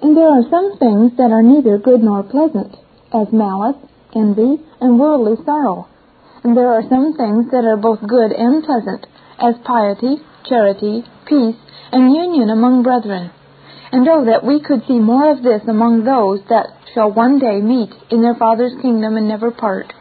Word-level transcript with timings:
And 0.00 0.16
there 0.16 0.28
are 0.28 0.42
some 0.48 0.78
things 0.78 1.16
that 1.16 1.32
are 1.32 1.42
neither 1.42 1.78
good 1.78 2.02
nor 2.02 2.22
pleasant, 2.22 2.76
as 3.12 3.32
malice, 3.32 3.76
envy, 4.14 4.62
and 4.80 4.98
worldly 4.98 5.34
sorrow. 5.44 5.88
And 6.44 6.56
there 6.56 6.72
are 6.72 6.86
some 6.88 7.16
things 7.16 7.50
that 7.50 7.64
are 7.64 7.76
both 7.76 7.98
good 8.06 8.30
and 8.30 8.62
pleasant, 8.62 9.06
as 9.38 9.54
piety, 9.64 10.22
charity, 10.48 11.02
peace, 11.26 11.56
and 11.90 12.14
union 12.14 12.50
among 12.50 12.82
brethren. 12.82 13.30
And 13.90 14.06
oh, 14.08 14.24
that 14.26 14.44
we 14.44 14.60
could 14.60 14.86
see 14.86 14.98
more 14.98 15.32
of 15.32 15.42
this 15.42 15.62
among 15.66 16.04
those 16.04 16.40
that 16.48 16.68
shall 16.94 17.10
one 17.10 17.38
day 17.38 17.60
meet 17.60 17.90
in 18.10 18.22
their 18.22 18.34
Father's 18.34 18.74
kingdom 18.80 19.16
and 19.16 19.26
never 19.26 19.50
part. 19.50 19.92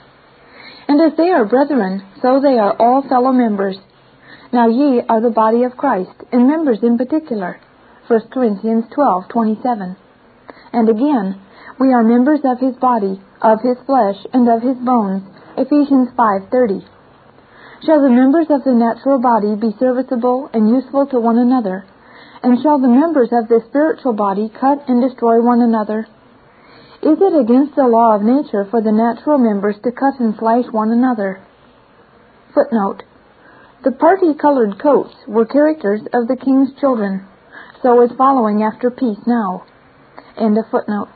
And 0.87 1.01
as 1.01 1.17
they 1.17 1.29
are 1.29 1.45
brethren, 1.45 2.05
so 2.21 2.39
they 2.39 2.59
are 2.59 2.75
all 2.79 3.01
fellow 3.07 3.31
members. 3.31 3.77
Now 4.53 4.69
ye 4.69 5.01
are 5.09 5.21
the 5.21 5.29
body 5.29 5.63
of 5.63 5.75
Christ, 5.75 6.15
and 6.31 6.47
members 6.47 6.79
in 6.83 6.97
particular. 6.97 7.59
1 8.07 8.31
Corinthians 8.31 8.85
12:27. 8.95 9.97
And 10.71 10.87
again, 10.87 11.35
we 11.77 11.91
are 11.91 12.03
members 12.03 12.39
of 12.45 12.57
his 12.57 12.73
body, 12.77 13.19
of 13.41 13.59
his 13.61 13.77
flesh, 13.85 14.15
and 14.31 14.47
of 14.47 14.61
his 14.61 14.77
bones. 14.77 15.23
Ephesians 15.57 16.09
5:30. 16.15 16.85
Shall 17.85 18.01
the 18.01 18.09
members 18.09 18.47
of 18.49 18.63
the 18.63 18.73
natural 18.73 19.19
body 19.19 19.55
be 19.55 19.75
serviceable 19.77 20.49
and 20.53 20.69
useful 20.69 21.05
to 21.07 21.19
one 21.19 21.37
another? 21.37 21.83
And 22.43 22.61
shall 22.61 22.79
the 22.79 22.87
members 22.87 23.33
of 23.33 23.49
the 23.49 23.61
spiritual 23.67 24.13
body 24.13 24.47
cut 24.57 24.87
and 24.87 25.01
destroy 25.01 25.41
one 25.41 25.61
another? 25.61 26.07
Is 27.01 27.21
it 27.21 27.35
against 27.35 27.75
the 27.75 27.87
law 27.87 28.15
of 28.15 28.21
nature 28.21 28.63
for 28.63 28.81
the 28.81 28.91
natural 28.93 29.37
members 29.37 29.75
to 29.83 29.91
cut 29.91 30.17
and 30.21 30.33
slash 30.39 30.65
one 30.71 30.91
another? 30.91 31.41
Footnote. 32.53 33.03
The 33.83 33.91
party-colored 33.91 34.79
coats 34.79 35.13
were 35.27 35.45
characters 35.45 36.01
of 36.13 36.27
the 36.27 36.37
king's 36.37 36.73
children, 36.79 37.25
so 37.81 38.01
is 38.01 38.11
following 38.17 38.63
after 38.63 38.89
peace 38.89 39.19
now. 39.25 39.65
End 40.37 40.57
of 40.57 40.65
footnote. 40.69 41.09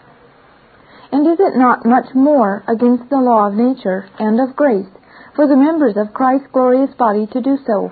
And 1.12 1.28
is 1.28 1.40
it 1.40 1.58
not 1.58 1.86
much 1.86 2.16
more 2.16 2.64
against 2.68 3.10
the 3.10 3.20
law 3.20 3.48
of 3.48 3.54
nature 3.54 4.10
and 4.18 4.40
of 4.40 4.56
grace 4.56 4.88
for 5.36 5.48
the 5.48 5.58
members 5.58 5.96
of 5.98 6.14
Christ's 6.14 6.48
glorious 6.54 6.94
body 6.96 7.28
to 7.34 7.42
do 7.42 7.58
so? 7.66 7.92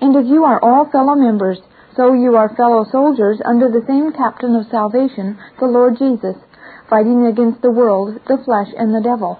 And 0.00 0.16
as 0.16 0.26
you 0.26 0.44
are 0.44 0.62
all 0.62 0.90
fellow 0.90 1.14
members, 1.14 1.58
so 1.94 2.12
you 2.12 2.36
are 2.36 2.56
fellow 2.56 2.84
soldiers 2.90 3.40
under 3.44 3.68
the 3.68 3.84
same 3.86 4.12
captain 4.12 4.56
of 4.56 4.66
salvation, 4.70 5.38
the 5.60 5.66
Lord 5.66 5.98
Jesus, 5.98 6.36
fighting 6.88 7.26
against 7.26 7.62
the 7.62 7.70
world, 7.70 8.18
the 8.26 8.38
flesh, 8.44 8.68
and 8.76 8.94
the 8.94 9.02
devil. 9.02 9.38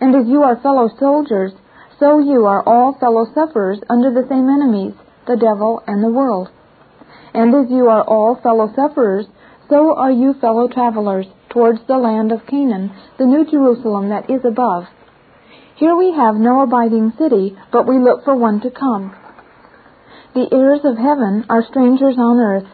And 0.00 0.14
as 0.14 0.28
you 0.28 0.42
are 0.42 0.60
fellow 0.62 0.88
soldiers, 1.00 1.52
so 1.98 2.18
you 2.18 2.46
are 2.46 2.62
all 2.62 2.94
fellow 3.00 3.26
sufferers 3.34 3.80
under 3.90 4.12
the 4.12 4.28
same 4.28 4.48
enemies, 4.48 4.94
the 5.26 5.36
devil 5.36 5.82
and 5.86 6.04
the 6.04 6.10
world. 6.10 6.50
And 7.34 7.54
as 7.54 7.70
you 7.70 7.88
are 7.88 8.02
all 8.02 8.40
fellow 8.42 8.72
sufferers, 8.74 9.26
so 9.68 9.94
are 9.94 10.12
you 10.12 10.34
fellow 10.40 10.68
travelers 10.68 11.26
towards 11.50 11.80
the 11.86 11.98
land 11.98 12.32
of 12.32 12.46
Canaan, 12.46 12.90
the 13.18 13.26
new 13.26 13.44
Jerusalem 13.44 14.08
that 14.08 14.30
is 14.30 14.44
above. 14.44 14.84
Here 15.76 15.96
we 15.96 16.12
have 16.12 16.34
no 16.34 16.62
abiding 16.62 17.12
city, 17.18 17.56
but 17.70 17.86
we 17.86 17.98
look 17.98 18.24
for 18.24 18.34
one 18.34 18.60
to 18.62 18.70
come. 18.70 19.14
The 20.34 20.48
heirs 20.52 20.80
of 20.84 20.96
heaven 20.96 21.44
are 21.48 21.64
strangers 21.68 22.16
on 22.18 22.38
earth, 22.38 22.66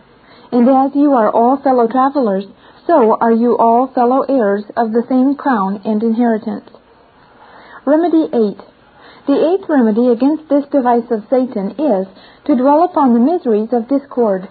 and 0.52 0.68
as 0.68 0.94
you 0.94 1.12
are 1.12 1.30
all 1.30 1.56
fellow 1.62 1.86
travelers, 1.88 2.44
so 2.86 3.16
are 3.20 3.32
you 3.32 3.56
all 3.58 3.88
fellow 3.94 4.22
heirs 4.22 4.64
of 4.76 4.92
the 4.92 5.04
same 5.08 5.34
crown 5.34 5.80
and 5.84 6.02
inheritance. 6.02 6.68
Remedy 7.86 8.28
8. 8.32 8.73
The 9.26 9.54
eighth 9.54 9.70
remedy 9.70 10.08
against 10.08 10.50
this 10.50 10.66
device 10.66 11.10
of 11.10 11.24
Satan 11.30 11.70
is 11.78 12.06
to 12.44 12.56
dwell 12.56 12.84
upon 12.84 13.14
the 13.14 13.20
miseries 13.20 13.72
of 13.72 13.88
discord. 13.88 14.48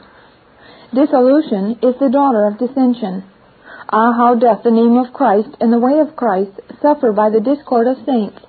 Dissolution 0.91 1.77
is 1.83 1.93
the 1.99 2.09
daughter 2.09 2.47
of 2.47 2.57
dissension. 2.57 3.23
Ah, 3.89 4.13
how 4.13 4.33
doth 4.33 4.63
the 4.63 4.71
name 4.71 4.97
of 4.97 5.13
Christ 5.13 5.49
and 5.61 5.71
the 5.71 5.77
way 5.77 5.99
of 5.99 6.15
Christ 6.15 6.59
suffer 6.81 7.11
by 7.11 7.29
the 7.29 7.39
discord 7.39 7.85
of 7.85 8.03
saints! 8.03 8.39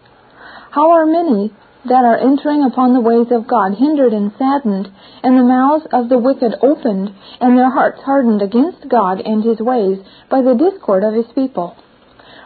How 0.70 0.92
are 0.92 1.04
many 1.04 1.52
that 1.84 2.06
are 2.06 2.16
entering 2.16 2.64
upon 2.64 2.94
the 2.94 3.04
ways 3.04 3.30
of 3.30 3.46
God 3.46 3.74
hindered 3.74 4.14
and 4.14 4.32
saddened, 4.38 4.88
and 5.22 5.38
the 5.38 5.44
mouths 5.44 5.86
of 5.92 6.08
the 6.08 6.18
wicked 6.18 6.54
opened, 6.62 7.12
and 7.38 7.58
their 7.58 7.70
hearts 7.70 8.00
hardened 8.00 8.40
against 8.40 8.88
God 8.88 9.20
and 9.20 9.44
his 9.44 9.60
ways 9.60 9.98
by 10.30 10.40
the 10.40 10.54
discord 10.54 11.04
of 11.04 11.12
his 11.12 11.30
people. 11.34 11.76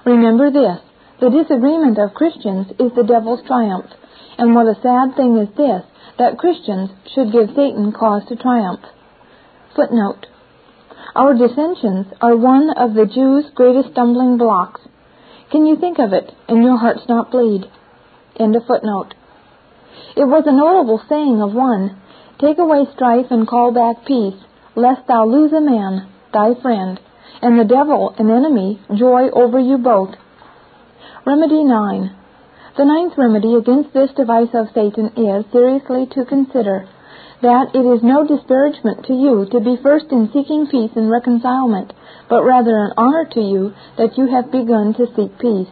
Remember 0.05 0.51
this 0.51 0.81
the 1.21 1.31
disagreement 1.31 1.99
of 1.99 2.15
Christians 2.15 2.69
is 2.79 2.93
the 2.95 3.03
devil's 3.03 3.43
triumph, 3.47 3.91
and 4.39 4.55
what 4.55 4.69
a 4.69 4.81
sad 4.83 5.17
thing 5.17 5.37
is 5.37 5.49
this, 5.57 5.83
that 6.17 6.39
Christians 6.39 6.91
should 7.13 7.33
give 7.33 7.49
Satan 7.57 7.93
cause 7.93 8.23
to 8.29 8.37
triumph. 8.37 8.81
Footnote. 9.75 10.27
Our 11.17 11.35
dissensions 11.35 12.07
are 12.21 12.37
one 12.37 12.71
of 12.71 12.95
the 12.95 13.07
Jews' 13.07 13.51
greatest 13.55 13.91
stumbling 13.91 14.39
blocks. 14.39 14.81
Can 15.51 15.67
you 15.67 15.77
think 15.77 15.99
of 15.99 16.13
it, 16.13 16.31
and 16.47 16.63
your 16.63 16.79
hearts 16.79 17.03
not 17.09 17.33
bleed? 17.33 17.65
End 18.39 18.55
of 18.55 18.67
footnote. 18.67 19.15
It 20.17 20.25
was 20.25 20.45
a 20.47 20.53
notable 20.53 21.03
saying 21.09 21.43
of 21.43 21.53
one, 21.53 22.01
Take 22.39 22.59
away 22.59 22.87
strife 22.95 23.27
and 23.31 23.49
call 23.49 23.73
back 23.73 24.07
peace, 24.07 24.39
lest 24.77 25.09
thou 25.09 25.27
lose 25.27 25.53
a 25.53 25.61
man, 25.61 26.09
thy 26.33 26.55
friend, 26.63 27.01
and 27.43 27.59
the 27.59 27.65
devil, 27.65 28.15
an 28.19 28.31
enemy, 28.31 28.79
joy 28.95 29.29
over 29.31 29.59
you 29.59 29.79
both. 29.79 30.15
Remedy 31.29 31.63
9. 31.63 32.17
The 32.79 32.87
ninth 32.87 33.13
remedy 33.19 33.53
against 33.53 33.93
this 33.93 34.09
device 34.17 34.49
of 34.55 34.73
Satan 34.73 35.13
is 35.13 35.45
seriously 35.53 36.09
to 36.17 36.25
consider 36.25 36.89
that 37.43 37.69
it 37.75 37.85
is 37.85 38.01
no 38.03 38.25
disparagement 38.25 39.05
to 39.05 39.13
you 39.13 39.45
to 39.53 39.61
be 39.61 39.77
first 39.83 40.07
in 40.09 40.33
seeking 40.33 40.67
peace 40.73 40.97
and 40.97 41.11
reconcilement, 41.11 41.93
but 42.31 42.45
rather 42.45 42.79
an 42.79 42.95
honor 42.97 43.29
to 43.29 43.41
you 43.45 43.75
that 43.99 44.17
you 44.17 44.25
have 44.25 44.51
begun 44.51 44.95
to 44.95 45.05
seek 45.13 45.37
peace. 45.37 45.69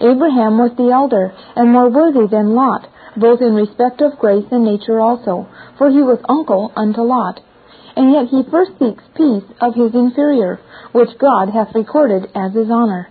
Abraham 0.00 0.56
was 0.56 0.72
the 0.78 0.88
elder, 0.88 1.36
and 1.54 1.68
more 1.68 1.90
worthy 1.90 2.26
than 2.26 2.56
Lot, 2.56 2.88
both 3.18 3.42
in 3.42 3.52
respect 3.52 4.00
of 4.00 4.18
grace 4.18 4.48
and 4.50 4.64
nature 4.64 4.98
also, 4.98 5.46
for 5.76 5.90
he 5.90 6.00
was 6.00 6.24
uncle 6.26 6.72
unto 6.74 7.02
Lot. 7.02 7.38
And 7.96 8.16
yet 8.16 8.32
he 8.32 8.48
first 8.50 8.72
seeks 8.80 9.04
peace 9.14 9.44
of 9.60 9.74
his 9.74 9.92
inferior, 9.92 10.58
which 10.92 11.20
God 11.20 11.50
hath 11.50 11.74
recorded 11.74 12.32
as 12.34 12.54
his 12.54 12.70
honor. 12.70 13.10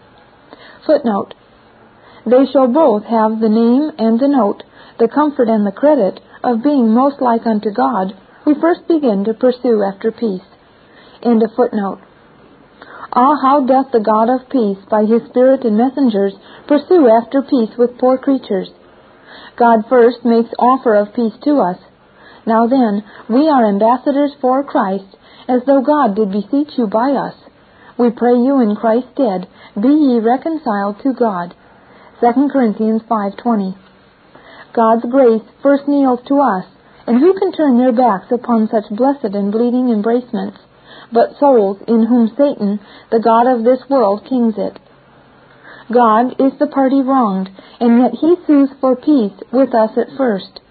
Footnote. 0.88 1.36
They 2.26 2.46
shall 2.52 2.68
both 2.68 3.04
have 3.04 3.40
the 3.40 3.50
name 3.50 3.92
and 3.98 4.20
the 4.20 4.28
note, 4.28 4.64
the 4.98 5.08
comfort 5.08 5.50
and 5.50 5.66
the 5.66 5.72
credit 5.72 6.22
of 6.44 6.64
being 6.64 6.94
most 6.94 7.22
like 7.22 7.46
unto 7.46 7.72
God, 7.72 8.14
who 8.44 8.60
first 8.60 8.88
begin 8.88 9.26
to 9.26 9.34
pursue 9.34 9.84
after 9.84 10.12
peace. 10.12 10.46
End 11.22 11.44
of 11.44 11.52
footnote. 11.56 12.00
Ah, 13.14 13.36
how 13.42 13.66
doth 13.66 13.92
the 13.92 14.00
God 14.00 14.30
of 14.30 14.50
peace, 14.50 14.80
by 14.90 15.06
his 15.06 15.22
Spirit 15.30 15.66
and 15.66 15.78
messengers, 15.78 16.34
pursue 16.68 17.08
after 17.08 17.42
peace 17.42 17.78
with 17.78 17.98
poor 17.98 18.18
creatures! 18.18 18.70
God 19.56 19.86
first 19.88 20.26
makes 20.26 20.50
offer 20.58 20.96
of 20.96 21.14
peace 21.14 21.36
to 21.44 21.60
us. 21.60 21.78
Now 22.46 22.68
then, 22.68 23.04
we 23.30 23.50
are 23.50 23.68
ambassadors 23.68 24.32
for 24.42 24.64
Christ, 24.64 25.18
as 25.48 25.62
though 25.66 25.82
God 25.82 26.16
did 26.16 26.32
beseech 26.32 26.78
you 26.78 26.88
by 26.88 27.12
us. 27.12 27.36
We 27.98 28.10
pray 28.10 28.36
you 28.36 28.60
in 28.62 28.76
Christ's 28.76 29.12
stead, 29.14 29.48
be 29.80 29.90
ye 29.90 30.20
reconciled 30.20 31.00
to 31.04 31.14
God. 31.14 31.54
2 32.24 32.48
Corinthians 32.54 33.02
5.20 33.12 33.76
God's 34.74 35.04
grace 35.12 35.44
first 35.62 35.90
kneels 35.90 36.22
to 36.30 36.40
us, 36.40 36.64
and 37.06 37.20
who 37.20 37.38
can 37.38 37.52
turn 37.52 37.78
their 37.78 37.92
backs 37.92 38.32
upon 38.32 38.70
such 38.72 38.88
blessed 38.96 39.36
and 39.36 39.52
bleeding 39.52 39.90
embracements, 39.90 40.58
but 41.12 41.36
souls 41.38 41.84
in 41.86 42.06
whom 42.06 42.32
Satan, 42.38 42.80
the 43.12 43.20
God 43.20 43.52
of 43.52 43.66
this 43.66 43.84
world, 43.90 44.26
kings 44.30 44.54
it? 44.56 44.80
God 45.92 46.40
is 46.40 46.58
the 46.60 46.72
party 46.72 47.02
wronged, 47.02 47.50
and 47.82 48.00
yet 48.00 48.14
he 48.16 48.36
sues 48.48 48.70
for 48.80 48.96
peace 48.96 49.36
with 49.52 49.76
us 49.76 49.92
at 49.98 50.16
first. 50.16 50.62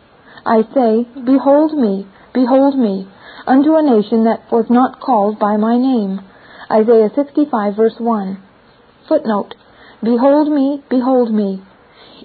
I 0.47 0.63
say, 0.73 1.05
Behold 1.21 1.77
me, 1.77 2.09
behold 2.33 2.79
me, 2.79 3.07
unto 3.47 3.77
a 3.77 3.85
nation 3.85 4.25
that 4.25 4.51
was 4.51 4.71
not 4.71 5.01
called 5.01 5.39
by 5.39 5.59
my 5.59 5.77
name. 5.77 6.19
Isaiah 6.71 7.11
65 7.15 7.77
verse 7.77 7.97
1. 7.99 8.43
Footnote. 9.07 9.55
Behold 10.03 10.51
me, 10.51 10.83
behold 10.91 11.33
me. 11.33 11.63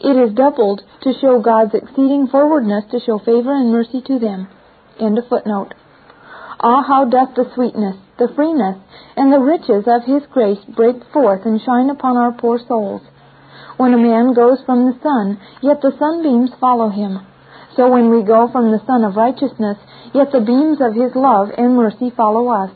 It 0.03 0.15
is 0.17 0.33
doubled 0.33 0.81
to 1.01 1.13
show 1.21 1.39
God's 1.39 1.73
exceeding 1.73 2.27
forwardness 2.27 2.85
to 2.91 2.99
show 2.99 3.19
favor 3.19 3.53
and 3.53 3.71
mercy 3.71 4.01
to 4.07 4.19
them. 4.19 4.47
End 4.99 5.17
of 5.17 5.27
footnote. 5.27 5.73
Ah, 6.59 6.83
how 6.87 7.05
doth 7.05 7.35
the 7.35 7.49
sweetness, 7.53 7.97
the 8.17 8.29
freeness, 8.35 8.77
and 9.15 9.31
the 9.31 9.39
riches 9.39 9.85
of 9.85 10.05
His 10.05 10.23
grace 10.31 10.63
break 10.75 10.97
forth 11.13 11.45
and 11.45 11.61
shine 11.61 11.89
upon 11.89 12.17
our 12.17 12.31
poor 12.31 12.59
souls. 12.67 13.01
When 13.77 13.93
a 13.93 13.97
man 13.97 14.33
goes 14.33 14.57
from 14.65 14.85
the 14.85 14.97
sun, 15.03 15.39
yet 15.61 15.81
the 15.81 15.95
sunbeams 15.99 16.49
follow 16.59 16.89
him. 16.89 17.19
So 17.75 17.91
when 17.91 18.09
we 18.09 18.23
go 18.23 18.49
from 18.51 18.71
the 18.71 18.81
Sun 18.87 19.03
of 19.03 19.15
Righteousness, 19.15 19.77
yet 20.15 20.31
the 20.31 20.41
beams 20.41 20.81
of 20.81 20.95
His 20.95 21.13
love 21.13 21.49
and 21.55 21.77
mercy 21.77 22.09
follow 22.09 22.49
us. 22.49 22.71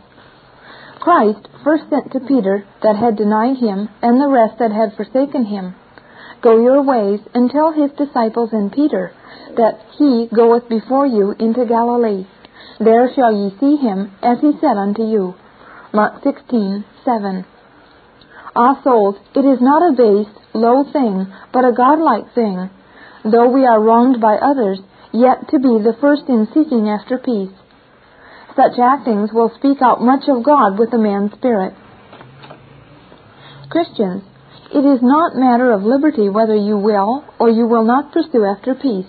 Christ 1.00 1.48
first 1.64 1.84
sent 1.90 2.12
to 2.12 2.20
Peter 2.20 2.66
that 2.84 2.96
had 2.96 3.18
denied 3.18 3.58
him, 3.58 3.90
and 4.02 4.20
the 4.20 4.28
rest 4.28 4.60
that 4.60 4.72
had 4.72 4.96
forsaken 4.96 5.46
him, 5.46 5.76
Go 6.42 6.58
your 6.58 6.82
ways, 6.82 7.20
and 7.34 7.52
tell 7.52 7.72
his 7.72 7.92
disciples 7.92 8.50
and 8.52 8.72
Peter 8.72 9.14
that 9.58 9.80
he 9.98 10.28
goeth 10.34 10.68
before 10.70 11.06
you 11.06 11.36
into 11.38 11.66
Galilee. 11.66 12.26
There 12.80 13.10
shall 13.14 13.32
ye 13.32 13.56
see 13.60 13.76
him, 13.76 14.12
as 14.24 14.40
he 14.42 14.54
said 14.60 14.78
unto 14.78 15.04
you. 15.04 15.36
Mark 15.94 16.24
16, 16.24 16.84
7. 17.06 17.46
Ah, 18.56 18.82
souls, 18.84 19.16
it 19.36 19.46
is 19.46 19.62
not 19.62 19.84
a 19.84 19.96
base, 19.96 20.34
low 20.54 20.84
thing, 20.92 21.28
but 21.54 21.66
a 21.66 21.72
godlike 21.72 22.34
thing, 22.34 22.70
though 23.24 23.50
we 23.50 23.66
are 23.66 23.80
wronged 23.80 24.20
by 24.20 24.36
others, 24.36 24.80
yet 25.14 25.48
to 25.50 25.60
be 25.60 25.78
the 25.84 25.96
first 26.02 26.24
in 26.28 26.48
seeking 26.54 26.90
after 26.90 27.18
peace. 27.18 27.52
Such 28.56 28.80
actings 28.80 29.32
will 29.32 29.52
speak 29.56 29.82
out 29.82 30.02
much 30.02 30.28
of 30.28 30.44
God 30.44 30.78
with 30.78 30.94
a 30.94 30.98
man's 30.98 31.32
spirit. 31.34 31.74
Christians, 33.70 34.24
it 34.74 34.86
is 34.86 35.00
not 35.02 35.36
matter 35.36 35.72
of 35.72 35.84
liberty 35.84 36.28
whether 36.28 36.56
you 36.56 36.78
will 36.78 37.24
or 37.40 37.50
you 37.50 37.66
will 37.66 37.86
not 37.86 38.12
pursue 38.12 38.44
after 38.44 38.76
peace, 38.76 39.08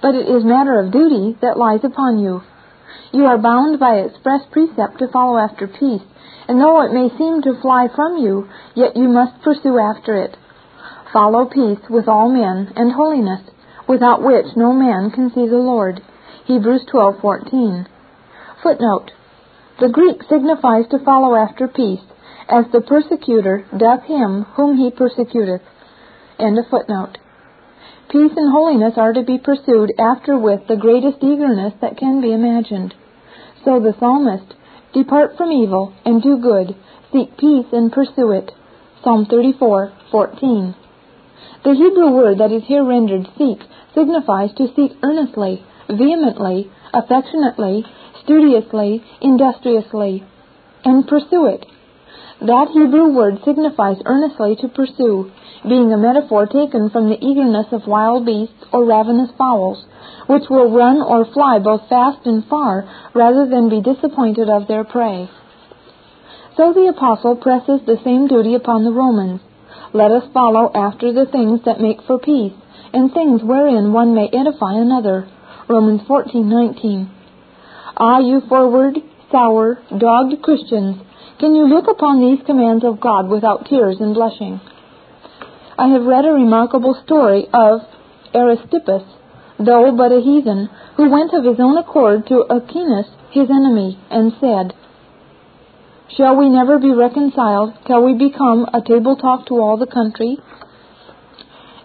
but 0.00 0.14
it 0.14 0.28
is 0.28 0.44
matter 0.44 0.80
of 0.80 0.90
duty 0.92 1.36
that 1.40 1.58
lies 1.58 1.84
upon 1.84 2.18
you. 2.18 2.42
You 3.12 3.26
are 3.26 3.38
bound 3.38 3.78
by 3.78 3.96
express 3.98 4.42
precept 4.50 4.98
to 4.98 5.08
follow 5.08 5.38
after 5.38 5.68
peace, 5.68 6.02
and 6.48 6.60
though 6.60 6.82
it 6.82 6.92
may 6.92 7.08
seem 7.16 7.42
to 7.42 7.60
fly 7.60 7.88
from 7.94 8.16
you, 8.16 8.48
yet 8.74 8.96
you 8.96 9.08
must 9.08 9.42
pursue 9.42 9.78
after 9.78 10.16
it. 10.16 10.36
Follow 11.12 11.44
peace 11.44 11.82
with 11.88 12.08
all 12.08 12.28
men 12.28 12.72
and 12.74 12.92
holiness, 12.92 13.42
without 13.88 14.22
which 14.22 14.56
no 14.56 14.72
man 14.72 15.10
can 15.10 15.30
see 15.30 15.46
the 15.46 15.56
Lord. 15.56 16.00
Hebrews 16.46 16.86
12:14. 16.86 17.86
Footnote: 18.62 19.10
The 19.80 19.88
Greek 19.88 20.22
signifies 20.28 20.86
to 20.90 21.00
follow 21.00 21.34
after 21.34 21.66
peace, 21.66 22.02
as 22.48 22.64
the 22.70 22.80
persecutor 22.80 23.64
doth 23.76 24.04
him 24.04 24.42
whom 24.54 24.76
he 24.76 24.88
persecuteth. 24.90 25.62
End 26.38 26.56
of 26.58 26.68
footnote. 26.68 27.18
Peace 28.08 28.32
and 28.36 28.52
holiness 28.52 28.94
are 28.96 29.12
to 29.14 29.22
be 29.24 29.38
pursued 29.38 29.92
after 29.98 30.38
with 30.38 30.68
the 30.68 30.76
greatest 30.76 31.18
eagerness 31.24 31.74
that 31.80 31.96
can 31.96 32.20
be 32.20 32.32
imagined. 32.32 32.94
So 33.64 33.80
the 33.80 33.96
psalmist, 33.98 34.54
Depart 34.92 35.36
from 35.36 35.50
evil 35.50 35.92
and 36.04 36.22
do 36.22 36.36
good, 36.38 36.76
seek 37.12 37.36
peace 37.38 37.66
and 37.72 37.90
pursue 37.90 38.30
it. 38.30 38.52
Psalm 39.02 39.26
34:14. 39.26 40.74
The 41.64 41.74
Hebrew 41.74 42.10
word 42.10 42.38
that 42.38 42.52
is 42.52 42.62
here 42.64 42.84
rendered 42.84 43.28
seek 43.36 43.58
signifies 43.94 44.52
to 44.54 44.72
seek 44.76 44.92
earnestly, 45.02 45.64
vehemently, 45.88 46.70
affectionately, 46.92 47.84
studiously, 48.24 49.02
industriously, 49.20 50.24
and 50.84 51.06
pursue 51.06 51.46
it. 51.46 51.66
That 52.40 52.68
Hebrew 52.74 53.14
word 53.14 53.38
signifies 53.44 54.02
earnestly 54.04 54.56
to 54.56 54.68
pursue, 54.68 55.30
being 55.62 55.92
a 55.92 55.96
metaphor 55.96 56.46
taken 56.46 56.90
from 56.90 57.08
the 57.08 57.24
eagerness 57.24 57.66
of 57.70 57.86
wild 57.86 58.26
beasts 58.26 58.64
or 58.72 58.84
ravenous 58.84 59.30
fowls, 59.38 59.84
which 60.26 60.50
will 60.50 60.70
run 60.70 61.00
or 61.00 61.24
fly 61.32 61.60
both 61.60 61.88
fast 61.88 62.26
and 62.26 62.44
far 62.46 62.82
rather 63.14 63.46
than 63.46 63.68
be 63.68 63.80
disappointed 63.80 64.48
of 64.48 64.66
their 64.66 64.82
prey. 64.82 65.30
So 66.56 66.72
the 66.72 66.88
apostle 66.88 67.36
presses 67.36 67.80
the 67.86 68.00
same 68.04 68.26
duty 68.26 68.54
upon 68.54 68.84
the 68.84 68.92
Romans. 68.92 69.40
Let 69.92 70.10
us 70.10 70.24
follow 70.34 70.70
after 70.74 71.12
the 71.12 71.26
things 71.26 71.60
that 71.64 71.80
make 71.80 72.02
for 72.02 72.18
peace, 72.18 72.52
and 72.92 73.12
things 73.12 73.42
wherein 73.42 73.92
one 73.92 74.14
may 74.14 74.28
edify 74.32 74.74
another. 74.74 75.28
Romans 75.68 76.02
14:19. 76.08 77.08
Ah, 77.96 78.18
you 78.20 78.40
forward, 78.48 78.98
sour, 79.30 79.78
dogged 79.98 80.42
Christians, 80.42 80.96
can 81.38 81.54
you 81.54 81.66
look 81.66 81.88
upon 81.88 82.20
these 82.20 82.44
commands 82.46 82.84
of 82.84 83.00
God 83.00 83.28
without 83.28 83.66
tears 83.66 83.96
and 84.00 84.14
blushing? 84.14 84.60
I 85.78 85.88
have 85.88 86.04
read 86.04 86.24
a 86.24 86.32
remarkable 86.32 86.94
story 87.04 87.48
of 87.52 87.80
Aristippus, 88.34 89.02
though 89.58 89.92
but 89.96 90.12
a 90.12 90.20
heathen, 90.20 90.70
who 90.96 91.10
went 91.10 91.34
of 91.34 91.44
his 91.44 91.58
own 91.58 91.76
accord 91.76 92.26
to 92.28 92.46
Octavius, 92.48 93.08
his 93.30 93.50
enemy, 93.50 93.98
and 94.10 94.32
said, 94.40 94.72
Shall 96.16 96.36
we 96.36 96.48
never 96.48 96.78
be 96.78 96.92
reconciled 96.92 97.74
till 97.86 98.04
we 98.04 98.14
become 98.14 98.66
a 98.72 98.80
table 98.80 99.16
talk 99.16 99.46
to 99.46 99.60
all 99.60 99.76
the 99.76 99.86
country? 99.86 100.38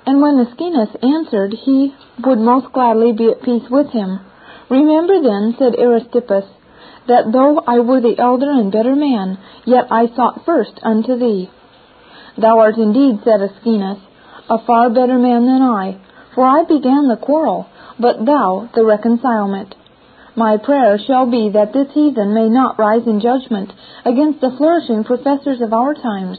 And 0.05 0.21
when 0.21 0.45
Ascanius 0.45 0.95
answered, 1.03 1.53
he 1.53 1.93
would 2.23 2.39
most 2.39 2.71
gladly 2.73 3.11
be 3.11 3.29
at 3.31 3.41
peace 3.41 3.69
with 3.69 3.91
him. 3.91 4.19
Remember 4.69 5.21
then, 5.21 5.55
said 5.57 5.75
Aristippus, 5.75 6.45
that 7.07 7.31
though 7.31 7.59
I 7.65 7.79
were 7.79 8.01
the 8.01 8.19
elder 8.19 8.51
and 8.51 8.71
better 8.71 8.95
man, 8.95 9.37
yet 9.65 9.87
I 9.89 10.07
sought 10.07 10.45
first 10.45 10.79
unto 10.83 11.17
thee. 11.17 11.49
Thou 12.37 12.59
art 12.59 12.77
indeed, 12.77 13.19
said 13.23 13.41
Ascanius, 13.41 13.99
a 14.49 14.59
far 14.59 14.89
better 14.89 15.17
man 15.17 15.45
than 15.45 15.61
I, 15.61 15.97
for 16.35 16.45
I 16.45 16.63
began 16.63 17.07
the 17.07 17.17
quarrel, 17.17 17.67
but 17.99 18.25
thou 18.25 18.69
the 18.75 18.85
reconcilement. 18.85 19.73
My 20.35 20.57
prayer 20.57 20.99
shall 20.99 21.25
be 21.25 21.49
that 21.49 21.73
this 21.73 21.91
heathen 21.93 22.33
may 22.33 22.47
not 22.47 22.77
rise 22.77 23.07
in 23.07 23.19
judgment 23.19 23.73
against 24.05 24.39
the 24.39 24.51
flourishing 24.55 25.03
professors 25.03 25.61
of 25.61 25.73
our 25.73 25.95
times, 25.95 26.37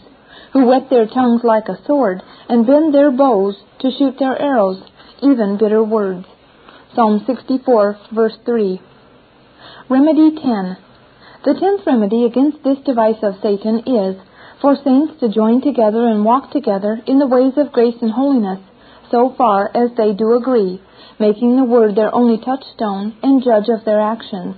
who 0.52 0.66
whet 0.66 0.88
their 0.88 1.06
tongues 1.06 1.42
like 1.42 1.68
a 1.68 1.84
sword, 1.84 2.22
and 2.48 2.66
bend 2.66 2.94
their 2.94 3.10
bows 3.10 3.56
to 3.80 3.90
shoot 3.90 4.18
their 4.18 4.40
arrows, 4.40 4.80
even 5.20 5.58
bitter 5.58 5.82
words. 5.82 6.26
Psalm 6.94 7.22
64, 7.26 7.98
verse 8.14 8.36
3. 8.46 8.80
Remedy 9.90 10.30
10. 10.30 10.76
The 11.44 11.54
tenth 11.60 11.86
remedy 11.86 12.24
against 12.24 12.64
this 12.64 12.78
device 12.84 13.22
of 13.22 13.34
Satan 13.42 13.80
is 13.86 14.16
for 14.60 14.74
saints 14.82 15.20
to 15.20 15.28
join 15.28 15.60
together 15.60 16.08
and 16.08 16.24
walk 16.24 16.50
together 16.50 17.00
in 17.06 17.18
the 17.18 17.26
ways 17.26 17.52
of 17.56 17.72
grace 17.72 17.96
and 18.00 18.10
holiness, 18.10 18.60
so 19.10 19.34
far 19.36 19.70
as 19.76 19.90
they 19.96 20.12
do 20.14 20.34
agree, 20.34 20.80
making 21.20 21.56
the 21.56 21.64
Word 21.64 21.94
their 21.94 22.14
only 22.14 22.38
touchstone 22.38 23.14
and 23.22 23.44
judge 23.44 23.68
of 23.68 23.84
their 23.84 24.00
actions. 24.00 24.56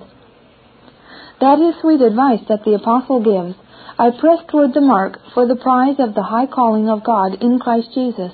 That 1.41 1.59
is 1.59 1.81
sweet 1.81 2.01
advice 2.01 2.41
that 2.49 2.65
the 2.65 2.75
Apostle 2.75 3.23
gives 3.23 3.57
I 3.99 4.11
press 4.19 4.39
toward 4.49 4.73
the 4.73 4.81
mark 4.81 5.19
for 5.35 5.47
the 5.47 5.57
prize 5.57 5.97
of 5.99 6.15
the 6.15 6.23
high 6.23 6.47
calling 6.47 6.89
of 6.89 7.05
God 7.05 7.43
in 7.43 7.59
Christ 7.59 7.89
Jesus. 7.93 8.33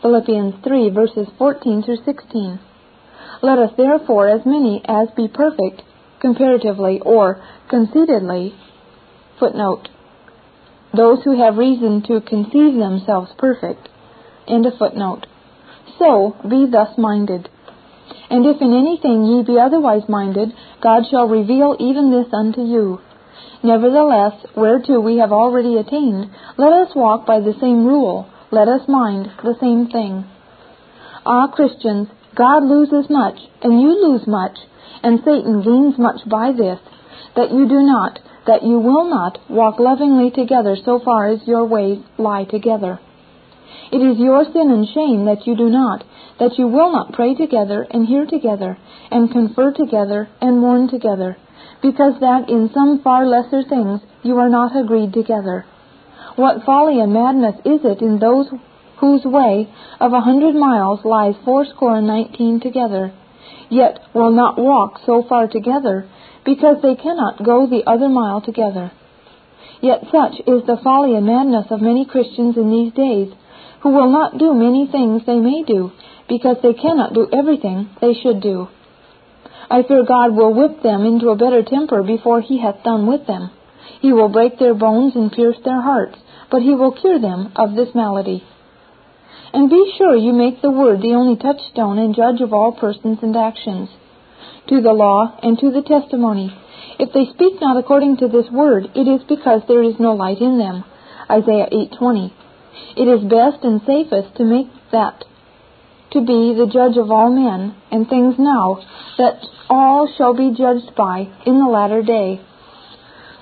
Philippians 0.00 0.54
3 0.64 0.90
verses 0.90 1.28
14 1.36 1.82
through 1.82 1.98
16. 2.04 2.58
Let 3.44 3.58
us 3.58 3.72
therefore, 3.76 4.26
as 4.26 4.46
many 4.46 4.80
as 4.86 5.08
be 5.14 5.28
perfect, 5.28 5.82
comparatively 6.18 7.00
or 7.04 7.44
conceitedly, 7.68 8.54
footnote, 9.38 9.90
those 10.96 11.22
who 11.24 11.36
have 11.38 11.58
reason 11.58 12.02
to 12.08 12.22
conceive 12.22 12.72
themselves 12.78 13.32
perfect, 13.36 13.90
so 15.98 16.36
be 16.48 16.64
thus 16.72 16.96
minded. 16.96 17.50
And 18.30 18.46
if 18.46 18.62
in 18.62 18.72
anything 18.72 19.26
ye 19.26 19.42
be 19.44 19.60
otherwise 19.60 20.08
minded, 20.08 20.54
God 20.80 21.02
shall 21.10 21.28
reveal 21.28 21.76
even 21.78 22.10
this 22.10 22.32
unto 22.32 22.62
you. 22.62 22.98
Nevertheless, 23.62 24.46
whereto 24.56 25.00
we 25.00 25.18
have 25.18 25.32
already 25.32 25.76
attained, 25.76 26.30
let 26.56 26.72
us 26.72 26.96
walk 26.96 27.26
by 27.26 27.40
the 27.40 27.54
same 27.60 27.84
rule, 27.84 28.26
let 28.50 28.68
us 28.68 28.88
mind 28.88 29.30
the 29.42 29.56
same 29.60 29.88
thing. 29.88 30.24
Ah, 31.26 31.48
Christians, 31.48 32.08
God 32.36 32.64
loses 32.64 33.08
much, 33.10 33.38
and 33.62 33.80
you 33.80 33.88
lose 33.88 34.26
much, 34.26 34.56
and 35.02 35.20
Satan 35.24 35.62
gains 35.62 35.98
much 35.98 36.20
by 36.28 36.52
this, 36.52 36.80
that 37.36 37.52
you 37.52 37.68
do 37.68 37.82
not, 37.82 38.18
that 38.46 38.62
you 38.62 38.78
will 38.78 39.08
not, 39.08 39.38
walk 39.48 39.78
lovingly 39.78 40.30
together 40.30 40.76
so 40.84 41.00
far 41.04 41.28
as 41.28 41.46
your 41.46 41.64
ways 41.64 41.98
lie 42.18 42.44
together. 42.44 42.98
It 43.92 43.98
is 43.98 44.18
your 44.18 44.44
sin 44.44 44.70
and 44.70 44.86
shame 44.88 45.26
that 45.26 45.46
you 45.46 45.56
do 45.56 45.68
not, 45.68 46.04
that 46.38 46.58
you 46.58 46.66
will 46.66 46.92
not 46.92 47.12
pray 47.12 47.34
together 47.34 47.86
and 47.90 48.06
hear 48.06 48.26
together, 48.26 48.78
and 49.10 49.30
confer 49.30 49.72
together 49.72 50.28
and 50.40 50.58
mourn 50.58 50.88
together, 50.88 51.36
because 51.82 52.18
that 52.20 52.48
in 52.48 52.70
some 52.74 53.00
far 53.02 53.26
lesser 53.26 53.62
things 53.62 54.00
you 54.22 54.38
are 54.38 54.48
not 54.48 54.76
agreed 54.76 55.12
together. 55.12 55.64
What 56.36 56.64
folly 56.64 57.00
and 57.00 57.12
madness 57.12 57.56
is 57.64 57.80
it 57.84 58.02
in 58.02 58.18
those 58.18 58.48
whose 58.98 59.24
way 59.24 59.68
of 60.00 60.12
a 60.12 60.20
hundred 60.20 60.54
miles 60.54 61.00
lies 61.04 61.34
fourscore 61.44 61.96
and 61.96 62.06
nineteen 62.06 62.60
together, 62.60 63.12
yet 63.70 63.98
will 64.14 64.30
not 64.30 64.58
walk 64.58 65.00
so 65.04 65.22
far 65.28 65.48
together, 65.48 66.08
because 66.44 66.76
they 66.82 66.94
cannot 66.94 67.42
go 67.44 67.66
the 67.66 67.82
other 67.86 68.08
mile 68.08 68.40
together. 68.40 68.92
Yet 69.80 70.04
such 70.12 70.40
is 70.46 70.64
the 70.66 70.78
folly 70.82 71.14
and 71.14 71.26
madness 71.26 71.66
of 71.70 71.80
many 71.82 72.06
Christians 72.06 72.56
in 72.56 72.70
these 72.70 72.92
days, 72.92 73.32
who 73.82 73.90
will 73.90 74.10
not 74.10 74.38
do 74.38 74.54
many 74.54 74.86
things 74.90 75.22
they 75.26 75.38
may 75.38 75.62
do, 75.62 75.92
because 76.28 76.56
they 76.62 76.72
cannot 76.72 77.12
do 77.12 77.28
everything 77.32 77.90
they 78.00 78.14
should 78.14 78.40
do. 78.40 78.68
I 79.70 79.82
fear 79.82 80.04
God 80.04 80.36
will 80.36 80.54
whip 80.54 80.82
them 80.82 81.04
into 81.04 81.28
a 81.28 81.36
better 81.36 81.62
temper 81.62 82.02
before 82.02 82.40
he 82.40 82.60
hath 82.60 82.84
done 82.84 83.06
with 83.06 83.26
them. 83.26 83.50
He 84.00 84.12
will 84.12 84.28
break 84.28 84.58
their 84.58 84.74
bones 84.74 85.16
and 85.16 85.32
pierce 85.32 85.56
their 85.64 85.80
hearts, 85.80 86.18
but 86.50 86.62
he 86.62 86.74
will 86.74 86.92
cure 86.92 87.18
them 87.18 87.52
of 87.56 87.74
this 87.74 87.88
malady. 87.94 88.44
And 89.54 89.70
be 89.70 89.94
sure 89.96 90.16
you 90.16 90.32
make 90.32 90.60
the 90.60 90.70
word 90.70 91.00
the 91.00 91.14
only 91.14 91.36
touchstone 91.36 91.96
and 91.96 92.12
judge 92.14 92.40
of 92.40 92.52
all 92.52 92.72
persons 92.72 93.18
and 93.22 93.36
actions. 93.36 93.88
To 94.68 94.80
the 94.80 94.92
law 94.92 95.38
and 95.44 95.56
to 95.60 95.70
the 95.70 95.82
testimony. 95.82 96.52
If 96.98 97.12
they 97.12 97.26
speak 97.32 97.60
not 97.60 97.76
according 97.76 98.16
to 98.16 98.28
this 98.28 98.50
word, 98.50 98.90
it 98.96 99.06
is 99.06 99.22
because 99.28 99.62
there 99.68 99.84
is 99.84 99.94
no 100.00 100.12
light 100.14 100.40
in 100.40 100.58
them. 100.58 100.82
Isaiah 101.30 101.68
8:20. 101.70 102.32
It 102.96 103.06
is 103.06 103.30
best 103.30 103.62
and 103.62 103.80
safest 103.86 104.34
to 104.36 104.44
make 104.44 104.66
that 104.90 105.24
to 106.10 106.20
be 106.20 106.54
the 106.54 106.70
judge 106.72 106.96
of 106.96 107.10
all 107.10 107.30
men 107.30 107.74
and 107.90 108.08
things 108.08 108.34
now, 108.38 108.80
that 109.18 109.38
all 109.70 110.08
shall 110.16 110.34
be 110.34 110.50
judged 110.50 110.94
by 110.96 111.28
in 111.46 111.58
the 111.58 111.70
latter 111.70 112.02
day. 112.02 112.40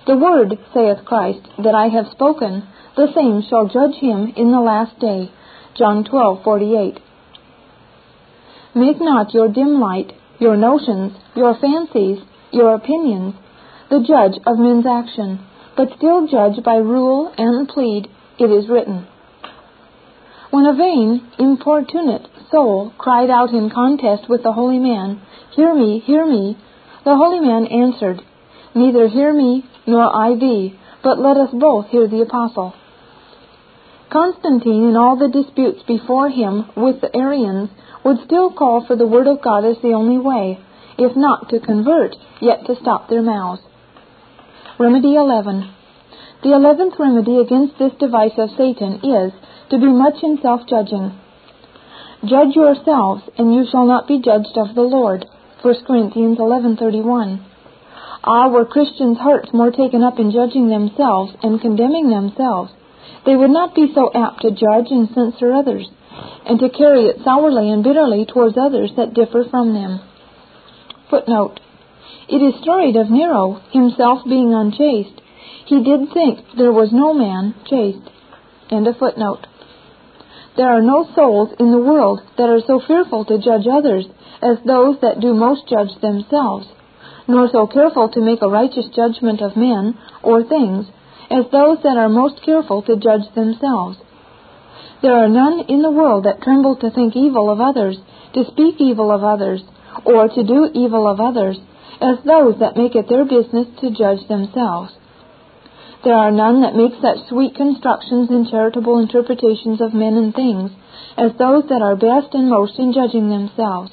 The 0.07 0.17
word, 0.17 0.59
saith 0.75 1.05
Christ, 1.05 1.49
that 1.59 1.75
I 1.75 1.89
have 1.89 2.09
spoken, 2.09 2.65
the 2.97 3.13
same 3.15 3.43
shall 3.49 3.67
judge 3.69 3.97
him 3.97 4.33
in 4.37 4.51
the 4.51 4.61
last 4.61 4.99
day. 4.99 5.31
John 5.75 6.05
12:48. 6.05 6.99
Make 8.75 9.01
not 9.01 9.33
your 9.33 9.49
dim 9.49 9.81
light, 9.81 10.13
your 10.39 10.55
notions, 10.55 11.13
your 11.35 11.55
fancies, 11.55 12.19
your 12.51 12.75
opinions, 12.75 13.35
the 13.89 14.01
judge 14.01 14.39
of 14.47 14.59
men's 14.59 14.87
action, 14.87 15.39
but 15.75 15.97
still 15.97 16.27
judge 16.27 16.63
by 16.63 16.77
rule 16.77 17.33
and 17.39 17.67
plead, 17.69 18.09
it 18.39 18.51
is 18.51 18.69
written. 18.69 19.07
When 20.51 20.67
a 20.67 20.75
vain, 20.75 21.23
importunate 21.39 22.29
soul 22.51 22.93
cried 22.99 23.31
out 23.31 23.53
in 23.53 23.71
contest 23.71 24.29
with 24.29 24.43
the 24.43 24.53
holy 24.53 24.79
man, 24.79 25.23
Hear 25.57 25.75
me, 25.75 26.01
hear 26.01 26.27
me, 26.27 26.59
the 27.05 27.17
holy 27.17 27.41
man 27.41 27.67
answered, 27.67 28.21
Neither 28.75 29.09
hear 29.09 29.33
me 29.33 29.65
nor 29.87 30.15
I 30.15 30.35
thee, 30.35 30.79
but 31.03 31.19
let 31.19 31.39
us 31.39 31.51
both 31.53 31.87
hear 31.87 32.07
the 32.07 32.21
apostle. 32.21 32.75
Constantine, 34.13 34.91
in 34.91 34.95
all 34.95 35.17
the 35.17 35.29
disputes 35.29 35.83
before 35.89 36.29
him 36.29 36.67
with 36.77 37.01
the 37.01 37.17
Arians, 37.17 37.71
would 38.05 38.19
still 38.27 38.53
call 38.53 38.85
for 38.85 38.95
the 38.95 39.07
Word 39.07 39.27
of 39.27 39.41
God 39.41 39.65
as 39.65 39.79
the 39.81 39.95
only 39.95 40.19
way, 40.19 40.59
if 40.99 41.17
not 41.17 41.49
to 41.49 41.59
convert, 41.59 42.15
yet 42.39 42.67
to 42.67 42.77
stop 42.77 43.09
their 43.09 43.23
mouths. 43.23 43.63
Remedy 44.79 45.15
11. 45.15 45.67
The 46.43 46.53
eleventh 46.53 46.99
remedy 46.99 47.39
against 47.39 47.79
this 47.79 47.93
device 47.99 48.37
of 48.37 48.51
Satan 48.51 49.01
is 49.03 49.33
to 49.71 49.79
be 49.79 49.89
much 49.89 50.23
in 50.23 50.39
self-judging. 50.43 51.13
Judge 52.25 52.55
yourselves, 52.55 53.23
and 53.39 53.55
you 53.55 53.65
shall 53.71 53.87
not 53.87 54.07
be 54.07 54.21
judged 54.21 54.59
of 54.59 54.75
the 54.75 54.83
Lord. 54.83 55.25
1 55.63 55.87
Corinthians 55.87 56.39
11:31. 56.39 57.41
Ah, 58.25 58.49
were 58.49 58.67
Christians' 58.67 59.19
hearts 59.19 59.55
more 59.55 59.71
taken 59.71 60.03
up 60.03 60.19
in 60.19 60.31
judging 60.31 60.69
themselves 60.69 61.33
and 61.43 61.61
condemning 61.61 62.11
themselves, 62.11 62.73
they 63.25 63.37
would 63.37 63.51
not 63.51 63.75
be 63.75 63.93
so 63.95 64.11
apt 64.15 64.43
to 64.43 64.51
judge 64.51 64.91
and 64.91 65.09
censure 65.15 65.53
others, 65.53 65.89
and 66.47 66.59
to 66.61 66.69
carry 66.71 67.07
it 67.07 67.23
sourly 67.25 67.71
and 67.71 67.85
bitterly 67.85 68.27
towards 68.27 68.57
others 68.57 68.91
that 68.97 69.15
differ 69.15 69.45
from 69.51 69.75
them. 69.75 70.01
Footnote. 71.11 71.61
It 72.29 72.43
is 72.43 72.61
storied 72.63 72.97
of 72.97 73.11
Nero, 73.11 73.61
himself 73.73 74.25
being 74.25 74.55
unchaste, 74.55 75.23
he 75.67 75.83
did 75.83 76.13
think 76.13 76.41
there 76.57 76.73
was 76.73 76.93
no 76.93 77.15
man 77.15 77.55
chaste. 77.65 78.11
End 78.71 78.87
of 78.87 78.99
footnote. 78.99 79.47
There 80.57 80.69
are 80.69 80.83
no 80.83 81.09
souls 81.15 81.55
in 81.59 81.71
the 81.71 81.79
world 81.79 82.21
that 82.37 82.51
are 82.51 82.61
so 82.67 82.79
fearful 82.79 83.25
to 83.25 83.39
judge 83.39 83.67
others 83.67 84.07
as 84.43 84.59
those 84.67 85.01
that 85.01 85.21
do 85.21 85.33
most 85.35 85.69
judge 85.69 85.95
themselves, 86.01 86.67
nor 87.27 87.49
so 87.49 87.67
careful 87.67 88.09
to 88.11 88.21
make 88.21 88.43
a 88.43 88.49
righteous 88.49 88.89
judgment 88.95 89.41
of 89.41 89.57
men 89.57 89.97
or 90.23 90.43
things 90.45 90.87
as 91.33 91.51
those 91.51 91.79
that 91.83 91.97
are 91.97 92.09
most 92.09 92.43
careful 92.45 92.83
to 92.83 92.97
judge 92.97 93.25
themselves. 93.35 93.97
There 95.01 95.17
are 95.17 95.29
none 95.29 95.65
in 95.69 95.83
the 95.83 95.91
world 95.91 96.25
that 96.25 96.43
tremble 96.43 96.77
to 96.77 96.91
think 96.91 97.17
evil 97.17 97.51
of 97.51 97.61
others, 97.61 97.97
to 98.35 98.45
speak 98.53 98.77
evil 98.79 99.11
of 99.11 99.25
others, 99.25 99.63
or 100.05 100.29
to 100.29 100.45
do 100.45 100.71
evil 100.75 101.09
of 101.09 101.21
others, 101.21 101.59
as 102.01 102.19
those 102.25 102.59
that 102.61 102.77
make 102.77 102.95
it 102.95 103.09
their 103.09 103.25
business 103.25 103.67
to 103.81 103.91
judge 103.91 104.29
themselves. 104.29 104.93
There 106.05 106.17
are 106.17 106.31
none 106.31 106.63
that 106.63 106.77
make 106.77 107.01
such 107.01 107.29
sweet 107.29 107.55
constructions 107.55 108.29
and 108.31 108.49
charitable 108.51 108.99
interpretations 108.99 109.81
of 109.81 109.95
men 109.95 110.15
and 110.15 110.35
things 110.35 110.71
as 111.17 111.33
those 111.39 111.65
that 111.69 111.83
are 111.83 111.97
best 111.97 112.35
and 112.35 112.51
most 112.51 112.79
in 112.79 112.93
judging 112.93 113.31
themselves. 113.31 113.93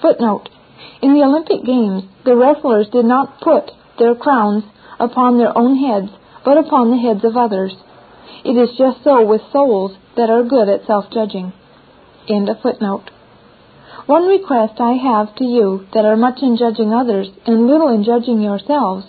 Footnote. 0.00 0.48
In 1.00 1.14
the 1.14 1.22
Olympic 1.22 1.64
Games, 1.64 2.04
the 2.24 2.36
wrestlers 2.36 2.88
did 2.90 3.04
not 3.04 3.40
put 3.40 3.70
their 3.98 4.14
crowns 4.14 4.64
upon 5.02 5.36
their 5.36 5.56
own 5.56 5.76
heads, 5.76 6.10
but 6.44 6.56
upon 6.56 6.90
the 6.90 7.02
heads 7.02 7.24
of 7.24 7.36
others. 7.36 7.74
It 8.44 8.56
is 8.56 8.78
just 8.78 9.02
so 9.04 9.26
with 9.26 9.42
souls 9.52 9.96
that 10.16 10.30
are 10.30 10.42
good 10.42 10.68
at 10.68 10.86
self-judging. 10.86 11.52
End 12.28 12.48
of 12.48 12.60
footnote. 12.62 13.10
One 14.06 14.26
request 14.26 14.80
I 14.80 14.92
have 14.92 15.34
to 15.36 15.44
you 15.44 15.86
that 15.94 16.04
are 16.04 16.16
much 16.16 16.38
in 16.42 16.56
judging 16.56 16.92
others 16.92 17.28
and 17.46 17.66
little 17.66 17.88
in 17.88 18.04
judging 18.04 18.40
yourselves, 18.40 19.06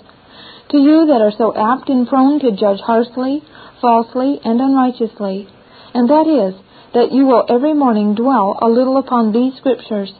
to 0.69 0.77
you 0.77 1.05
that 1.07 1.21
are 1.21 1.33
so 1.37 1.53
apt 1.55 1.89
and 1.89 2.07
prone 2.07 2.39
to 2.39 2.51
judge 2.51 2.79
harshly, 2.79 3.41
falsely, 3.81 4.39
and 4.43 4.61
unrighteously, 4.61 5.47
and 5.93 6.09
that 6.09 6.27
is, 6.27 6.59
that 6.93 7.11
you 7.11 7.25
will 7.25 7.45
every 7.49 7.73
morning 7.73 8.13
dwell 8.13 8.57
a 8.61 8.67
little 8.67 8.97
upon 8.97 9.31
these 9.31 9.55
scriptures. 9.57 10.13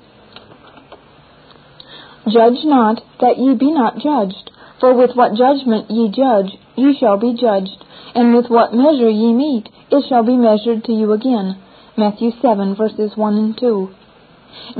Judge 2.25 2.63
not, 2.63 3.01
that 3.19 3.37
ye 3.37 3.53
be 3.55 3.71
not 3.71 3.99
judged. 3.99 4.49
For 4.83 4.93
with 4.93 5.15
what 5.15 5.33
judgment 5.35 5.89
ye 5.89 6.09
judge, 6.09 6.59
ye 6.75 6.93
shall 6.99 7.15
be 7.15 7.33
judged, 7.33 7.85
and 8.13 8.35
with 8.35 8.49
what 8.49 8.73
measure 8.73 9.09
ye 9.09 9.31
meet, 9.31 9.69
it 9.89 10.03
shall 10.09 10.23
be 10.23 10.35
measured 10.35 10.83
to 10.83 10.91
you 10.91 11.13
again. 11.13 11.55
Matthew 11.95 12.31
7, 12.41 12.75
verses 12.75 13.15
1 13.15 13.37
and 13.37 13.57
2. 13.57 13.89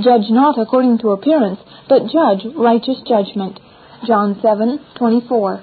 Judge 0.02 0.30
not 0.30 0.60
according 0.60 0.98
to 0.98 1.12
appearance, 1.12 1.62
but 1.88 2.08
judge 2.08 2.46
righteous 2.54 3.00
judgment. 3.08 3.62
John 4.06 4.36
7:24. 4.44 5.62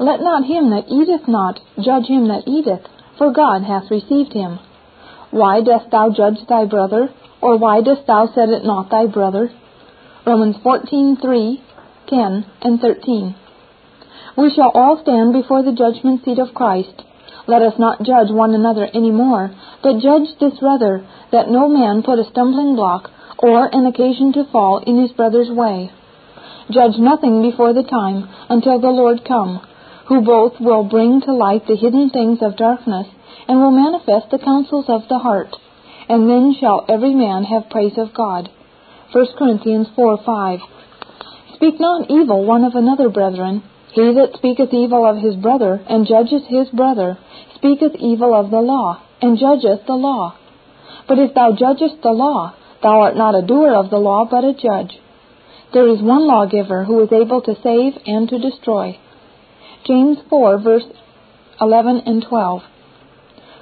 Let 0.00 0.20
not 0.20 0.42
him 0.46 0.70
that 0.70 0.88
eateth 0.88 1.28
not 1.28 1.60
judge 1.78 2.06
him 2.06 2.26
that 2.26 2.48
eateth, 2.48 2.88
for 3.16 3.30
God 3.30 3.62
hath 3.62 3.92
received 3.92 4.32
him. 4.32 4.58
Why 5.30 5.60
dost 5.60 5.88
thou 5.92 6.10
judge 6.10 6.44
thy 6.48 6.64
brother, 6.64 7.10
or 7.40 7.56
why 7.58 7.80
dost 7.80 8.08
thou 8.08 8.26
set 8.26 8.48
it 8.48 8.64
not 8.64 8.90
thy 8.90 9.06
brother? 9.06 9.52
Romans 10.26 10.56
14:3 10.56 11.60
10, 12.12 12.44
and 12.60 12.78
13. 12.78 13.34
We 14.36 14.52
shall 14.54 14.70
all 14.74 15.00
stand 15.00 15.32
before 15.32 15.62
the 15.62 15.72
judgment 15.72 16.22
seat 16.24 16.38
of 16.38 16.52
Christ. 16.52 16.92
Let 17.46 17.62
us 17.62 17.78
not 17.78 18.02
judge 18.02 18.30
one 18.30 18.52
another 18.52 18.86
any 18.92 19.10
more, 19.10 19.50
but 19.82 19.98
judge 20.00 20.28
this 20.38 20.60
rather, 20.60 21.06
that 21.32 21.48
no 21.48 21.68
man 21.68 22.02
put 22.02 22.18
a 22.18 22.28
stumbling 22.30 22.76
block 22.76 23.10
or 23.38 23.68
an 23.72 23.86
occasion 23.86 24.32
to 24.34 24.44
fall 24.52 24.84
in 24.86 25.00
his 25.00 25.12
brother's 25.12 25.50
way. 25.50 25.90
Judge 26.70 26.98
nothing 26.98 27.40
before 27.40 27.72
the 27.72 27.82
time 27.82 28.28
until 28.50 28.78
the 28.78 28.92
Lord 28.92 29.24
come, 29.26 29.66
who 30.06 30.20
both 30.20 30.60
will 30.60 30.84
bring 30.84 31.22
to 31.22 31.32
light 31.32 31.66
the 31.66 31.76
hidden 31.76 32.10
things 32.10 32.40
of 32.42 32.56
darkness 32.56 33.06
and 33.48 33.58
will 33.58 33.72
manifest 33.72 34.30
the 34.30 34.38
counsels 34.38 34.84
of 34.88 35.08
the 35.08 35.18
heart. 35.18 35.56
And 36.10 36.28
then 36.28 36.54
shall 36.60 36.84
every 36.88 37.14
man 37.14 37.44
have 37.44 37.70
praise 37.70 37.96
of 37.96 38.12
God. 38.12 38.50
1 39.12 39.26
Corinthians 39.38 39.88
4 39.96 40.18
5. 40.24 40.60
Speak 41.62 41.78
not 41.78 42.10
evil 42.10 42.44
one 42.44 42.64
of 42.64 42.74
another, 42.74 43.08
brethren. 43.08 43.62
He 43.92 44.12
that 44.14 44.34
speaketh 44.34 44.74
evil 44.74 45.06
of 45.06 45.18
his 45.18 45.36
brother, 45.36 45.80
and 45.88 46.04
judgeth 46.04 46.46
his 46.46 46.68
brother, 46.70 47.18
speaketh 47.54 47.94
evil 48.00 48.34
of 48.34 48.50
the 48.50 48.58
law, 48.60 48.98
and 49.20 49.38
judgeth 49.38 49.86
the 49.86 49.94
law. 49.94 50.34
But 51.06 51.20
if 51.20 51.34
thou 51.34 51.52
judgest 51.52 52.02
the 52.02 52.10
law, 52.10 52.54
thou 52.82 53.02
art 53.02 53.16
not 53.16 53.36
a 53.36 53.46
doer 53.46 53.76
of 53.76 53.90
the 53.90 54.00
law, 54.00 54.24
but 54.28 54.42
a 54.42 54.52
judge. 54.52 54.98
There 55.72 55.86
is 55.86 56.02
one 56.02 56.26
lawgiver 56.26 56.82
who 56.82 57.00
is 57.00 57.12
able 57.12 57.40
to 57.42 57.54
save 57.62 57.96
and 58.06 58.28
to 58.28 58.40
destroy. 58.40 58.98
James 59.84 60.18
4, 60.30 60.58
verse 60.58 60.86
11 61.60 62.02
and 62.06 62.26
12. 62.28 62.62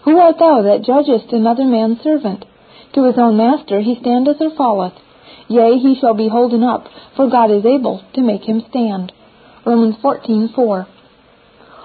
Who 0.05 0.17
art 0.17 0.39
thou 0.39 0.63
that 0.63 0.87
judgest 0.87 1.35
another 1.35 1.67
man's 1.67 2.01
servant? 2.01 2.47
To 2.95 3.05
his 3.05 3.19
own 3.19 3.37
master 3.37 3.81
he 3.81 3.97
standeth 4.01 4.41
or 4.41 4.57
falleth. 4.57 4.95
Yea, 5.51 5.79
he 5.79 5.97
shall 5.97 6.15
be 6.15 6.29
holden 6.29 6.63
up, 6.63 6.87
for 7.17 7.29
God 7.29 7.51
is 7.51 7.67
able 7.67 8.01
to 8.15 8.23
make 8.23 8.45
him 8.49 8.63
stand. 8.71 9.13
Romans 9.67 9.97
14:4. 9.97 10.87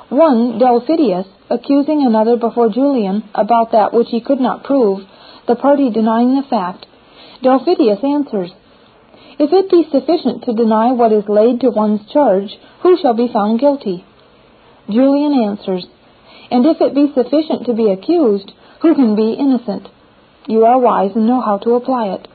One, 0.10 0.60
Delphidius, 0.60 1.26
accusing 1.50 2.06
another 2.06 2.38
before 2.38 2.70
Julian 2.70 3.24
about 3.34 3.72
that 3.72 3.92
which 3.92 4.10
he 4.12 4.22
could 4.22 4.40
not 4.40 4.64
prove, 4.64 5.00
the 5.48 5.56
party 5.56 5.90
denying 5.90 6.36
the 6.36 6.44
fact, 6.44 6.86
Delphidius 7.42 8.04
answers, 8.04 8.52
If 9.40 9.52
it 9.52 9.72
be 9.72 9.88
sufficient 9.90 10.44
to 10.44 10.54
deny 10.54 10.92
what 10.92 11.12
is 11.12 11.28
laid 11.28 11.62
to 11.62 11.72
one's 11.72 12.06
charge, 12.14 12.60
who 12.84 12.96
shall 12.98 13.16
be 13.16 13.28
found 13.34 13.60
guilty? 13.60 14.06
Julian 14.88 15.34
answers, 15.34 15.88
And 16.52 16.68
if 16.68 16.82
it 16.82 16.94
be 16.94 17.12
sufficient 17.16 17.66
to 17.66 17.74
be 17.74 17.90
accused, 17.90 18.52
who 18.84 18.94
can 18.94 19.16
be 19.16 19.34
innocent? 19.34 19.90
You 20.46 20.66
are 20.66 20.78
wise 20.78 21.16
and 21.16 21.26
know 21.26 21.42
how 21.42 21.58
to 21.58 21.74
apply 21.74 22.10
it. 22.10 22.28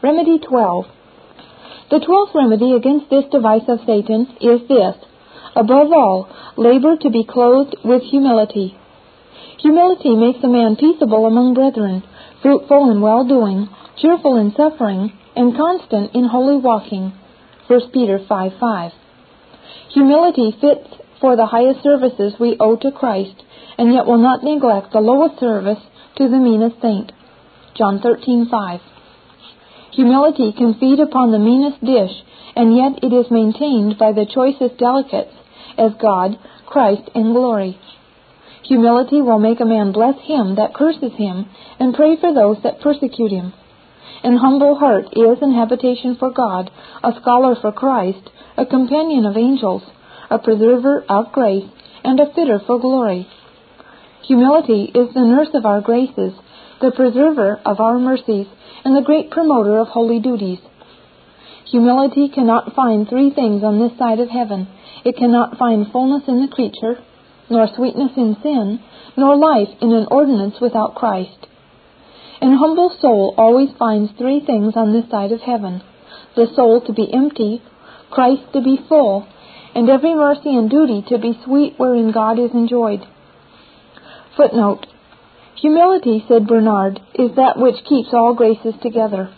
Remedy 0.00 0.38
12. 0.38 0.84
The 1.90 1.98
twelfth 1.98 2.30
remedy 2.32 2.72
against 2.72 3.10
this 3.10 3.24
device 3.32 3.66
of 3.66 3.80
Satan 3.84 4.28
is 4.40 4.60
this. 4.68 4.94
Above 5.56 5.90
all, 5.90 6.28
labor 6.56 6.96
to 6.96 7.10
be 7.10 7.24
clothed 7.24 7.74
with 7.84 8.02
humility. 8.02 8.78
Humility 9.58 10.14
makes 10.14 10.38
a 10.44 10.46
man 10.46 10.76
peaceable 10.76 11.26
among 11.26 11.54
brethren, 11.54 12.04
fruitful 12.42 12.92
in 12.92 13.00
well-doing, 13.00 13.68
cheerful 13.96 14.36
in 14.36 14.54
suffering, 14.54 15.18
and 15.34 15.56
constant 15.56 16.14
in 16.14 16.26
holy 16.26 16.62
walking. 16.62 17.12
1 17.66 17.90
Peter 17.92 18.20
5 18.28 18.52
5. 18.60 18.92
Humility 19.94 20.54
fits 20.60 20.86
for 21.20 21.34
the 21.34 21.46
highest 21.46 21.82
services 21.82 22.34
we 22.38 22.56
owe 22.60 22.76
to 22.76 22.92
Christ, 22.92 23.42
and 23.76 23.92
yet 23.92 24.06
will 24.06 24.22
not 24.22 24.44
neglect 24.44 24.92
the 24.92 25.00
lowest 25.00 25.40
service 25.40 25.82
to 26.18 26.28
the 26.28 26.38
meanest 26.38 26.80
saint. 26.80 27.10
John 27.74 27.98
13 28.00 28.46
5. 28.48 28.80
Humility 29.92 30.52
can 30.52 30.74
feed 30.74 31.00
upon 31.00 31.30
the 31.30 31.38
meanest 31.38 31.82
dish, 31.84 32.12
and 32.54 32.76
yet 32.76 33.02
it 33.02 33.12
is 33.12 33.30
maintained 33.30 33.98
by 33.98 34.12
the 34.12 34.26
choicest 34.26 34.78
delicates, 34.78 35.32
as 35.76 35.92
God, 36.00 36.38
Christ, 36.66 37.08
and 37.14 37.34
glory. 37.34 37.78
Humility 38.64 39.22
will 39.22 39.38
make 39.38 39.60
a 39.60 39.64
man 39.64 39.92
bless 39.92 40.18
him 40.20 40.56
that 40.56 40.74
curses 40.74 41.12
him, 41.16 41.46
and 41.78 41.94
pray 41.94 42.16
for 42.16 42.34
those 42.34 42.58
that 42.62 42.80
persecute 42.80 43.30
him. 43.30 43.52
An 44.22 44.36
humble 44.36 44.74
heart 44.74 45.06
is 45.12 45.38
an 45.40 45.54
habitation 45.54 46.16
for 46.16 46.30
God, 46.30 46.70
a 47.02 47.12
scholar 47.20 47.54
for 47.54 47.72
Christ, 47.72 48.30
a 48.56 48.66
companion 48.66 49.24
of 49.24 49.36
angels, 49.36 49.82
a 50.30 50.38
preserver 50.38 51.04
of 51.08 51.32
grace, 51.32 51.70
and 52.04 52.20
a 52.20 52.32
fitter 52.34 52.60
for 52.66 52.78
glory. 52.78 53.26
Humility 54.26 54.90
is 54.94 55.14
the 55.14 55.24
nurse 55.24 55.54
of 55.54 55.64
our 55.64 55.80
graces, 55.80 56.34
the 56.80 56.92
preserver 56.92 57.60
of 57.64 57.80
our 57.80 57.98
mercies, 57.98 58.46
and 58.84 58.96
the 58.96 59.04
great 59.04 59.30
promoter 59.30 59.78
of 59.78 59.88
holy 59.88 60.20
duties. 60.20 60.58
Humility 61.70 62.28
cannot 62.28 62.74
find 62.74 63.08
three 63.08 63.30
things 63.30 63.62
on 63.62 63.78
this 63.78 63.96
side 63.98 64.20
of 64.20 64.30
heaven. 64.30 64.68
It 65.04 65.16
cannot 65.16 65.58
find 65.58 65.90
fullness 65.90 66.22
in 66.28 66.40
the 66.40 66.48
creature, 66.48 67.02
nor 67.50 67.68
sweetness 67.74 68.12
in 68.16 68.36
sin, 68.42 68.80
nor 69.16 69.36
life 69.36 69.68
in 69.80 69.92
an 69.92 70.06
ordinance 70.10 70.56
without 70.60 70.94
Christ. 70.94 71.46
An 72.40 72.54
humble 72.54 72.96
soul 73.00 73.34
always 73.36 73.70
finds 73.78 74.12
three 74.12 74.40
things 74.44 74.74
on 74.76 74.92
this 74.92 75.10
side 75.10 75.32
of 75.32 75.40
heaven 75.40 75.82
the 76.36 76.46
soul 76.54 76.80
to 76.80 76.92
be 76.92 77.12
empty, 77.12 77.60
Christ 78.10 78.42
to 78.52 78.62
be 78.62 78.78
full, 78.88 79.26
and 79.74 79.90
every 79.90 80.14
mercy 80.14 80.56
and 80.56 80.70
duty 80.70 81.04
to 81.08 81.18
be 81.18 81.38
sweet 81.44 81.74
wherein 81.76 82.12
God 82.12 82.38
is 82.38 82.52
enjoyed. 82.52 83.00
Footnote 84.36 84.86
Humility, 85.60 86.24
said 86.28 86.46
Bernard, 86.46 87.00
is 87.14 87.34
that 87.34 87.58
which 87.58 87.84
keeps 87.84 88.10
all 88.12 88.32
graces 88.34 88.74
together. 88.80 89.30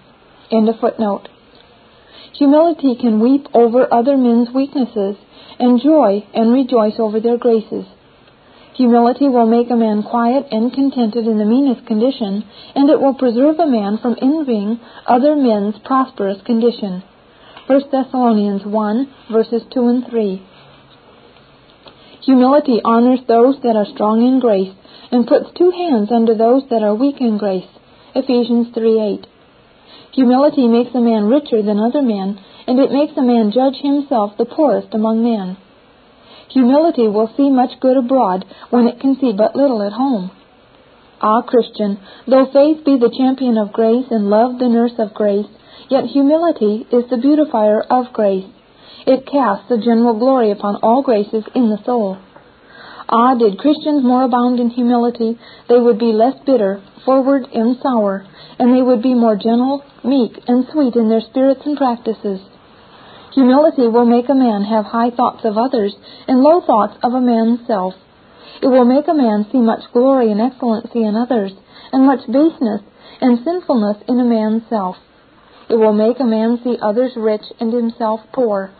Humility 2.34 2.94
can 3.00 3.20
weep 3.20 3.46
over 3.54 3.92
other 3.92 4.16
men's 4.16 4.50
weaknesses, 4.54 5.16
and 5.58 5.80
joy 5.80 6.24
and 6.34 6.52
rejoice 6.52 6.98
over 6.98 7.20
their 7.20 7.38
graces. 7.38 7.86
Humility 8.74 9.28
will 9.28 9.46
make 9.46 9.70
a 9.70 9.76
man 9.76 10.02
quiet 10.02 10.46
and 10.50 10.72
contented 10.72 11.26
in 11.26 11.38
the 11.38 11.44
meanest 11.44 11.86
condition, 11.86 12.44
and 12.74 12.88
it 12.88 13.00
will 13.00 13.14
preserve 13.14 13.58
a 13.58 13.66
man 13.66 13.98
from 13.98 14.16
envying 14.20 14.80
other 15.06 15.36
men's 15.36 15.78
prosperous 15.84 16.40
condition. 16.42 17.02
1 17.66 17.82
Thessalonians 17.92 18.64
1, 18.64 19.14
verses 19.30 19.62
2 19.72 19.86
and 19.86 20.06
3. 20.08 20.42
Humility 22.22 22.80
honors 22.84 23.20
those 23.26 23.56
that 23.62 23.76
are 23.76 23.86
strong 23.86 24.22
in 24.26 24.40
grace, 24.40 24.72
and 25.10 25.26
puts 25.26 25.50
two 25.52 25.70
hands 25.70 26.12
under 26.12 26.34
those 26.34 26.62
that 26.68 26.82
are 26.82 26.94
weak 26.94 27.20
in 27.20 27.38
grace. 27.38 27.68
Ephesians 28.14 28.68
3:8. 28.74 29.24
Humility 30.12 30.68
makes 30.68 30.94
a 30.94 31.00
man 31.00 31.28
richer 31.28 31.62
than 31.62 31.78
other 31.78 32.02
men, 32.02 32.38
and 32.66 32.78
it 32.78 32.92
makes 32.92 33.16
a 33.16 33.22
man 33.22 33.52
judge 33.52 33.76
himself 33.76 34.36
the 34.36 34.44
poorest 34.44 34.92
among 34.92 35.22
men. 35.22 35.56
Humility 36.48 37.08
will 37.08 37.30
see 37.36 37.48
much 37.48 37.78
good 37.80 37.96
abroad 37.96 38.44
when 38.70 38.86
it 38.86 39.00
can 39.00 39.16
see 39.18 39.32
but 39.32 39.56
little 39.56 39.82
at 39.82 39.92
home. 39.92 40.30
Ah, 41.22 41.42
Christian, 41.42 41.98
though 42.26 42.46
faith 42.46 42.84
be 42.84 42.98
the 42.98 43.14
champion 43.16 43.56
of 43.56 43.72
grace 43.72 44.10
and 44.10 44.30
love 44.30 44.58
the 44.58 44.68
nurse 44.68 44.98
of 44.98 45.14
grace, 45.14 45.46
yet 45.88 46.06
humility 46.06 46.86
is 46.90 47.08
the 47.08 47.18
beautifier 47.18 47.80
of 47.82 48.12
grace. 48.12 48.46
It 49.06 49.26
casts 49.26 49.70
a 49.70 49.78
general 49.78 50.18
glory 50.18 50.50
upon 50.50 50.76
all 50.76 51.02
graces 51.02 51.44
in 51.54 51.70
the 51.70 51.82
soul. 51.84 52.18
Ah, 53.08 53.34
did 53.34 53.58
Christians 53.58 54.04
more 54.04 54.24
abound 54.24 54.60
in 54.60 54.70
humility, 54.70 55.38
they 55.68 55.80
would 55.80 55.98
be 55.98 56.12
less 56.12 56.34
bitter, 56.46 56.80
forward, 57.04 57.48
and 57.52 57.76
sour, 57.82 58.24
and 58.58 58.74
they 58.74 58.82
would 58.82 59.02
be 59.02 59.14
more 59.14 59.36
gentle, 59.36 59.82
meek, 60.04 60.38
and 60.46 60.66
sweet 60.70 60.94
in 60.94 61.08
their 61.08 61.20
spirits 61.20 61.62
and 61.64 61.76
practices. 61.76 62.40
Humility 63.34 63.88
will 63.88 64.06
make 64.06 64.28
a 64.28 64.34
man 64.34 64.62
have 64.62 64.84
high 64.84 65.10
thoughts 65.10 65.44
of 65.44 65.56
others 65.56 65.94
and 66.28 66.42
low 66.42 66.60
thoughts 66.60 66.96
of 67.02 67.14
a 67.14 67.20
man's 67.20 67.66
self. 67.66 67.94
It 68.62 68.68
will 68.68 68.84
make 68.84 69.08
a 69.08 69.14
man 69.14 69.46
see 69.50 69.58
much 69.58 69.90
glory 69.92 70.30
and 70.30 70.40
excellency 70.40 71.02
in 71.02 71.16
others, 71.16 71.52
and 71.92 72.06
much 72.06 72.26
baseness 72.26 72.82
and 73.20 73.42
sinfulness 73.44 73.96
in 74.08 74.20
a 74.20 74.24
man's 74.24 74.62
self. 74.68 74.96
It 75.68 75.76
will 75.76 75.92
make 75.92 76.20
a 76.20 76.24
man 76.24 76.60
see 76.62 76.76
others 76.82 77.12
rich 77.16 77.44
and 77.58 77.72
himself 77.72 78.20
poor, 78.32 78.72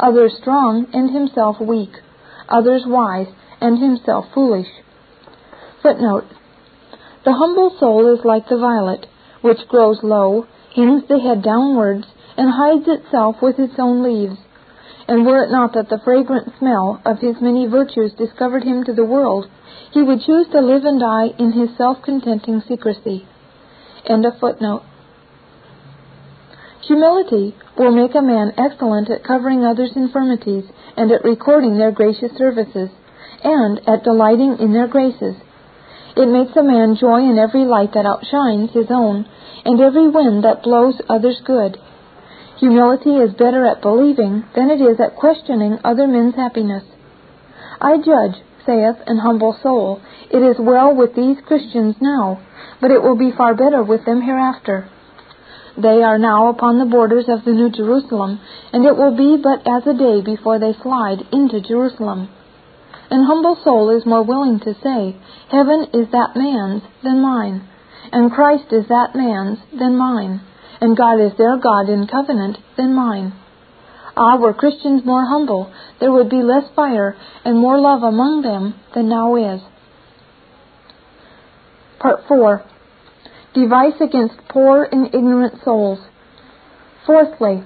others 0.00 0.36
strong 0.40 0.86
and 0.92 1.10
himself 1.10 1.60
weak, 1.60 1.92
others 2.48 2.82
wise 2.86 3.28
and 3.60 3.78
himself 3.78 4.26
foolish. 4.34 4.68
Footnote 5.82 6.24
The 7.24 7.32
humble 7.32 7.76
soul 7.78 8.14
is 8.14 8.24
like 8.24 8.48
the 8.48 8.58
violet, 8.58 9.06
which 9.42 9.68
grows 9.68 10.02
low, 10.02 10.46
hangs 10.74 11.04
the 11.08 11.18
head 11.18 11.42
downwards, 11.42 12.06
and 12.36 12.50
hides 12.50 12.86
itself 12.86 13.36
with 13.42 13.58
its 13.58 13.74
own 13.78 14.02
leaves. 14.02 14.38
And 15.08 15.24
were 15.24 15.42
it 15.42 15.50
not 15.50 15.72
that 15.74 15.88
the 15.88 16.00
fragrant 16.04 16.52
smell 16.58 17.00
of 17.04 17.18
his 17.18 17.36
many 17.40 17.66
virtues 17.66 18.12
discovered 18.12 18.62
him 18.62 18.84
to 18.84 18.92
the 18.92 19.04
world, 19.04 19.46
he 19.92 20.02
would 20.02 20.20
choose 20.20 20.46
to 20.52 20.60
live 20.60 20.84
and 20.84 21.00
die 21.00 21.28
in 21.38 21.52
his 21.52 21.76
self-contenting 21.76 22.62
secrecy. 22.68 23.26
End 24.06 24.26
of 24.26 24.38
footnote. 24.38 24.82
Humility 26.88 27.54
will 27.76 27.90
make 27.90 28.14
a 28.14 28.22
man 28.22 28.54
excellent 28.56 29.10
at 29.10 29.22
covering 29.22 29.62
others' 29.62 29.92
infirmities, 29.94 30.64
and 30.96 31.12
at 31.12 31.22
recording 31.22 31.76
their 31.76 31.92
gracious 31.92 32.32
services, 32.38 32.88
and 33.44 33.78
at 33.86 34.04
delighting 34.04 34.56
in 34.58 34.72
their 34.72 34.88
graces. 34.88 35.36
It 36.16 36.28
makes 36.28 36.56
a 36.56 36.62
man 36.62 36.96
joy 36.96 37.20
in 37.20 37.38
every 37.38 37.66
light 37.66 37.92
that 37.92 38.06
outshines 38.06 38.72
his 38.72 38.86
own, 38.88 39.28
and 39.66 39.78
every 39.78 40.08
wind 40.08 40.44
that 40.44 40.62
blows 40.62 40.98
others 41.10 41.42
good. 41.44 41.76
Humility 42.56 43.16
is 43.16 43.34
better 43.34 43.66
at 43.66 43.82
believing 43.82 44.44
than 44.56 44.70
it 44.70 44.80
is 44.80 44.98
at 44.98 45.14
questioning 45.14 45.78
other 45.84 46.06
men's 46.06 46.36
happiness. 46.36 46.84
I 47.82 47.98
judge, 47.98 48.40
saith 48.64 48.96
an 49.06 49.18
humble 49.18 49.54
soul, 49.62 50.00
it 50.30 50.38
is 50.38 50.56
well 50.58 50.94
with 50.96 51.14
these 51.14 51.36
Christians 51.46 51.96
now, 52.00 52.40
but 52.80 52.90
it 52.90 53.02
will 53.02 53.16
be 53.16 53.30
far 53.36 53.54
better 53.54 53.82
with 53.82 54.06
them 54.06 54.22
hereafter. 54.22 54.88
They 55.80 56.02
are 56.02 56.18
now 56.18 56.48
upon 56.48 56.78
the 56.78 56.84
borders 56.84 57.26
of 57.28 57.44
the 57.44 57.52
New 57.52 57.70
Jerusalem, 57.70 58.40
and 58.72 58.84
it 58.84 58.96
will 58.96 59.16
be 59.16 59.40
but 59.40 59.66
as 59.66 59.86
a 59.86 59.96
day 59.96 60.20
before 60.20 60.58
they 60.58 60.74
slide 60.82 61.26
into 61.32 61.60
Jerusalem. 61.60 62.28
An 63.10 63.24
humble 63.24 63.56
soul 63.62 63.90
is 63.90 64.04
more 64.04 64.22
willing 64.22 64.60
to 64.60 64.74
say, 64.82 65.16
Heaven 65.50 65.86
is 65.94 66.10
that 66.12 66.36
man's 66.36 66.82
than 67.02 67.22
mine, 67.22 67.62
and 68.12 68.32
Christ 68.32 68.72
is 68.72 68.88
that 68.88 69.14
man's 69.14 69.58
than 69.72 69.96
mine 69.96 70.40
and 70.80 70.96
God 70.96 71.20
is 71.20 71.32
their 71.36 71.56
God 71.56 71.88
in 71.88 72.06
covenant 72.06 72.58
than 72.76 72.94
mine. 72.94 73.32
Ah, 74.16 74.36
were 74.36 74.54
Christians 74.54 75.04
more 75.04 75.24
humble, 75.26 75.72
there 76.00 76.12
would 76.12 76.28
be 76.28 76.42
less 76.42 76.64
fire 76.74 77.16
and 77.44 77.58
more 77.58 77.80
love 77.80 78.02
among 78.02 78.42
them 78.42 78.74
than 78.94 79.08
now 79.08 79.36
is. 79.36 79.60
Part 82.00 82.20
4 82.26 82.64
Device 83.58 84.00
against 84.00 84.36
poor 84.48 84.84
and 84.84 85.12
ignorant 85.12 85.64
souls. 85.64 85.98
Fourthly, 87.04 87.64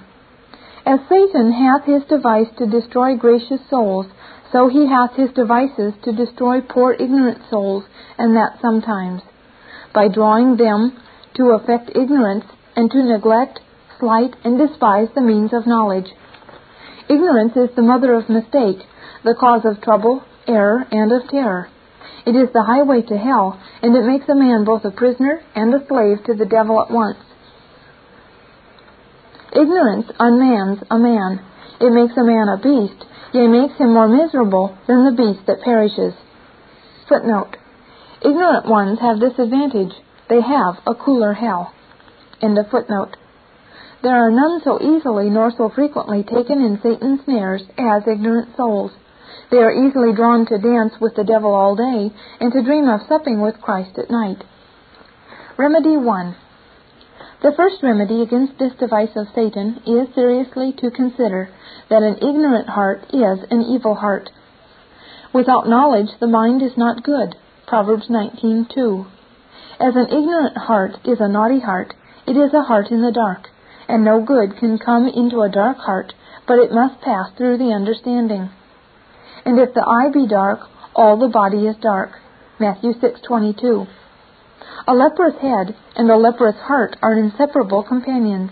as 0.87 1.01
Satan 1.07 1.53
hath 1.53 1.85
his 1.85 2.03
device 2.09 2.49
to 2.57 2.67
destroy 2.67 3.15
gracious 3.15 3.61
souls, 3.69 4.07
so 4.53 4.69
he 4.69 4.89
hath 4.89 5.13
his 5.17 5.31
devices 5.33 5.93
to 6.05 6.13
destroy 6.13 6.63
poor 6.63 6.93
ignorant 6.95 7.43
souls, 7.51 7.85
and 8.17 8.35
that 8.37 8.59
sometimes. 8.63 9.21
By 9.93 10.09
drawing 10.09 10.57
them 10.57 10.97
to 11.35 11.51
affect 11.51 11.91
ignorance, 11.95 12.47
and 12.75 12.91
to 12.91 13.03
neglect, 13.03 13.61
slight, 14.01 14.35
and 14.45 14.57
despise 14.57 15.09
the 15.15 15.21
means 15.21 15.53
of 15.53 15.67
knowledge. 15.67 16.09
Ignorance 17.11 17.55
is 17.55 17.77
the 17.77 17.83
mother 17.83 18.15
of 18.15 18.31
mistake, 18.31 18.79
the 19.25 19.37
cause 19.39 19.67
of 19.67 19.83
trouble, 19.83 20.25
error, 20.49 20.87
and 20.91 21.13
of 21.13 21.29
terror. 21.29 21.69
It 22.25 22.37
is 22.37 22.53
the 22.53 22.63
highway 22.63 23.03
to 23.03 23.19
hell, 23.19 23.59
and 23.83 23.97
it 23.97 24.05
makes 24.05 24.29
a 24.29 24.35
man 24.35 24.65
both 24.65 24.85
a 24.85 24.91
prisoner 24.91 25.43
and 25.55 25.75
a 25.75 25.85
slave 25.87 26.25
to 26.27 26.35
the 26.35 26.47
devil 26.47 26.81
at 26.81 26.91
once. 26.91 27.19
Ignorance 29.53 30.07
unmans 30.21 30.83
a 30.91 30.99
man. 30.99 31.41
It 31.81 31.91
makes 31.91 32.17
a 32.17 32.25
man 32.25 32.49
a 32.49 32.57
beast, 32.63 33.05
yea, 33.33 33.49
makes 33.49 33.77
him 33.77 33.93
more 33.93 34.09
miserable 34.09 34.77
than 34.87 35.05
the 35.05 35.17
beast 35.17 35.47
that 35.47 35.63
perishes. 35.63 36.15
Footnote. 37.09 37.57
Ignorant 38.23 38.67
ones 38.67 39.01
have 39.01 39.19
this 39.19 39.39
advantage. 39.39 39.93
They 40.29 40.41
have 40.41 40.79
a 40.87 40.95
cooler 40.95 41.33
hell. 41.35 41.75
End 42.41 42.57
of 42.57 42.71
footnote. 42.71 43.17
There 44.03 44.15
are 44.15 44.31
none 44.31 44.61
so 44.65 44.81
easily 44.81 45.29
nor 45.29 45.51
so 45.51 45.69
frequently 45.69 46.23
taken 46.23 46.63
in 46.63 46.81
Satan's 46.83 47.25
snares 47.25 47.63
as 47.79 48.07
ignorant 48.07 48.57
souls. 48.57 48.93
They 49.51 49.59
are 49.59 49.73
easily 49.73 50.13
drawn 50.13 50.47
to 50.47 50.59
dance 50.59 50.95
with 51.01 51.15
the 51.15 51.25
devil 51.25 51.53
all 51.55 51.77
day 51.77 52.13
and 52.41 52.53
to 52.53 52.63
dream 52.63 52.89
of 52.89 53.03
supping 53.09 53.41
with 53.41 53.61
Christ 53.61 53.99
at 53.99 54.11
night. 54.11 54.45
Remedy 55.57 55.97
1. 55.97 56.37
The 57.43 57.53
first 57.53 57.83
remedy 57.83 58.23
against 58.23 58.59
this 58.59 58.73
device 58.75 59.17
of 59.17 59.29
Satan 59.35 59.83
is 59.87 60.15
seriously 60.15 60.73
to 60.79 60.91
consider 60.91 61.51
that 61.91 62.03
an 62.03 62.17
ignorant 62.17 62.69
heart 62.69 63.05
is 63.13 63.45
an 63.51 63.63
evil 63.63 63.97
heart. 63.97 64.31
Without 65.33 65.69
knowledge 65.69 66.11
the 66.21 66.27
mind 66.27 66.63
is 66.63 66.77
not 66.77 67.03
good. 67.03 67.37
Proverbs 67.67 68.09
19:2. 68.09 69.07
As 69.81 69.97
an 69.97 70.09
ignorant 70.09 70.57
heart 70.57 70.97
is 71.05 71.21
a 71.21 71.29
naughty 71.29 71.61
heart, 71.61 71.95
it 72.27 72.37
is 72.37 72.55
a 72.55 72.63
heart 72.63 72.91
in 72.91 73.03
the 73.03 73.13
dark. 73.13 73.49
and 73.89 74.05
no 74.05 74.23
good 74.23 74.57
can 74.57 74.79
come 74.79 75.07
into 75.09 75.43
a 75.43 75.49
dark 75.49 75.77
heart, 75.79 76.15
but 76.47 76.59
it 76.59 76.73
must 76.73 77.01
pass 77.01 77.31
through 77.37 77.59
the 77.59 77.73
understanding. 77.73 78.49
And 79.45 79.59
if 79.59 79.75
the 79.75 79.87
eye 79.87 80.11
be 80.13 80.27
dark, 80.27 80.61
all 80.95 81.17
the 81.17 81.29
body 81.29 81.67
is 81.67 81.77
dark. 81.77 82.11
Matthew 82.59 82.93
6:22. 82.95 83.87
A 84.87 84.95
leprous 84.95 85.37
head 85.37 85.75
and 85.97 86.11
a 86.11 86.17
leprous 86.17 86.57
heart 86.57 86.97
are 87.03 87.15
inseparable 87.15 87.83
companions. 87.83 88.51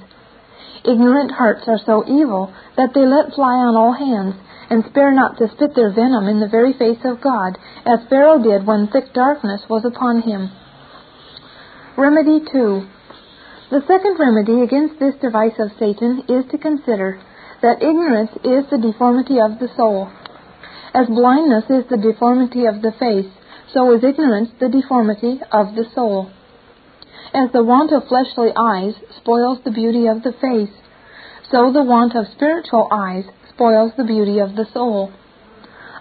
Ignorant 0.85 1.31
hearts 1.33 1.69
are 1.69 1.79
so 1.79 2.05
evil 2.07 2.53
that 2.77 2.95
they 2.95 3.05
let 3.07 3.35
fly 3.35 3.55
on 3.55 3.77
all 3.77 3.93
hands, 3.93 4.35
and 4.71 4.85
spare 4.85 5.13
not 5.13 5.37
to 5.37 5.49
spit 5.49 5.75
their 5.75 5.91
venom 5.91 6.27
in 6.29 6.41
the 6.41 6.49
very 6.49 6.73
face 6.73 7.05
of 7.05 7.21
God, 7.21 7.59
as 7.85 8.07
Pharaoh 8.09 8.39
did 8.39 8.67
when 8.67 8.87
thick 8.87 9.13
darkness 9.13 9.69
was 9.69 9.85
upon 9.85 10.23
him. 10.23 10.51
Remedy 11.97 12.41
2. 12.53 12.87
The 13.71 13.83
second 13.87 14.19
remedy 14.19 14.63
against 14.63 14.99
this 14.99 15.15
device 15.17 15.59
of 15.59 15.73
Satan 15.79 16.25
is 16.29 16.45
to 16.51 16.59
consider 16.59 17.21
that 17.63 17.83
ignorance 17.83 18.31
is 18.43 18.65
the 18.71 18.79
deformity 18.79 19.41
of 19.41 19.59
the 19.59 19.69
soul. 19.77 20.09
As 20.93 21.07
blindness 21.07 21.71
is 21.71 21.87
the 21.87 21.97
deformity 21.97 22.67
of 22.67 22.83
the 22.83 22.91
face, 22.91 23.31
so 23.73 23.93
is 23.93 24.03
ignorance 24.03 24.51
the 24.59 24.69
deformity 24.69 25.41
of 25.53 25.77
the 25.77 25.85
soul. 25.95 26.31
As 27.33 27.53
the 27.53 27.63
want 27.63 27.93
of 27.93 28.09
fleshly 28.09 28.51
eyes 28.57 28.95
spoils 29.17 29.61
the 29.63 29.71
beauty 29.71 30.09
of 30.09 30.25
the 30.25 30.33
face, 30.33 30.75
so 31.49 31.71
the 31.71 31.85
want 31.85 32.17
of 32.17 32.27
spiritual 32.27 32.89
eyes 32.91 33.25
spoils 33.49 33.93
the 33.97 34.05
beauty 34.05 34.41
of 34.41 34.57
the 34.57 34.65
soul. 34.65 35.13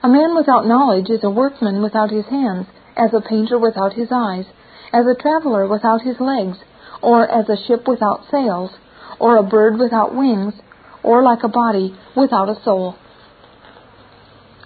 A 0.01 0.07
man 0.07 0.35
without 0.35 0.65
knowledge 0.65 1.11
is 1.11 1.23
a 1.23 1.29
workman 1.29 1.83
without 1.83 2.09
his 2.09 2.25
hands, 2.25 2.65
as 2.97 3.13
a 3.13 3.21
painter 3.21 3.59
without 3.59 3.93
his 3.93 4.11
eyes, 4.11 4.45
as 4.91 5.05
a 5.05 5.13
traveler 5.13 5.67
without 5.67 6.01
his 6.01 6.19
legs, 6.19 6.57
or 7.03 7.29
as 7.29 7.47
a 7.47 7.63
ship 7.67 7.87
without 7.87 8.25
sails, 8.31 8.71
or 9.19 9.37
a 9.37 9.43
bird 9.43 9.77
without 9.77 10.15
wings, 10.15 10.55
or 11.03 11.21
like 11.21 11.43
a 11.43 11.47
body 11.47 11.95
without 12.15 12.49
a 12.49 12.59
soul. 12.63 12.95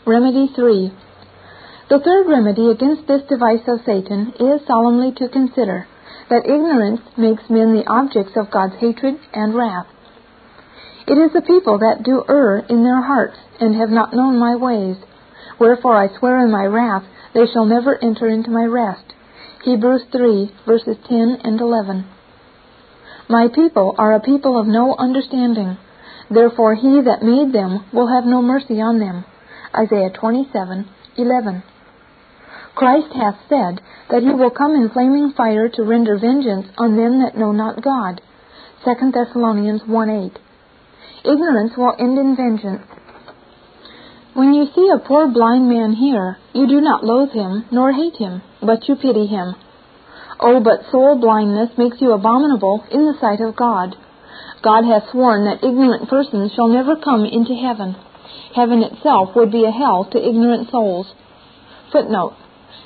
Remedy 0.06 0.52
3. 0.54 0.92
The 1.90 2.00
third 2.00 2.28
remedy 2.28 2.70
against 2.70 3.08
this 3.08 3.22
device 3.30 3.64
of 3.70 3.86
Satan 3.86 4.34
is 4.38 4.68
solemnly 4.68 5.14
to 5.14 5.30
consider 5.30 5.88
that 6.30 6.46
ignorance 6.46 7.00
makes 7.16 7.50
men 7.50 7.72
the 7.72 7.88
objects 7.88 8.36
of 8.36 8.52
God's 8.52 8.76
hatred 8.82 9.16
and 9.34 9.56
wrath. 9.56 9.88
It 11.08 11.14
is 11.14 11.32
the 11.32 11.42
people 11.42 11.80
that 11.80 12.04
do 12.04 12.22
err 12.28 12.66
in 12.68 12.84
their 12.84 13.02
hearts 13.02 13.38
and 13.62 13.76
have 13.76 13.92
not 13.92 14.14
known 14.14 14.38
my 14.38 14.58
ways. 14.58 14.98
Wherefore 15.58 15.96
I 15.96 16.10
swear 16.20 16.44
in 16.44 16.52
my 16.52 16.66
wrath, 16.66 17.06
they 17.34 17.46
shall 17.46 17.66
never 17.66 17.98
enter 18.04 18.28
into 18.28 18.52
my 18.52 18.66
rest. 18.66 19.14
Hebrews 19.64 20.04
3, 20.12 20.52
verses 20.66 20.98
10 21.08 21.40
and 21.46 21.62
11. 21.62 22.04
My 23.30 23.48
people 23.48 23.96
are 23.98 24.12
a 24.12 24.20
people 24.20 24.60
of 24.60 24.68
no 24.68 24.96
understanding. 25.00 25.78
Therefore 26.30 26.76
he 26.76 27.00
that 27.04 27.24
made 27.24 27.54
them 27.54 27.86
will 27.94 28.14
have 28.14 28.26
no 28.26 28.42
mercy 28.42 28.82
on 28.82 29.00
them. 29.00 29.24
Isaiah 29.76 30.12
27:11. 30.12 31.64
Christ 32.76 33.14
hath 33.14 33.38
said 33.50 33.82
that 34.10 34.24
he 34.24 34.32
will 34.32 34.50
come 34.50 34.76
in 34.76 34.90
flaming 34.90 35.32
fire 35.32 35.70
to 35.70 35.84
render 35.84 36.18
vengeance 36.18 36.68
on 36.78 36.96
them 36.96 37.20
that 37.22 37.38
know 37.38 37.52
not 37.52 37.82
God. 37.82 38.22
2 38.84 39.12
Thessalonians 39.12 39.84
1:8. 39.84 40.38
Ignorance 41.24 41.78
will 41.78 41.96
end 41.98 42.18
in 42.18 42.36
vengeance. 42.36 42.84
When 44.34 44.54
you 44.54 44.66
see 44.76 44.90
a 44.90 44.98
poor 44.98 45.28
blind 45.28 45.70
man 45.70 45.94
here, 45.94 46.38
you 46.54 46.68
do 46.68 46.82
not 46.82 47.04
loathe 47.04 47.32
him 47.32 47.66
nor 47.72 47.92
hate 47.92 48.18
him, 48.18 48.42
but 48.62 48.88
you 48.88 48.96
pity 48.96 49.28
him. 49.28 49.56
Oh, 50.40 50.60
but 50.60 50.86
soul 50.92 51.16
blindness 51.16 51.78
makes 51.78 52.02
you 52.02 52.12
abominable 52.12 52.84
in 52.92 53.06
the 53.06 53.14
sight 53.22 53.40
of 53.40 53.56
God. 53.56 53.96
God 54.62 54.86
hath 54.86 55.10
sworn 55.12 55.46
that 55.46 55.64
ignorant 55.64 56.10
persons 56.10 56.52
shall 56.54 56.68
never 56.68 56.96
come 56.96 57.26
into 57.26 57.54
heaven. 57.54 57.96
Heaven 58.56 58.84
itself 58.84 59.36
would 59.36 59.52
be 59.52 59.66
a 59.66 59.72
hell 59.72 60.06
to 60.12 60.30
ignorant 60.30 60.70
souls. 60.70 61.14
Footnote. 61.92 62.36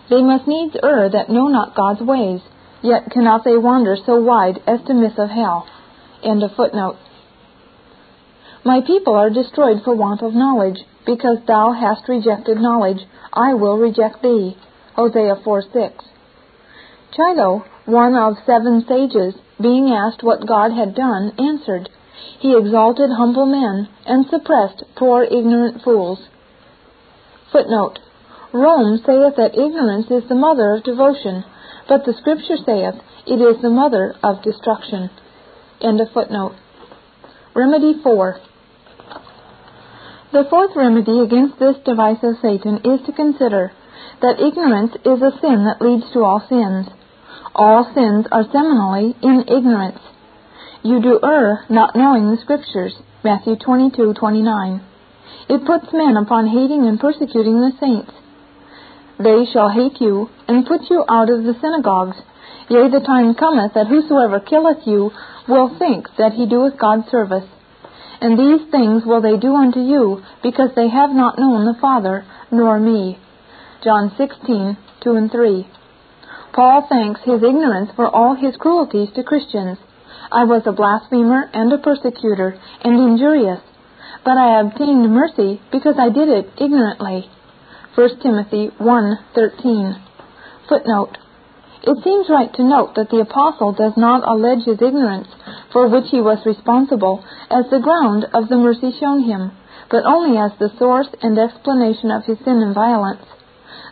They 0.10 0.22
must 0.22 0.48
needs 0.48 0.78
err 0.82 1.10
that 1.10 1.30
know 1.30 1.48
not 1.48 1.76
God's 1.76 2.02
ways, 2.02 2.42
yet 2.82 3.12
cannot 3.12 3.44
they 3.44 3.58
wander 3.58 3.98
so 4.06 4.22
wide 4.22 4.62
as 4.66 4.82
to 4.88 4.94
miss 4.94 5.18
of 5.18 5.30
hell. 5.30 5.68
End 6.24 6.44
of 6.44 6.52
footnote. 6.56 6.98
My 8.64 8.82
people 8.82 9.16
are 9.16 9.30
destroyed 9.30 9.82
for 9.84 9.96
want 9.96 10.22
of 10.22 10.34
knowledge. 10.34 10.80
Because 11.06 11.38
thou 11.48 11.72
hast 11.72 12.10
rejected 12.10 12.60
knowledge, 12.60 13.00
I 13.32 13.54
will 13.54 13.78
reject 13.78 14.22
thee. 14.22 14.58
Hosea 14.96 15.38
4 15.42 15.62
6. 15.62 16.04
Chilo, 17.14 17.64
one 17.86 18.14
of 18.14 18.36
seven 18.46 18.84
sages, 18.86 19.36
being 19.62 19.90
asked 19.90 20.22
what 20.22 20.46
God 20.46 20.74
had 20.74 20.96
done, 20.96 21.32
answered, 21.40 21.90
He 22.40 22.56
exalted 22.56 23.10
humble 23.12 23.46
men 23.46 23.90
and 24.06 24.26
suppressed 24.28 24.84
poor 24.96 25.24
ignorant 25.24 25.82
fools. 25.84 26.20
Footnote. 27.52 28.00
Rome 28.54 28.98
saith 29.06 29.36
that 29.36 29.58
ignorance 29.58 30.10
is 30.10 30.28
the 30.30 30.36
mother 30.36 30.76
of 30.76 30.84
devotion, 30.84 31.44
but 31.88 32.06
the 32.06 32.14
Scripture 32.14 32.58
saith 32.58 32.96
it 33.26 33.42
is 33.42 33.62
the 33.62 33.70
mother 33.70 34.16
of 34.24 34.42
destruction. 34.42 35.10
End 35.82 36.00
of 36.00 36.12
footnote. 36.14 36.56
Remedy 37.54 37.96
4. 38.02 38.40
The 40.32 40.46
fourth 40.50 40.76
remedy 40.76 41.20
against 41.20 41.58
this 41.60 41.78
device 41.86 42.20
of 42.24 42.36
Satan 42.42 42.78
is 42.84 43.06
to 43.06 43.14
consider 43.14 43.72
that 44.22 44.40
ignorance 44.40 44.94
is 45.06 45.22
a 45.22 45.32
sin 45.40 45.66
that 45.66 45.82
leads 45.82 46.12
to 46.14 46.24
all 46.24 46.44
sins. 46.48 46.88
All 47.56 47.86
sins 47.94 48.26
are 48.32 48.46
seminally 48.46 49.16
in 49.24 49.46
ignorance. 49.48 50.00
You 50.84 51.02
do 51.02 51.20
err, 51.24 51.66
not 51.70 51.96
knowing 51.96 52.30
the 52.30 52.38
Scriptures. 52.38 52.96
Matthew 53.24 53.56
22:29. 53.56 54.82
It 55.50 55.66
puts 55.66 55.92
men 55.92 56.18
upon 56.18 56.48
hating 56.48 56.86
and 56.86 57.00
persecuting 57.00 57.60
the 57.60 57.72
saints. 57.80 58.12
They 59.18 59.46
shall 59.46 59.70
hate 59.70 60.00
you, 60.00 60.30
and 60.48 60.66
put 60.66 60.90
you 60.90 61.04
out 61.10 61.30
of 61.30 61.44
the 61.44 61.56
synagogues. 61.56 62.18
Yea, 62.70 62.90
the 62.90 63.00
time 63.00 63.34
cometh 63.34 63.74
that 63.74 63.88
whosoever 63.88 64.40
killeth 64.40 64.86
you 64.86 65.12
will 65.48 65.70
think 65.80 66.08
that 66.18 66.34
he 66.34 66.46
doeth 66.46 66.78
God 66.78 67.06
service. 67.10 67.46
And 68.22 68.38
these 68.38 68.70
things 68.70 69.06
will 69.06 69.22
they 69.22 69.38
do 69.38 69.56
unto 69.56 69.80
you, 69.80 70.22
because 70.44 70.72
they 70.76 70.90
have 70.90 71.12
not 71.12 71.40
known 71.40 71.66
the 71.66 71.80
Father, 71.82 72.26
nor 72.52 72.80
me. 72.80 73.18
John 73.84 74.12
16:2 74.12 75.16
and 75.16 75.32
3. 75.32 75.66
Paul 76.54 76.82
thanks 76.90 77.22
his 77.22 77.42
ignorance 77.42 77.92
for 77.96 78.08
all 78.08 78.34
his 78.36 78.56
cruelties 78.58 79.12
to 79.12 79.24
Christians. 79.24 79.78
I 80.32 80.44
was 80.44 80.64
a 80.66 80.74
blasphemer 80.74 81.50
and 81.54 81.72
a 81.72 81.78
persecutor 81.78 82.60
and 82.84 83.00
injurious, 83.00 83.62
but 84.26 84.38
I 84.38 84.60
obtained 84.60 85.10
mercy 85.10 85.62
because 85.72 85.96
I 85.98 86.10
did 86.10 86.28
it 86.28 86.52
ignorantly. 86.58 87.30
1 87.96 88.20
Timothy 88.22 88.72
1:13. 88.78 89.96
Footnote: 90.68 91.18
It 91.84 92.04
seems 92.04 92.30
right 92.30 92.54
to 92.56 92.64
note 92.64 92.96
that 92.96 93.10
the 93.10 93.22
apostle 93.22 93.72
does 93.72 93.96
not 93.96 94.28
allege 94.28 94.66
his 94.66 94.82
ignorance, 94.82 95.30
for 95.72 95.88
which 95.88 96.10
he 96.10 96.20
was 96.20 96.46
responsible, 96.46 97.24
as 97.50 97.70
the 97.70 97.80
ground 97.80 98.26
of 98.34 98.50
the 98.50 98.58
mercy 98.58 98.92
shown 99.00 99.22
him, 99.24 99.52
but 99.90 100.04
only 100.06 100.38
as 100.38 100.52
the 100.60 100.72
source 100.78 101.08
and 101.22 101.40
explanation 101.40 102.12
of 102.12 102.26
his 102.26 102.38
sin 102.40 102.62
and 102.62 102.76
violence. 102.76 103.26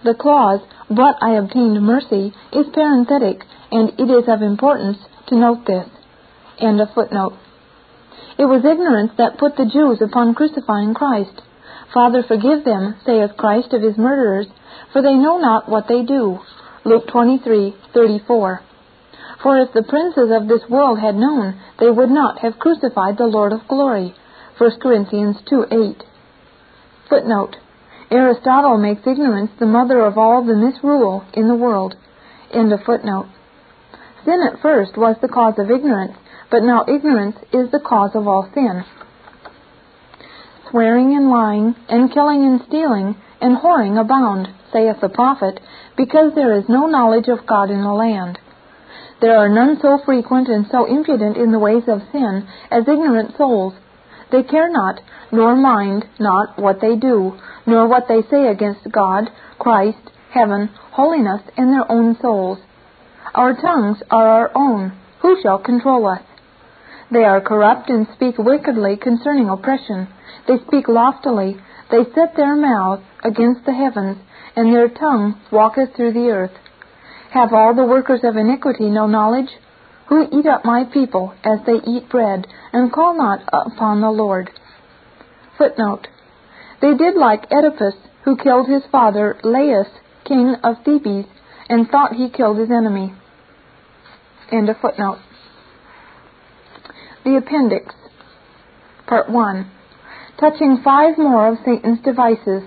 The 0.04 0.14
clause, 0.14 0.60
but 0.90 1.16
I 1.22 1.32
obtained 1.36 1.82
mercy, 1.82 2.34
is 2.52 2.68
parenthetic, 2.74 3.46
and 3.72 3.94
it 3.98 4.10
is 4.10 4.28
of 4.28 4.42
importance 4.42 4.98
to 5.28 5.38
note 5.38 5.66
this. 5.66 5.88
End 6.60 6.80
of 6.80 6.94
footnote. 6.94 7.34
It 8.38 8.46
was 8.46 8.66
ignorance 8.66 9.12
that 9.18 9.38
put 9.38 9.56
the 9.56 9.66
Jews 9.66 10.02
upon 10.02 10.36
crucifying 10.36 10.94
Christ. 10.94 11.42
Father, 11.94 12.24
forgive 12.24 12.64
them, 12.64 12.96
saith 13.06 13.38
Christ 13.38 13.74
of 13.74 13.82
his 13.82 13.98
murderers, 13.98 14.48
for 14.92 15.02
they 15.02 15.14
know 15.16 15.38
not 15.38 15.70
what 15.70 15.88
they 15.88 16.04
do. 16.04 16.40
Luke 16.84 17.08
23:34. 17.08 18.60
For 19.42 19.58
if 19.60 19.74
the 19.74 19.84
princes 19.84 20.32
of 20.32 20.48
this 20.48 20.68
world 20.70 21.00
had 21.00 21.16
known, 21.16 21.56
they 21.80 21.90
would 21.90 22.12
not 22.12 22.40
have 22.40 22.60
crucified 22.60 23.18
the 23.18 23.28
Lord 23.28 23.54
of 23.54 23.68
glory. 23.68 24.14
1 24.58 24.80
Corinthians 24.80 25.38
2:8. 25.46 26.04
Footnote. 27.10 27.58
Aristotle 28.12 28.78
makes 28.78 29.06
ignorance 29.06 29.52
the 29.60 29.66
mother 29.66 30.02
of 30.02 30.18
all 30.18 30.42
the 30.42 30.56
misrule 30.56 31.24
in 31.34 31.48
the 31.48 31.56
world. 31.56 31.96
End 32.52 32.72
of 32.72 32.84
footnote. 32.84 33.28
Sin 34.24 34.42
at 34.42 34.60
first 34.60 34.98
was 34.98 35.18
the 35.22 35.28
cause 35.28 35.60
of 35.60 35.70
ignorance, 35.70 36.16
but 36.56 36.64
now 36.64 36.86
ignorance 36.88 37.36
is 37.52 37.70
the 37.72 37.84
cause 37.86 38.12
of 38.16 38.30
all 38.30 38.50
sin. 38.54 38.86
Swearing 40.70 41.14
and 41.14 41.30
lying, 41.30 41.76
and 41.90 42.14
killing 42.14 42.46
and 42.46 42.62
stealing, 42.66 43.14
and 43.42 43.58
whoring 43.58 44.00
abound, 44.00 44.48
saith 44.72 44.96
the 45.02 45.10
prophet, 45.10 45.60
because 45.98 46.32
there 46.34 46.58
is 46.58 46.64
no 46.70 46.86
knowledge 46.86 47.28
of 47.28 47.46
God 47.46 47.70
in 47.70 47.82
the 47.82 47.92
land. 47.92 48.40
There 49.20 49.38
are 49.38 49.50
none 49.50 49.80
so 49.82 50.00
frequent 50.06 50.48
and 50.48 50.66
so 50.72 50.86
impudent 50.86 51.36
in 51.36 51.52
the 51.52 51.60
ways 51.60 51.84
of 51.90 52.00
sin 52.14 52.48
as 52.72 52.88
ignorant 52.88 53.36
souls. 53.36 53.74
They 54.32 54.44
care 54.44 54.72
not, 54.72 55.02
nor 55.34 55.58
mind 55.58 56.06
not 56.22 56.58
what 56.58 56.80
they 56.80 56.96
do, 56.96 57.38
nor 57.68 57.86
what 57.90 58.08
they 58.08 58.22
say 58.32 58.48
against 58.48 58.90
God, 58.94 59.26
Christ, 59.60 60.10
heaven, 60.32 60.70
holiness, 60.92 61.42
and 61.58 61.74
their 61.74 61.92
own 61.92 62.16
souls. 62.22 62.60
Our 63.34 63.60
tongues 63.60 63.98
are 64.10 64.26
our 64.26 64.52
own. 64.56 64.98
Who 65.20 65.36
shall 65.42 65.60
control 65.60 66.08
us? 66.08 66.22
They 67.12 67.24
are 67.24 67.42
corrupt 67.42 67.90
and 67.90 68.08
speak 68.16 68.38
wickedly 68.38 68.98
concerning 68.98 69.50
oppression. 69.50 70.08
They 70.48 70.58
speak 70.68 70.88
loftily. 70.88 71.58
They 71.92 72.04
set 72.16 72.36
their 72.36 72.56
mouth 72.56 73.02
against 73.24 73.66
the 73.66 73.74
heavens, 73.74 74.18
and 74.56 74.74
their 74.74 74.90
tongue 74.90 75.40
walketh 75.52 75.96
through 75.96 76.14
the 76.14 76.30
earth. 76.30 76.52
Have 77.32 77.54
all 77.54 77.76
the 77.76 77.86
workers 77.86 78.22
of 78.24 78.38
iniquity 78.38 78.90
no 78.90 79.08
knowledge? 79.08 79.50
Who 80.08 80.28
eat 80.32 80.46
up 80.46 80.66
my 80.66 80.86
people 80.86 81.34
as 81.44 81.60
they 81.66 81.82
eat 81.86 82.10
bread, 82.10 82.48
and 82.74 82.92
call 82.92 83.18
not 83.18 83.42
upon 83.52 84.02
the 84.02 84.12
Lord. 84.12 84.52
Footnote. 85.58 86.08
They 86.82 86.94
did 86.94 87.16
like 87.16 87.52
Oedipus, 87.52 87.96
who 88.24 88.38
killed 88.38 88.68
his 88.68 88.84
father 88.92 89.38
Laius, 89.44 89.88
king 90.26 90.56
of 90.64 90.84
Thebes, 90.84 91.26
and 91.70 91.88
thought 91.90 92.14
he 92.14 92.30
killed 92.30 92.58
his 92.58 92.70
enemy. 92.72 93.14
End 94.52 94.70
of 94.70 94.78
footnote. 94.80 95.20
The 97.26 97.38
Appendix. 97.38 97.96
Part 99.08 99.32
1. 99.32 99.72
Touching 100.40 100.82
five 100.84 101.18
more 101.18 101.48
of 101.48 101.58
Satan's 101.66 102.00
devices, 102.02 102.62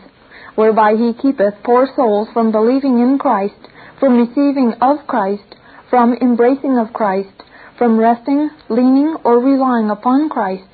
whereby 0.56 0.96
he 0.98 1.14
keepeth 1.14 1.62
poor 1.62 1.86
souls 1.94 2.26
from 2.34 2.50
believing 2.50 2.98
in 2.98 3.18
Christ, 3.18 3.54
from 4.00 4.16
receiving 4.18 4.74
of 4.80 5.06
Christ, 5.06 5.54
from 5.90 6.14
embracing 6.14 6.76
of 6.76 6.92
Christ, 6.92 7.30
from 7.78 7.98
resting, 7.98 8.50
leaning, 8.68 9.14
or 9.22 9.38
relying 9.38 9.90
upon 9.90 10.28
Christ, 10.28 10.66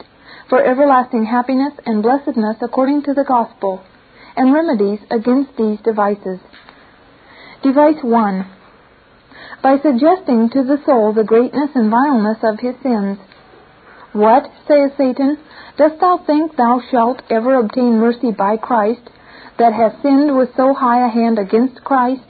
for 0.48 0.64
everlasting 0.64 1.26
happiness 1.26 1.74
and 1.84 2.02
blessedness 2.02 2.56
according 2.62 3.02
to 3.02 3.12
the 3.12 3.28
gospel, 3.28 3.82
and 4.34 4.54
remedies 4.54 5.00
against 5.10 5.58
these 5.58 5.78
devices. 5.84 6.40
Device 7.62 8.00
1. 8.00 8.46
By 9.62 9.76
suggesting 9.82 10.48
to 10.48 10.64
the 10.64 10.80
soul 10.86 11.12
the 11.12 11.22
greatness 11.22 11.68
and 11.74 11.90
vileness 11.90 12.38
of 12.42 12.60
his 12.60 12.76
sins, 12.82 13.18
what, 14.14 14.50
saith 14.68 14.92
Satan, 14.96 15.36
dost 15.76 16.00
thou 16.00 16.18
think 16.24 16.56
thou 16.56 16.80
shalt 16.90 17.22
ever 17.30 17.56
obtain 17.56 17.98
mercy 17.98 18.30
by 18.30 18.56
Christ, 18.56 19.02
that 19.58 19.72
hast 19.72 20.02
sinned 20.02 20.36
with 20.36 20.50
so 20.56 20.72
high 20.72 21.04
a 21.04 21.10
hand 21.10 21.38
against 21.38 21.84
Christ, 21.84 22.26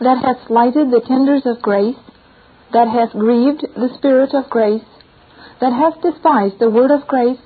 that 0.00 0.18
hast 0.18 0.46
slighted 0.46 0.90
the 0.90 1.00
tenders 1.06 1.42
of 1.46 1.62
grace, 1.62 1.96
that 2.72 2.88
hast 2.88 3.12
grieved 3.12 3.64
the 3.74 3.90
Spirit 3.98 4.34
of 4.34 4.50
grace, 4.50 4.84
that 5.60 5.72
hast 5.72 6.02
despised 6.02 6.58
the 6.58 6.70
word 6.70 6.90
of 6.90 7.06
grace, 7.06 7.38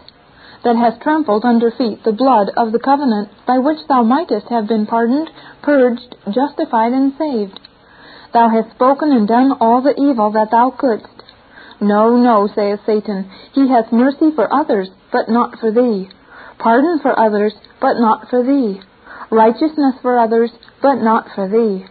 that 0.64 0.76
hast 0.76 1.02
trampled 1.02 1.44
under 1.44 1.70
feet 1.70 2.02
the 2.04 2.12
blood 2.12 2.48
of 2.56 2.72
the 2.72 2.78
covenant 2.78 3.28
by 3.46 3.58
which 3.58 3.78
thou 3.88 4.02
mightest 4.02 4.46
have 4.48 4.68
been 4.68 4.86
pardoned, 4.86 5.28
purged, 5.62 6.14
justified, 6.30 6.92
and 6.92 7.12
saved? 7.18 7.60
Thou 8.32 8.48
hast 8.48 8.70
spoken 8.74 9.12
and 9.12 9.28
done 9.28 9.52
all 9.60 9.82
the 9.82 9.98
evil 10.00 10.30
that 10.32 10.50
thou 10.50 10.70
couldst, 10.70 11.11
no, 11.82 12.16
no, 12.16 12.48
saith 12.54 12.80
Satan, 12.86 13.30
he 13.52 13.68
hath 13.68 13.92
mercy 13.92 14.30
for 14.34 14.52
others, 14.52 14.88
but 15.10 15.28
not 15.28 15.58
for 15.58 15.70
thee. 15.70 16.08
Pardon 16.58 17.00
for 17.02 17.18
others, 17.18 17.52
but 17.80 17.98
not 17.98 18.30
for 18.30 18.42
thee. 18.42 18.80
Righteousness 19.30 19.96
for 20.00 20.18
others, 20.18 20.50
but 20.80 20.96
not 20.96 21.26
for 21.34 21.48
thee. 21.48 21.84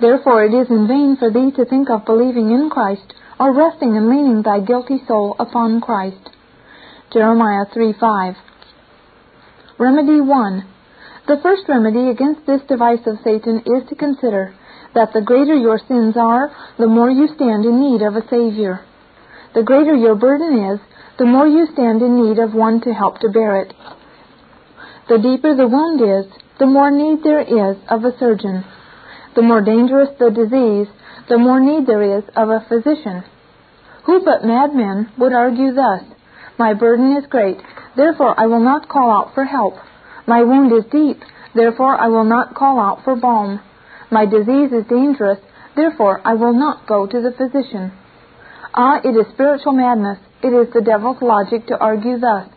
Therefore 0.00 0.44
it 0.44 0.54
is 0.54 0.68
in 0.68 0.88
vain 0.88 1.16
for 1.16 1.30
thee 1.30 1.52
to 1.56 1.64
think 1.64 1.90
of 1.90 2.04
believing 2.06 2.50
in 2.50 2.70
Christ, 2.70 3.14
or 3.38 3.54
resting 3.54 3.96
and 3.96 4.08
leaning 4.08 4.42
thy 4.42 4.60
guilty 4.60 4.98
soul 5.06 5.36
upon 5.38 5.80
Christ. 5.80 6.30
Jeremiah 7.12 7.66
3 7.72 7.94
5. 7.98 8.34
Remedy 9.78 10.20
1. 10.20 10.64
The 11.28 11.40
first 11.42 11.62
remedy 11.68 12.10
against 12.10 12.46
this 12.46 12.62
device 12.68 13.06
of 13.06 13.18
Satan 13.22 13.62
is 13.64 13.88
to 13.88 13.94
consider 13.94 14.54
that 14.94 15.12
the 15.12 15.22
greater 15.22 15.54
your 15.54 15.78
sins 15.86 16.16
are, 16.16 16.50
the 16.78 16.88
more 16.88 17.10
you 17.10 17.28
stand 17.34 17.64
in 17.64 17.80
need 17.80 18.02
of 18.02 18.16
a 18.16 18.26
Savior. 18.28 18.84
The 19.54 19.62
greater 19.62 19.94
your 19.94 20.14
burden 20.14 20.72
is, 20.72 20.80
the 21.18 21.26
more 21.26 21.46
you 21.46 21.66
stand 21.72 22.02
in 22.02 22.22
need 22.22 22.38
of 22.38 22.54
one 22.54 22.80
to 22.82 22.94
help 22.94 23.18
to 23.20 23.28
bear 23.28 23.62
it. 23.62 23.74
The 25.08 25.18
deeper 25.18 25.56
the 25.56 25.66
wound 25.66 26.00
is, 26.00 26.30
the 26.58 26.66
more 26.66 26.90
need 26.90 27.24
there 27.24 27.40
is 27.40 27.76
of 27.88 28.04
a 28.04 28.16
surgeon. 28.18 28.64
The 29.34 29.42
more 29.42 29.60
dangerous 29.60 30.10
the 30.18 30.30
disease, 30.30 30.86
the 31.28 31.38
more 31.38 31.58
need 31.58 31.86
there 31.86 32.18
is 32.18 32.24
of 32.36 32.50
a 32.50 32.64
physician. 32.68 33.24
Who 34.04 34.24
but 34.24 34.44
madmen 34.44 35.10
would 35.18 35.32
argue 35.32 35.74
thus? 35.74 36.02
My 36.58 36.74
burden 36.74 37.16
is 37.16 37.26
great, 37.26 37.58
therefore 37.96 38.38
I 38.38 38.46
will 38.46 38.60
not 38.60 38.88
call 38.88 39.10
out 39.10 39.34
for 39.34 39.44
help. 39.44 39.74
My 40.26 40.42
wound 40.42 40.72
is 40.72 40.84
deep, 40.92 41.22
therefore 41.54 42.00
I 42.00 42.08
will 42.08 42.24
not 42.24 42.54
call 42.54 42.78
out 42.78 43.02
for 43.02 43.16
balm. 43.16 43.60
My 44.10 44.26
disease 44.26 44.72
is 44.72 44.86
dangerous, 44.88 45.38
therefore 45.74 46.20
I 46.24 46.34
will 46.34 46.52
not 46.52 46.86
go 46.86 47.06
to 47.06 47.20
the 47.20 47.32
physician. 47.32 47.92
Ah, 48.72 49.00
it 49.02 49.16
is 49.16 49.26
spiritual 49.34 49.72
madness. 49.72 50.18
It 50.42 50.54
is 50.54 50.72
the 50.72 50.80
devil's 50.80 51.20
logic 51.20 51.66
to 51.66 51.78
argue 51.78 52.18
thus. 52.18 52.48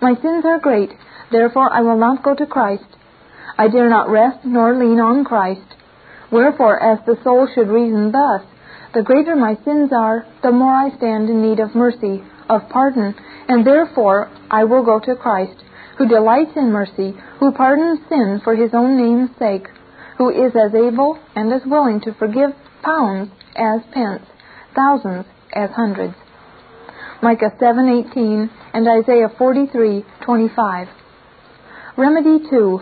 My 0.00 0.14
sins 0.14 0.44
are 0.44 0.60
great, 0.60 0.90
therefore 1.32 1.72
I 1.72 1.80
will 1.80 1.96
not 1.98 2.22
go 2.22 2.36
to 2.36 2.46
Christ. 2.46 2.86
I 3.58 3.66
dare 3.66 3.88
not 3.88 4.08
rest 4.08 4.44
nor 4.44 4.76
lean 4.76 5.00
on 5.00 5.24
Christ. 5.24 5.66
Wherefore, 6.30 6.80
as 6.80 7.04
the 7.04 7.18
soul 7.24 7.48
should 7.52 7.68
reason 7.68 8.12
thus, 8.12 8.42
the 8.94 9.02
greater 9.02 9.34
my 9.34 9.56
sins 9.64 9.90
are, 9.92 10.24
the 10.42 10.52
more 10.52 10.72
I 10.72 10.96
stand 10.96 11.28
in 11.28 11.42
need 11.42 11.58
of 11.58 11.74
mercy, 11.74 12.22
of 12.48 12.68
pardon, 12.68 13.16
and 13.48 13.66
therefore 13.66 14.30
I 14.50 14.64
will 14.64 14.84
go 14.84 15.00
to 15.00 15.16
Christ, 15.16 15.64
who 15.98 16.06
delights 16.06 16.56
in 16.56 16.70
mercy, 16.70 17.14
who 17.40 17.50
pardons 17.50 18.00
sin 18.08 18.40
for 18.44 18.54
his 18.54 18.70
own 18.72 18.96
name's 18.96 19.30
sake, 19.38 19.66
who 20.18 20.30
is 20.30 20.54
as 20.54 20.74
able 20.74 21.18
and 21.34 21.52
as 21.52 21.62
willing 21.66 22.00
to 22.02 22.14
forgive 22.14 22.50
pounds 22.82 23.30
as 23.56 23.80
pence, 23.92 24.22
thousands 24.74 25.26
as 25.56 25.70
hundreds. 25.70 26.14
Micah 27.22 27.52
7:18 27.58 28.50
and 28.74 28.86
Isaiah 28.86 29.28
43:25. 29.28 30.88
Remedy 31.96 32.46
2. 32.50 32.80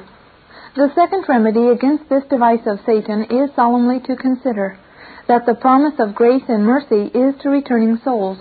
The 0.74 0.90
second 0.96 1.24
remedy 1.28 1.68
against 1.68 2.08
this 2.08 2.24
device 2.24 2.66
of 2.66 2.80
Satan 2.84 3.24
is 3.30 3.54
solemnly 3.54 4.00
to 4.00 4.16
consider 4.16 4.76
that 5.28 5.46
the 5.46 5.54
promise 5.54 5.94
of 6.00 6.16
grace 6.16 6.42
and 6.48 6.66
mercy 6.66 7.10
is 7.14 7.36
to 7.40 7.48
returning 7.48 7.98
souls. 7.98 8.38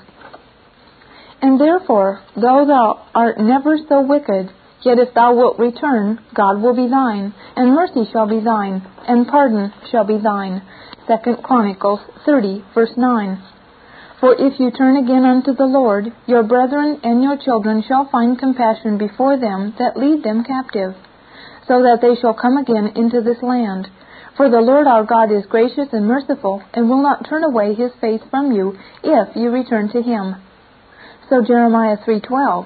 And 1.43 1.59
therefore, 1.59 2.21
though 2.35 2.65
thou 2.65 3.01
art 3.13 3.39
never 3.39 3.77
so 3.77 4.01
wicked, 4.01 4.49
yet 4.81 4.97
if 4.97 5.13
thou 5.13 5.35
wilt 5.35 5.59
return, 5.59 6.19
God 6.33 6.61
will 6.61 6.73
be 6.73 6.87
thine, 6.87 7.33
and 7.55 7.75
mercy 7.75 8.05
shall 8.11 8.25
be 8.25 8.39
thine, 8.39 8.81
and 9.07 9.27
pardon 9.27 9.71
shall 9.91 10.05
be 10.05 10.17
thine. 10.17 10.61
Second 11.07 11.43
Chronicles 11.43 11.99
30, 12.25 12.63
verse 12.73 12.97
9. 12.97 13.37
For 14.23 14.39
if 14.39 14.57
you 14.57 14.71
turn 14.71 14.95
again 14.95 15.25
unto 15.25 15.53
the 15.53 15.65
Lord, 15.65 16.13
your 16.27 16.43
brethren 16.43 16.97
and 17.03 17.21
your 17.21 17.35
children 17.35 17.83
shall 17.85 18.07
find 18.09 18.39
compassion 18.39 18.97
before 18.97 19.35
them 19.35 19.75
that 19.77 19.97
lead 19.97 20.23
them 20.23 20.45
captive, 20.45 20.95
so 21.67 21.83
that 21.83 21.99
they 21.99 22.15
shall 22.15 22.33
come 22.33 22.55
again 22.55 22.93
into 22.95 23.19
this 23.19 23.43
land. 23.43 23.89
For 24.37 24.49
the 24.49 24.61
Lord 24.61 24.87
our 24.87 25.03
God 25.03 25.29
is 25.29 25.45
gracious 25.47 25.89
and 25.91 26.07
merciful, 26.07 26.63
and 26.73 26.89
will 26.89 27.01
not 27.01 27.27
turn 27.27 27.43
away 27.43 27.73
his 27.73 27.91
face 27.99 28.21
from 28.31 28.53
you, 28.53 28.77
if 29.03 29.35
you 29.35 29.49
return 29.49 29.89
to 29.89 30.01
him. 30.01 30.37
So 31.27 31.41
Jeremiah 31.41 31.97
3:12. 31.97 32.65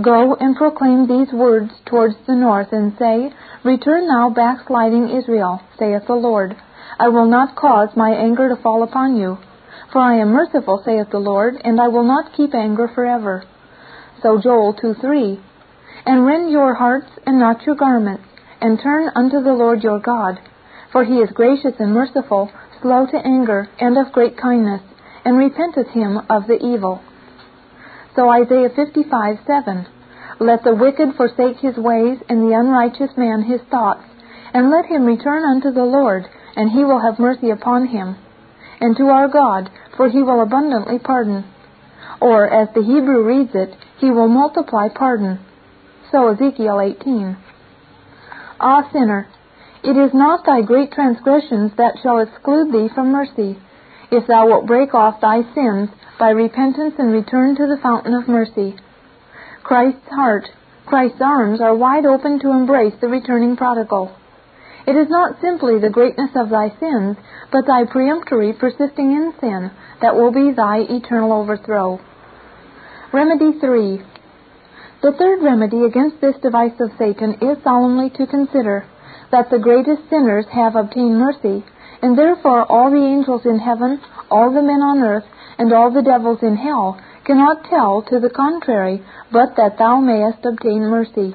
Go 0.00 0.36
and 0.36 0.54
proclaim 0.54 1.08
these 1.08 1.32
words 1.32 1.72
towards 1.86 2.14
the 2.28 2.36
north, 2.36 2.72
and 2.72 2.96
say, 3.00 3.32
Return 3.64 4.06
now, 4.06 4.30
backsliding 4.30 5.10
Israel, 5.10 5.60
saith 5.76 6.06
the 6.06 6.14
Lord. 6.14 6.54
I 7.00 7.08
will 7.08 7.26
not 7.26 7.56
cause 7.56 7.96
my 7.96 8.12
anger 8.14 8.48
to 8.48 8.54
fall 8.54 8.84
upon 8.84 9.16
you 9.16 9.38
for 9.94 10.00
I 10.00 10.18
am 10.18 10.32
merciful, 10.32 10.82
saith 10.84 11.10
the 11.12 11.20
Lord, 11.20 11.54
and 11.62 11.80
I 11.80 11.86
will 11.86 12.02
not 12.02 12.34
keep 12.36 12.52
anger 12.52 12.90
forever. 12.92 13.44
So 14.22 14.40
Joel 14.40 14.74
2 14.74 14.94
3. 15.00 15.38
And 16.04 16.26
rend 16.26 16.50
your 16.50 16.74
hearts 16.74 17.06
and 17.24 17.38
not 17.38 17.62
your 17.62 17.76
garments, 17.76 18.24
and 18.60 18.80
turn 18.80 19.08
unto 19.14 19.40
the 19.40 19.52
Lord 19.52 19.84
your 19.84 20.00
God. 20.00 20.40
For 20.90 21.04
he 21.04 21.18
is 21.18 21.30
gracious 21.30 21.74
and 21.78 21.94
merciful, 21.94 22.50
slow 22.82 23.06
to 23.06 23.24
anger, 23.24 23.68
and 23.78 23.96
of 23.96 24.10
great 24.10 24.36
kindness, 24.36 24.82
and 25.24 25.38
repenteth 25.38 25.90
him 25.90 26.18
of 26.28 26.48
the 26.48 26.58
evil. 26.58 27.00
So 28.16 28.28
Isaiah 28.28 28.70
55 28.74 29.38
7. 29.46 29.86
Let 30.40 30.64
the 30.64 30.74
wicked 30.74 31.14
forsake 31.14 31.58
his 31.58 31.76
ways, 31.76 32.18
and 32.28 32.42
the 32.42 32.58
unrighteous 32.58 33.16
man 33.16 33.44
his 33.44 33.60
thoughts, 33.70 34.02
and 34.52 34.70
let 34.70 34.86
him 34.86 35.06
return 35.06 35.44
unto 35.44 35.70
the 35.70 35.86
Lord, 35.86 36.26
and 36.56 36.72
he 36.72 36.82
will 36.82 36.98
have 36.98 37.20
mercy 37.20 37.50
upon 37.50 37.86
him 37.86 38.16
and 38.84 38.96
to 38.96 39.08
our 39.08 39.28
God, 39.28 39.70
for 39.96 40.08
he 40.08 40.22
will 40.22 40.42
abundantly 40.42 40.98
pardon. 40.98 41.44
Or, 42.20 42.48
as 42.48 42.68
the 42.74 42.82
Hebrew 42.82 43.22
reads 43.22 43.54
it, 43.54 43.74
he 43.98 44.10
will 44.10 44.28
multiply 44.28 44.88
pardon. 44.88 45.40
So 46.10 46.28
Ezekiel 46.28 46.80
18. 46.80 47.36
Ah, 48.60 48.88
sinner, 48.92 49.26
it 49.82 49.96
is 49.96 50.14
not 50.14 50.46
thy 50.46 50.62
great 50.62 50.92
transgressions 50.92 51.72
that 51.76 51.98
shall 52.02 52.18
exclude 52.18 52.72
thee 52.72 52.88
from 52.94 53.12
mercy, 53.12 53.58
if 54.10 54.26
thou 54.26 54.46
wilt 54.46 54.66
break 54.66 54.94
off 54.94 55.20
thy 55.20 55.42
sins 55.54 55.90
by 56.18 56.30
repentance 56.30 56.94
and 56.98 57.12
return 57.12 57.56
to 57.56 57.66
the 57.66 57.80
fountain 57.82 58.14
of 58.14 58.28
mercy. 58.28 58.76
Christ's 59.62 60.08
heart, 60.10 60.44
Christ's 60.86 61.20
arms 61.20 61.60
are 61.60 61.74
wide 61.74 62.06
open 62.06 62.38
to 62.40 62.50
embrace 62.50 62.94
the 63.00 63.08
returning 63.08 63.56
prodigal. 63.56 64.14
It 64.86 64.96
is 64.96 65.08
not 65.08 65.40
simply 65.40 65.78
the 65.78 65.88
greatness 65.88 66.30
of 66.36 66.50
thy 66.50 66.68
sins, 66.78 67.16
but 67.50 67.66
thy 67.66 67.84
peremptory 67.84 68.52
persisting 68.52 69.12
in 69.12 69.32
sin, 69.40 69.70
that 70.02 70.14
will 70.14 70.30
be 70.30 70.52
thy 70.52 70.78
eternal 70.80 71.32
overthrow. 71.32 72.00
Remedy 73.12 73.58
3. 73.58 74.02
The 75.02 75.12
third 75.12 75.42
remedy 75.42 75.84
against 75.84 76.20
this 76.20 76.36
device 76.42 76.78
of 76.80 76.92
Satan 76.98 77.34
is 77.40 77.62
solemnly 77.62 78.10
to 78.10 78.26
consider 78.26 78.84
that 79.30 79.50
the 79.50 79.58
greatest 79.58 80.08
sinners 80.10 80.46
have 80.52 80.76
obtained 80.76 81.18
mercy, 81.18 81.64
and 82.02 82.18
therefore 82.18 82.70
all 82.70 82.90
the 82.90 82.96
angels 82.96 83.42
in 83.46 83.58
heaven, 83.58 84.00
all 84.30 84.52
the 84.52 84.62
men 84.62 84.82
on 84.82 85.02
earth, 85.02 85.24
and 85.58 85.72
all 85.72 85.90
the 85.90 86.02
devils 86.02 86.42
in 86.42 86.56
hell 86.56 87.00
cannot 87.24 87.64
tell 87.64 88.02
to 88.02 88.20
the 88.20 88.28
contrary, 88.28 89.02
but 89.32 89.56
that 89.56 89.78
thou 89.78 90.00
mayest 90.00 90.44
obtain 90.44 90.82
mercy. 90.82 91.34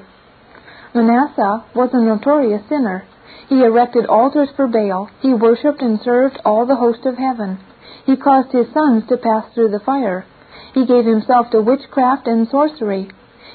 Manasseh 0.94 1.64
was 1.74 1.90
a 1.92 2.00
notorious 2.00 2.62
sinner. 2.68 3.04
He 3.50 3.64
erected 3.64 4.06
altars 4.06 4.48
for 4.54 4.68
Baal. 4.68 5.10
He 5.20 5.34
worshipped 5.34 5.82
and 5.82 6.00
served 6.00 6.40
all 6.44 6.66
the 6.66 6.76
host 6.76 7.04
of 7.04 7.18
heaven. 7.18 7.58
He 8.06 8.16
caused 8.16 8.52
his 8.52 8.72
sons 8.72 9.08
to 9.08 9.16
pass 9.16 9.44
through 9.52 9.70
the 9.70 9.80
fire. 9.80 10.24
He 10.72 10.86
gave 10.86 11.04
himself 11.04 11.50
to 11.50 11.60
witchcraft 11.60 12.28
and 12.28 12.48
sorcery. 12.48 13.10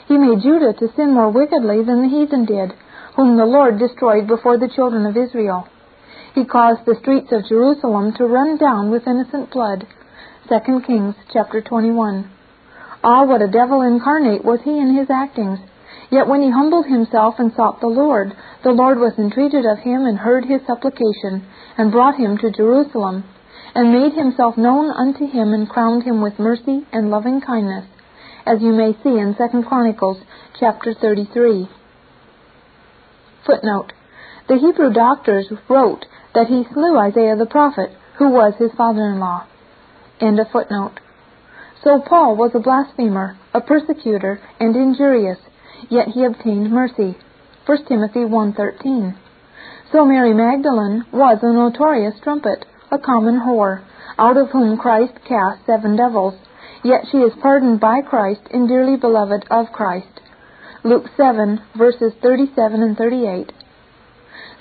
He 0.10 0.18
made 0.18 0.42
Judah 0.42 0.74
to 0.74 0.94
sin 0.96 1.14
more 1.14 1.30
wickedly 1.30 1.82
than 1.82 2.02
the 2.02 2.10
heathen 2.10 2.44
did, 2.44 2.74
whom 3.16 3.38
the 3.38 3.46
Lord 3.46 3.80
destroyed 3.80 4.28
before 4.28 4.58
the 4.58 4.68
children 4.68 5.06
of 5.06 5.16
Israel. 5.16 5.66
He 6.34 6.44
caused 6.44 6.84
the 6.84 6.96
streets 6.96 7.32
of 7.32 7.48
Jerusalem 7.48 8.12
to 8.18 8.28
run 8.28 8.58
down 8.58 8.92
with 8.92 9.08
innocent 9.08 9.50
blood. 9.50 9.88
2 10.50 10.82
Kings 10.82 11.16
chapter 11.32 11.62
21. 11.62 12.30
Ah, 13.02 13.24
what 13.24 13.42
a 13.42 13.48
devil 13.48 13.82
incarnate 13.82 14.44
was 14.44 14.60
he 14.64 14.78
in 14.78 14.94
his 14.94 15.10
actings! 15.10 15.60
Yet 16.10 16.28
when 16.28 16.42
he 16.42 16.50
humbled 16.50 16.86
himself 16.86 17.36
and 17.40 17.54
sought 17.54 17.82
the 17.82 17.88
Lord, 17.88 18.34
the 18.64 18.72
Lord 18.72 19.00
was 19.00 19.18
entreated 19.18 19.66
of 19.66 19.80
him 19.80 20.06
and 20.06 20.18
heard 20.18 20.46
his 20.46 20.62
supplication, 20.66 21.46
and 21.78 21.92
brought 21.92 22.16
him 22.16 22.38
to 22.38 22.52
Jerusalem, 22.52 23.24
and 23.74 23.92
made 23.92 24.14
himself 24.14 24.58
known 24.58 24.90
unto 24.92 25.28
him 25.28 25.54
and 25.54 25.70
crowned 25.70 26.04
him 26.04 26.22
with 26.22 26.40
mercy 26.40 26.86
and 26.92 27.10
loving 27.10 27.42
kindness, 27.42 27.86
as 28.46 28.62
you 28.62 28.72
may 28.72 28.94
see 29.04 29.18
in 29.18 29.36
2 29.36 29.64
Chronicles 29.64 30.18
chapter 30.60 30.94
33. 30.94 31.68
Footnote. 33.46 33.94
The 34.48 34.58
Hebrew 34.58 34.94
doctors 34.94 35.52
wrote 35.70 36.06
that 36.34 36.48
he 36.48 36.66
slew 36.72 36.98
Isaiah 36.98 37.36
the 37.36 37.46
prophet, 37.46 37.92
who 38.18 38.30
was 38.30 38.54
his 38.60 38.72
father-in-law. 38.78 39.46
End 40.22 40.40
of 40.40 40.50
footnote. 40.52 41.00
So 41.84 42.02
Paul 42.02 42.36
was 42.36 42.52
a 42.54 42.60
blasphemer, 42.60 43.38
a 43.54 43.62
persecutor, 43.62 44.40
and 44.60 44.76
injurious, 44.76 45.38
yet 45.90 46.10
he 46.10 46.24
obtained 46.24 46.72
mercy. 46.72 47.18
1 47.66 47.86
Timothy 47.86 48.20
1.13 48.20 49.16
So 49.92 50.06
Mary 50.06 50.34
Magdalene 50.34 51.06
was 51.12 51.40
a 51.42 51.52
notorious 51.52 52.16
strumpet, 52.18 52.66
a 52.92 53.00
common 53.00 53.40
whore, 53.40 53.84
out 54.18 54.38
of 54.38 54.50
whom 54.52 54.78
Christ 54.78 55.14
cast 55.28 55.66
seven 55.66 55.96
devils, 55.96 56.36
yet 56.84 57.06
she 57.12 57.18
is 57.18 57.34
pardoned 57.42 57.80
by 57.80 58.02
Christ 58.02 58.42
and 58.52 58.68
dearly 58.68 58.98
beloved 58.98 59.46
of 59.50 59.72
Christ. 59.74 60.22
Luke 60.84 61.06
7, 61.18 61.60
verses 61.76 62.14
37 62.22 62.84
and 62.84 62.96
38. 62.96 63.52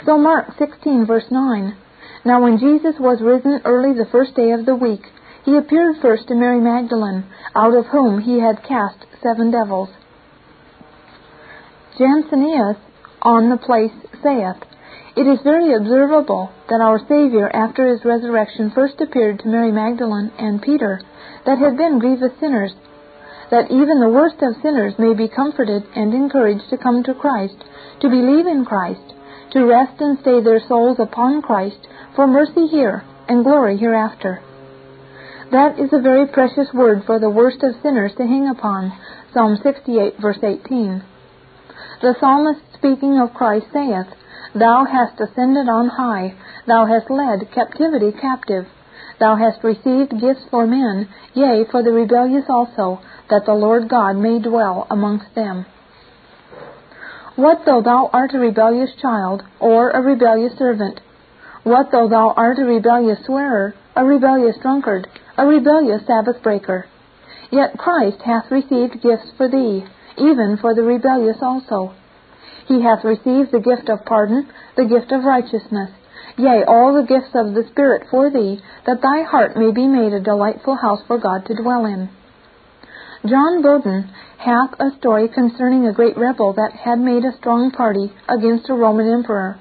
So 0.07 0.19
Mark 0.19 0.57
16, 0.59 1.07
verse 1.07 1.31
9. 1.31 1.77
Now 2.25 2.43
when 2.43 2.59
Jesus 2.59 2.95
was 2.99 3.21
risen 3.21 3.61
early 3.65 3.93
the 3.93 4.11
first 4.11 4.35
day 4.35 4.51
of 4.53 4.65
the 4.65 4.75
week, 4.75 5.03
he 5.45 5.57
appeared 5.57 5.97
first 6.01 6.29
to 6.29 6.35
Mary 6.35 6.61
Magdalene, 6.61 7.25
out 7.55 7.75
of 7.75 7.87
whom 7.87 8.23
he 8.23 8.41
had 8.41 8.65
cast 8.67 9.05
seven 9.23 9.51
devils. 9.51 9.91
Jansenius 11.99 12.77
on 13.23 13.51
the 13.51 13.57
place 13.57 13.95
saith, 14.21 14.59
It 15.17 15.29
is 15.29 15.39
very 15.45 15.75
observable 15.75 16.51
that 16.69 16.81
our 16.81 16.99
Saviour 16.99 17.49
after 17.55 17.87
his 17.87 18.05
resurrection 18.05 18.73
first 18.75 19.01
appeared 19.01 19.39
to 19.39 19.49
Mary 19.49 19.71
Magdalene 19.71 20.33
and 20.37 20.61
Peter, 20.61 21.01
that 21.47 21.59
had 21.59 21.77
been 21.77 22.01
grievous 22.01 22.33
sinners, 22.41 22.75
that 23.51 23.71
even 23.71 24.01
the 24.01 24.11
worst 24.11 24.43
of 24.43 24.61
sinners 24.61 24.99
may 24.99 25.15
be 25.15 25.29
comforted 25.29 25.85
and 25.95 26.13
encouraged 26.13 26.69
to 26.71 26.79
come 26.79 27.05
to 27.05 27.15
Christ, 27.15 27.63
to 28.01 28.09
believe 28.11 28.49
in 28.49 28.65
Christ, 28.65 29.15
to 29.53 29.65
rest 29.65 30.01
and 30.01 30.19
stay 30.19 30.43
their 30.43 30.67
souls 30.67 30.99
upon 30.99 31.43
Christ 31.43 31.87
for 32.17 32.27
mercy 32.27 32.67
here 32.67 33.05
and 33.29 33.45
glory 33.45 33.77
hereafter. 33.77 34.43
That 35.53 35.79
is 35.79 35.93
a 35.93 36.03
very 36.03 36.27
precious 36.27 36.73
word 36.75 37.05
for 37.07 37.21
the 37.21 37.31
worst 37.31 37.63
of 37.63 37.81
sinners 37.83 38.13
to 38.17 38.27
hang 38.27 38.49
upon. 38.49 38.93
Psalm 39.33 39.59
68, 39.63 40.15
verse 40.19 40.39
18. 40.43 41.05
The 42.05 42.14
psalmist 42.21 42.61
speaking 42.75 43.19
of 43.19 43.33
Christ 43.33 43.64
saith, 43.73 44.09
Thou 44.55 44.85
hast 44.85 45.19
ascended 45.23 45.71
on 45.71 45.88
high, 45.88 46.35
thou 46.67 46.85
hast 46.85 47.09
led 47.09 47.51
captivity 47.51 48.12
captive. 48.12 48.67
Thou 49.19 49.37
hast 49.37 49.64
received 49.64 50.21
gifts 50.21 50.45
for 50.51 50.67
men, 50.67 51.09
yea, 51.33 51.64
for 51.64 51.83
the 51.83 51.93
rebellious 51.93 52.45
also, 52.51 53.01
that 53.31 53.47
the 53.47 53.55
Lord 53.55 53.88
God 53.88 54.17
may 54.17 54.38
dwell 54.38 54.87
amongst 54.90 55.35
them. 55.35 55.64
What 57.37 57.64
though 57.64 57.81
thou 57.81 58.11
art 58.12 58.35
a 58.35 58.38
rebellious 58.38 58.95
child, 59.01 59.43
or 59.59 59.88
a 59.88 60.03
rebellious 60.03 60.59
servant? 60.59 61.01
What 61.62 61.90
though 61.90 62.11
thou 62.11 62.35
art 62.37 62.59
a 62.59 62.67
rebellious 62.67 63.25
swearer, 63.25 63.75
a 63.97 64.05
rebellious 64.05 64.59
drunkard, 64.59 65.09
a 65.38 65.47
rebellious 65.47 66.05
Sabbath 66.07 66.43
breaker? 66.43 66.85
Yet 67.51 67.79
Christ 67.79 68.21
hath 68.27 68.51
received 68.51 69.01
gifts 69.01 69.31
for 69.38 69.49
thee, 69.49 69.87
even 70.18 70.59
for 70.61 70.74
the 70.74 70.83
rebellious 70.83 71.38
also. 71.42 71.94
He 72.66 72.83
hath 72.83 73.05
received 73.05 73.53
the 73.53 73.61
gift 73.61 73.88
of 73.88 74.05
pardon, 74.05 74.48
the 74.77 74.85
gift 74.85 75.12
of 75.12 75.24
righteousness, 75.24 75.90
yea, 76.37 76.64
all 76.66 76.94
the 76.94 77.07
gifts 77.07 77.35
of 77.35 77.55
the 77.55 77.64
Spirit 77.70 78.07
for 78.11 78.31
thee, 78.31 78.61
that 78.87 79.03
thy 79.03 79.22
heart 79.22 79.57
may 79.57 79.70
be 79.70 79.87
made 79.87 80.12
a 80.12 80.20
delightful 80.20 80.77
house 80.77 81.03
for 81.07 81.18
God 81.18 81.46
to 81.46 81.55
dwell 81.55 81.85
in. 81.85 82.09
John 83.27 83.62
Bodin 83.62 84.11
hath 84.38 84.74
a 84.79 84.96
story 84.98 85.29
concerning 85.29 85.87
a 85.87 85.92
great 85.92 86.16
rebel 86.16 86.53
that 86.55 86.72
had 86.72 86.98
made 86.98 87.24
a 87.24 87.37
strong 87.38 87.70
party 87.70 88.12
against 88.29 88.68
a 88.68 88.74
Roman 88.74 89.11
emperor. 89.11 89.59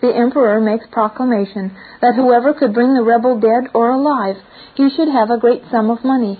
The 0.00 0.14
emperor 0.14 0.60
makes 0.60 0.86
proclamation 0.92 1.76
that 2.00 2.14
whoever 2.14 2.54
could 2.54 2.72
bring 2.72 2.94
the 2.94 3.02
rebel 3.02 3.38
dead 3.40 3.70
or 3.74 3.90
alive, 3.90 4.36
he 4.74 4.88
should 4.88 5.08
have 5.08 5.30
a 5.30 5.38
great 5.38 5.62
sum 5.70 5.90
of 5.90 6.04
money. 6.04 6.38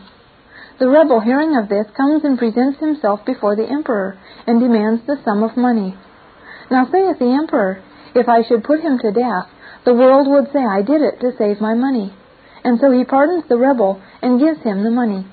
The 0.79 0.89
rebel, 0.89 1.19
hearing 1.21 1.57
of 1.57 1.69
this, 1.69 1.87
comes 1.97 2.23
and 2.25 2.39
presents 2.39 2.79
himself 2.79 3.25
before 3.25 3.57
the 3.57 3.69
emperor, 3.69 4.17
and 4.47 4.61
demands 4.61 5.03
the 5.07 5.19
sum 5.25 5.43
of 5.43 5.57
money. 5.57 5.97
Now 6.71 6.87
saith 6.87 7.19
the 7.19 7.33
emperor, 7.33 7.83
If 8.15 8.29
I 8.29 8.43
should 8.43 8.63
put 8.63 8.81
him 8.81 8.99
to 9.01 9.11
death, 9.11 9.49
the 9.85 9.95
world 9.95 10.29
would 10.29 10.53
say 10.53 10.65
I 10.65 10.83
did 10.83 11.03
it 11.03 11.21
to 11.21 11.37
save 11.37 11.61
my 11.61 11.75
money. 11.75 12.13
And 12.63 12.79
so 12.79 12.93
he 12.93 13.05
pardons 13.05 13.45
the 13.49 13.57
rebel 13.57 14.01
and 14.23 14.39
gives 14.39 14.63
him 14.63 14.85
the 14.85 14.91
money. 14.91 15.27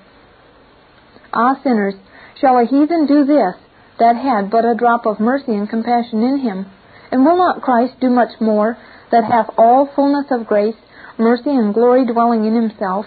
Ah, 1.31 1.59
sinners, 1.61 1.95
shall 2.39 2.57
a 2.57 2.65
heathen 2.65 3.05
do 3.05 3.25
this, 3.25 3.55
that 3.99 4.15
had 4.15 4.49
but 4.49 4.65
a 4.65 4.73
drop 4.73 5.05
of 5.05 5.19
mercy 5.19 5.53
and 5.53 5.69
compassion 5.69 6.23
in 6.23 6.39
him? 6.39 6.65
And 7.11 7.23
will 7.23 7.37
not 7.37 7.61
Christ 7.61 7.99
do 7.99 8.09
much 8.09 8.39
more, 8.39 8.77
that 9.11 9.25
hath 9.25 9.49
all 9.57 9.85
fullness 9.95 10.31
of 10.31 10.47
grace, 10.47 10.75
mercy, 11.19 11.51
and 11.51 11.73
glory 11.73 12.05
dwelling 12.05 12.45
in 12.45 12.55
himself? 12.55 13.05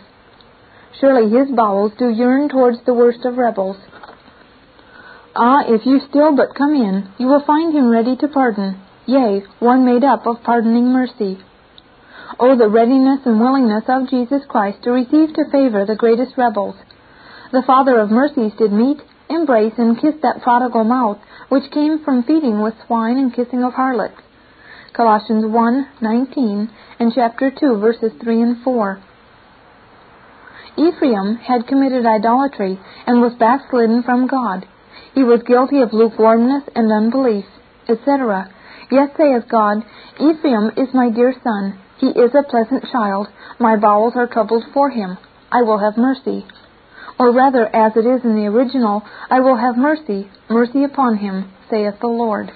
Surely 1.01 1.31
his 1.31 1.51
bowels 1.51 1.93
do 1.99 2.09
yearn 2.09 2.49
towards 2.49 2.79
the 2.85 2.95
worst 2.95 3.25
of 3.25 3.39
rebels. 3.39 3.77
Ah, 5.37 5.63
if 5.67 5.87
you 5.87 6.01
still 6.01 6.35
but 6.35 6.55
come 6.55 6.75
in, 6.75 7.09
you 7.19 7.27
will 7.27 7.45
find 7.45 7.73
him 7.73 7.91
ready 7.91 8.17
to 8.17 8.29
pardon, 8.29 8.81
yea, 9.07 9.43
one 9.61 9.85
made 9.85 10.03
up 10.03 10.27
of 10.27 10.43
pardoning 10.43 10.93
mercy. 10.93 11.39
Oh, 12.41 12.57
the 12.57 12.69
readiness 12.69 13.21
and 13.25 13.41
willingness 13.41 13.85
of 13.89 14.11
Jesus 14.11 14.43
Christ 14.49 14.83
to 14.83 14.91
receive 14.91 15.35
to 15.35 15.51
favor 15.51 15.85
the 15.85 15.97
greatest 15.97 16.37
rebels. 16.37 16.77
The 17.53 17.63
Father 17.63 17.99
of 17.99 18.11
mercies 18.11 18.53
did 18.59 18.73
meet, 18.73 18.99
embrace, 19.31 19.75
and 19.79 19.99
kiss 19.99 20.15
that 20.23 20.43
prodigal 20.43 20.85
mouth, 20.85 21.19
which 21.49 21.71
came 21.71 22.05
from 22.05 22.23
feeding 22.23 22.61
with 22.61 22.75
swine 22.87 23.17
and 23.17 23.33
kissing 23.33 23.63
of 23.65 23.75
harlots. 23.75 24.21
Colossians 24.93 25.45
1:19 25.45 26.69
and 26.99 27.13
chapter 27.15 27.51
2 27.51 27.77
verses 27.77 28.13
3 28.21 28.43
and 28.43 28.63
4. 28.63 28.99
Ephraim 30.79 31.37
had 31.37 31.67
committed 31.67 32.07
idolatry 32.07 32.79
and 33.07 33.21
was 33.21 33.35
backslidden 33.35 34.05
from 34.05 34.29
God. 34.29 34.65
He 35.13 35.25
was 35.25 35.43
guilty 35.43 35.83
of 35.83 35.93
lukewarmness 35.93 36.63
and 36.77 36.93
unbelief, 36.93 37.45
etc. 37.89 38.49
Yet 38.91 39.17
saith 39.17 39.49
God, 39.49 39.83
Ephraim 40.21 40.71
is 40.77 40.95
my 40.95 41.11
dear 41.11 41.35
son, 41.43 41.79
he 41.99 42.09
is 42.09 42.31
a 42.35 42.49
pleasant 42.49 42.85
child, 42.93 43.27
my 43.59 43.77
bowels 43.77 44.15
are 44.15 44.29
troubled 44.29 44.65
for 44.73 44.89
him, 44.89 45.19
I 45.51 45.63
will 45.63 45.79
have 45.79 45.99
mercy. 45.99 46.47
Or 47.19 47.33
rather, 47.33 47.67
as 47.75 47.97
it 47.97 48.07
is 48.07 48.25
in 48.25 48.37
the 48.37 48.47
original, 48.47 49.03
I 49.29 49.41
will 49.41 49.57
have 49.57 49.77
mercy, 49.77 50.31
mercy 50.49 50.85
upon 50.85 51.17
him, 51.17 51.51
saith 51.69 51.99
the 52.01 52.07
Lord. 52.07 52.53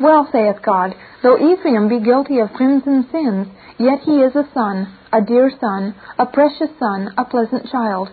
Well, 0.00 0.26
saith 0.32 0.62
God, 0.62 0.94
though 1.22 1.36
Ephraim 1.36 1.88
be 1.88 2.00
guilty 2.00 2.38
of 2.38 2.54
crimson 2.54 3.06
sins, 3.12 3.48
yet 3.78 4.00
he 4.00 4.22
is 4.22 4.34
a 4.34 4.48
son, 4.54 4.95
a 5.12 5.20
dear 5.20 5.50
son, 5.60 5.94
a 6.18 6.26
precious 6.26 6.70
son, 6.78 7.12
a 7.16 7.24
pleasant 7.24 7.68
child. 7.70 8.10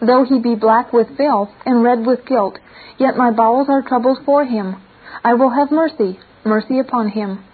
Though 0.00 0.24
he 0.24 0.38
be 0.38 0.54
black 0.54 0.92
with 0.92 1.16
filth 1.16 1.50
and 1.66 1.82
red 1.82 2.06
with 2.06 2.26
guilt, 2.26 2.58
yet 2.98 3.16
my 3.16 3.30
bowels 3.30 3.68
are 3.68 3.82
troubled 3.82 4.18
for 4.24 4.44
him. 4.44 4.76
I 5.24 5.34
will 5.34 5.50
have 5.50 5.70
mercy, 5.70 6.18
mercy 6.44 6.78
upon 6.78 7.08
him. 7.08 7.44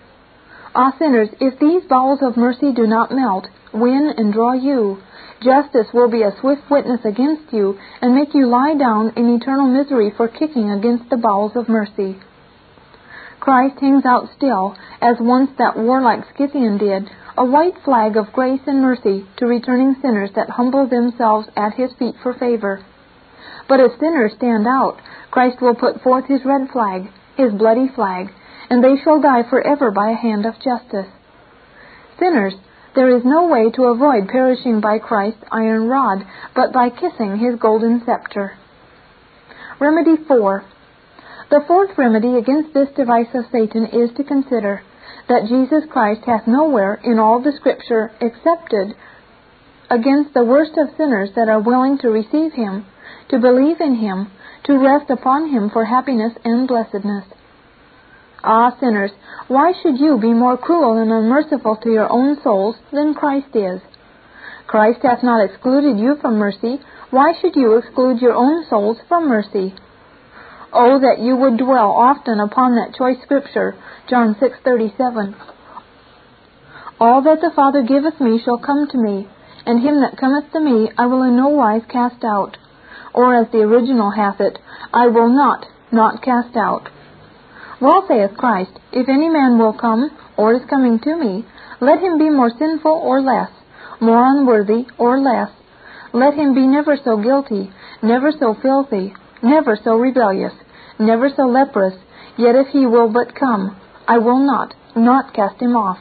Ah, 0.75 0.93
sinners, 0.99 1.31
if 1.41 1.59
these 1.59 1.85
bowels 1.89 2.21
of 2.23 2.37
mercy 2.37 2.73
do 2.73 2.87
not 2.87 3.11
melt, 3.11 3.49
win 3.73 4.13
and 4.17 4.33
draw 4.33 4.53
you. 4.53 4.99
Justice 5.41 5.87
will 5.93 6.09
be 6.09 6.23
a 6.23 6.35
swift 6.41 6.71
witness 6.71 7.01
against 7.05 7.53
you 7.53 7.79
and 8.01 8.15
make 8.15 8.35
you 8.35 8.47
lie 8.47 8.75
down 8.75 9.13
in 9.17 9.35
eternal 9.35 9.67
misery 9.67 10.13
for 10.17 10.29
kicking 10.29 10.71
against 10.71 11.09
the 11.11 11.17
bowels 11.17 11.53
of 11.57 11.69
mercy. 11.69 12.17
Christ 13.41 13.79
hangs 13.81 14.05
out 14.05 14.29
still, 14.37 14.77
as 15.01 15.17
once 15.21 15.51
that 15.59 15.77
warlike 15.79 16.25
Scythian 16.37 16.79
did, 16.79 17.09
a 17.39 17.45
white 17.45 17.77
flag 17.85 18.17
of 18.17 18.33
grace 18.33 18.61
and 18.67 18.81
mercy 18.81 19.27
to 19.37 19.47
returning 19.47 19.95
sinners 20.01 20.31
that 20.35 20.49
humble 20.49 20.87
themselves 20.89 21.47
at 21.57 21.75
his 21.75 21.93
feet 21.99 22.15
for 22.23 22.33
favor. 22.33 22.85
But 23.69 23.81
if 23.81 23.99
sinners 24.01 24.33
stand 24.37 24.67
out, 24.67 24.97
Christ 25.31 25.61
will 25.61 25.75
put 25.75 26.01
forth 26.03 26.27
his 26.27 26.45
red 26.45 26.71
flag, 26.73 27.11
his 27.37 27.53
bloody 27.53 27.89
flag, 27.95 28.29
and 28.71 28.83
they 28.83 28.97
shall 29.03 29.21
die 29.21 29.43
forever 29.49 29.91
by 29.91 30.11
a 30.11 30.17
hand 30.17 30.47
of 30.47 30.55
justice. 30.65 31.09
Sinners, 32.19 32.55
there 32.95 33.15
is 33.15 33.23
no 33.25 33.47
way 33.47 33.71
to 33.73 33.85
avoid 33.85 34.29
perishing 34.29 34.81
by 34.81 34.99
Christ's 34.99 35.45
iron 35.53 35.89
rod 35.89 36.25
but 36.55 36.73
by 36.73 36.89
kissing 36.89 37.37
his 37.37 37.61
golden 37.61 38.03
scepter. 38.07 38.57
Remedy 39.79 40.17
4. 40.27 40.65
The 41.51 41.61
fourth 41.67 41.91
remedy 41.99 42.37
against 42.37 42.73
this 42.73 42.89
device 42.97 43.29
of 43.35 43.45
Satan 43.53 43.85
is 43.93 44.11
to 44.17 44.25
consider 44.25 44.83
that 45.29 45.49
Jesus 45.49 45.85
Christ 45.91 46.23
hath 46.27 46.47
nowhere 46.47 47.01
in 47.03 47.19
all 47.19 47.43
the 47.43 47.53
Scripture 47.53 48.11
excepted 48.21 48.95
against 49.91 50.35
the 50.35 50.45
worst 50.45 50.73
of 50.77 50.97
sinners 50.97 51.31
that 51.37 51.49
are 51.49 51.61
willing 51.61 51.99
to 51.99 52.09
receive 52.09 52.53
him, 52.53 52.87
to 53.31 53.39
believe 53.39 53.81
in 53.81 53.97
him, 53.97 54.31
to 54.65 54.79
rest 54.79 55.11
upon 55.11 55.51
him 55.51 55.71
for 55.71 55.85
happiness 55.85 56.33
and 56.45 56.67
blessedness. 56.67 57.25
Ah, 58.43 58.77
sinners, 58.79 59.11
why 59.49 59.73
should 59.83 59.99
you 59.99 60.19
be 60.19 60.33
more 60.33 60.57
cruel 60.57 60.99
and 60.99 61.11
unmerciful 61.11 61.77
to 61.83 61.91
your 61.91 62.11
own 62.11 62.41
souls 62.43 62.77
than 62.93 63.15
Christ 63.15 63.55
is? 63.55 63.81
Christ 64.67 65.01
hath 65.03 65.23
not 65.23 65.45
excluded 65.45 65.99
you 65.99 66.17
from 66.21 66.39
mercy. 66.39 66.81
Why 67.11 67.33
should 67.41 67.55
you 67.55 67.77
exclude 67.77 68.21
your 68.21 68.35
own 68.35 68.65
souls 68.69 68.99
from 69.09 69.29
mercy? 69.29 69.75
Oh, 70.73 70.99
that 70.99 71.21
you 71.21 71.37
would 71.37 71.57
dwell 71.59 71.93
often 71.93 72.41
upon 72.41 72.75
that 72.75 72.95
choice 72.95 73.21
scripture, 73.23 73.77
John 74.09 74.35
6:37. 74.35 75.35
All 77.01 77.23
that 77.23 77.41
the 77.41 77.51
Father 77.51 77.83
giveth 77.83 78.21
me 78.21 78.39
shall 78.39 78.59
come 78.59 78.87
to 78.89 78.99
me, 78.99 79.29
and 79.65 79.81
him 79.81 80.01
that 80.01 80.17
cometh 80.17 80.51
to 80.53 80.61
me 80.61 80.91
I 80.99 81.07
will 81.07 81.23
in 81.23 81.37
no 81.37 81.49
wise 81.49 81.85
cast 81.89 82.25
out. 82.25 82.57
Or 83.15 83.35
as 83.35 83.49
the 83.51 83.63
original 83.63 84.11
hath 84.11 84.41
it, 84.41 84.59
I 84.93 85.07
will 85.07 85.29
not, 85.29 85.67
not 85.93 86.23
cast 86.23 86.57
out. 86.57 86.89
Well 87.81 88.05
saith 88.09 88.37
Christ, 88.37 88.73
If 88.93 89.09
any 89.09 89.29
man 89.29 89.59
will 89.59 89.73
come, 89.73 90.11
or 90.37 90.55
is 90.55 90.65
coming 90.65 90.99
to 91.01 91.17
me, 91.17 91.45
let 91.81 92.01
him 92.01 92.19
be 92.19 92.31
more 92.31 92.51
sinful 92.51 92.93
or 92.93 93.21
less, 93.21 93.51
more 94.01 94.25
unworthy 94.25 94.87
or 94.99 95.19
less. 95.21 95.51
Let 96.13 96.35
him 96.35 96.55
be 96.55 96.67
never 96.67 96.97
so 96.97 97.19
guilty, 97.19 97.71
never 98.03 98.33
so 98.33 98.55
filthy, 98.55 99.15
never 99.43 99.79
so 99.83 99.97
rebellious, 99.97 100.53
never 100.99 101.29
so 101.29 101.45
leprous, 101.45 101.95
yet 102.37 102.55
if 102.55 102.69
he 102.69 102.87
will 102.87 103.09
but 103.09 103.35
come, 103.35 103.77
I 104.09 104.19
will 104.19 104.39
not, 104.39 104.75
not 104.95 105.35
cast 105.35 105.61
him 105.61 105.77
off. 105.77 105.99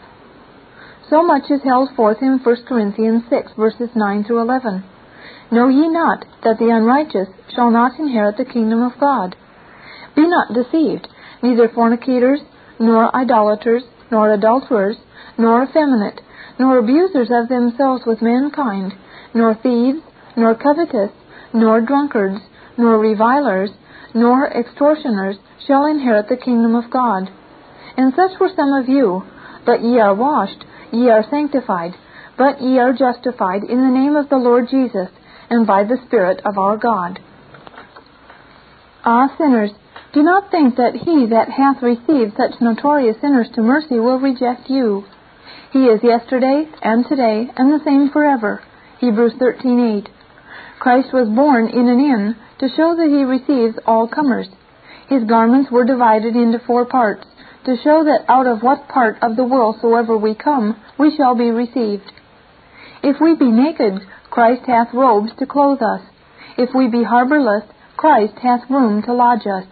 So 1.10 1.24
much 1.24 1.52
is 1.52 1.62
held 1.64 1.90
forth 1.96 2.18
in 2.22 2.40
1 2.44 2.56
Corinthians 2.68 3.24
6, 3.30 3.52
verses 3.58 3.90
9 3.96 4.24
through 4.24 4.42
11. 4.42 4.84
Know 5.52 5.68
ye 5.68 5.88
not 5.88 6.26
that 6.44 6.58
the 6.58 6.70
unrighteous 6.70 7.30
shall 7.56 7.70
not 7.70 8.00
inherit 8.00 8.38
the 8.38 8.46
kingdom 8.46 8.82
of 8.82 9.00
God? 9.00 9.36
Be 10.16 10.28
not 10.28 10.54
deceived, 10.54 11.08
neither 11.44 11.70
fornicators, 11.70 12.40
nor 12.80 13.16
idolaters, 13.16 13.84
nor 14.12 14.34
adulterers, 14.34 14.98
nor 15.38 15.64
effeminate, 15.64 16.22
nor 16.58 16.80
abusers 16.80 17.30
of 17.32 17.50
themselves 17.50 18.04
with 18.06 18.22
mankind, 18.22 18.94
nor 19.34 19.54
thieves, 19.56 20.00
nor 20.36 20.56
covetous, 20.56 21.12
nor 21.54 21.82
drunkards, 21.82 22.40
nor 22.78 22.98
revilers, 22.98 23.72
nor 24.14 24.48
extortioners 24.48 25.38
shall 25.66 25.86
inherit 25.86 26.30
the 26.30 26.38
kingdom 26.38 26.76
of 26.76 26.90
God. 26.90 27.30
And 27.98 28.14
such 28.16 28.40
were 28.40 28.50
some 28.56 28.74
of 28.74 28.90
you, 28.90 29.24
but 29.66 29.82
ye 29.82 30.00
are 30.00 30.14
washed, 30.14 30.66
ye 30.92 31.10
are 31.10 31.26
sanctified, 31.30 31.96
but 32.38 32.62
ye 32.62 32.80
are 32.80 32.94
justified 32.94 33.64
in 33.64 33.82
the 33.82 34.00
name 34.00 34.16
of 34.16 34.30
the 34.30 34.38
Lord 34.38 34.68
Jesus, 34.70 35.10
and 35.50 35.66
by 35.66 35.84
the 35.84 35.98
Spirit 36.06 36.42
of 36.46 36.58
our 36.58 36.78
God. 36.78 37.20
Ah, 39.06 39.34
sinners, 39.38 39.72
do 40.14 40.24
not 40.24 40.50
think 40.50 40.78
that 40.78 40.96
he 40.96 41.28
that 41.28 41.50
hath 41.50 41.84
received 41.84 42.36
such 42.38 42.62
notorious 42.62 43.20
sinners 43.22 43.48
to 43.54 43.62
mercy 43.62 44.00
will 44.00 44.20
reject 44.20 44.70
you. 44.70 45.04
He 45.72 45.86
is 45.86 46.00
yesterday 46.02 46.68
and 46.82 47.06
today 47.06 47.52
and 47.56 47.72
the 47.72 47.84
same 47.84 48.10
forever. 48.10 48.64
Hebrews 49.00 49.34
13:8. 49.36 50.08
Christ 50.80 51.14
was 51.14 51.28
born 51.28 51.68
in 51.68 51.88
an 51.90 52.00
inn 52.00 52.36
to 52.60 52.70
show 52.70 52.96
that 52.96 53.10
he 53.10 53.24
receives 53.24 53.78
all 53.86 54.08
comers. 54.08 54.48
His 55.08 55.24
garments 55.24 55.72
were 55.72 55.86
divided 55.86 56.36
into 56.36 56.60
four 56.66 56.86
parts, 56.86 57.26
to 57.66 57.76
show 57.84 58.04
that 58.04 58.26
out 58.28 58.48
of 58.48 58.62
what 58.62 58.88
part 58.88 59.18
of 59.22 59.36
the 59.36 59.44
world 59.44 59.78
soever 59.82 60.18
we 60.18 60.36
come, 60.36 60.80
we 60.98 61.16
shall 61.16 61.36
be 61.36 61.50
received. 61.50 62.12
If 63.04 63.18
we 63.20 63.36
be 63.36 63.52
naked, 63.52 64.02
Christ 64.30 64.64
hath 64.68 64.94
robes 64.94 65.32
to 65.40 65.46
clothe 65.46 65.82
us. 65.82 66.02
If 66.58 66.70
we 66.74 66.88
be 66.88 67.04
harborless, 67.04 67.68
Christ 67.98 68.36
hath 68.42 68.70
room 68.70 69.02
to 69.04 69.14
lodge 69.14 69.46
us. 69.46 69.66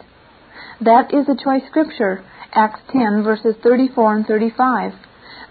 That 0.81 1.13
is 1.13 1.27
a 1.29 1.41
choice 1.41 1.63
scripture, 1.69 2.23
Acts 2.53 2.81
10, 2.91 3.23
verses 3.23 3.55
34 3.63 4.15
and 4.15 4.25
35. 4.25 4.93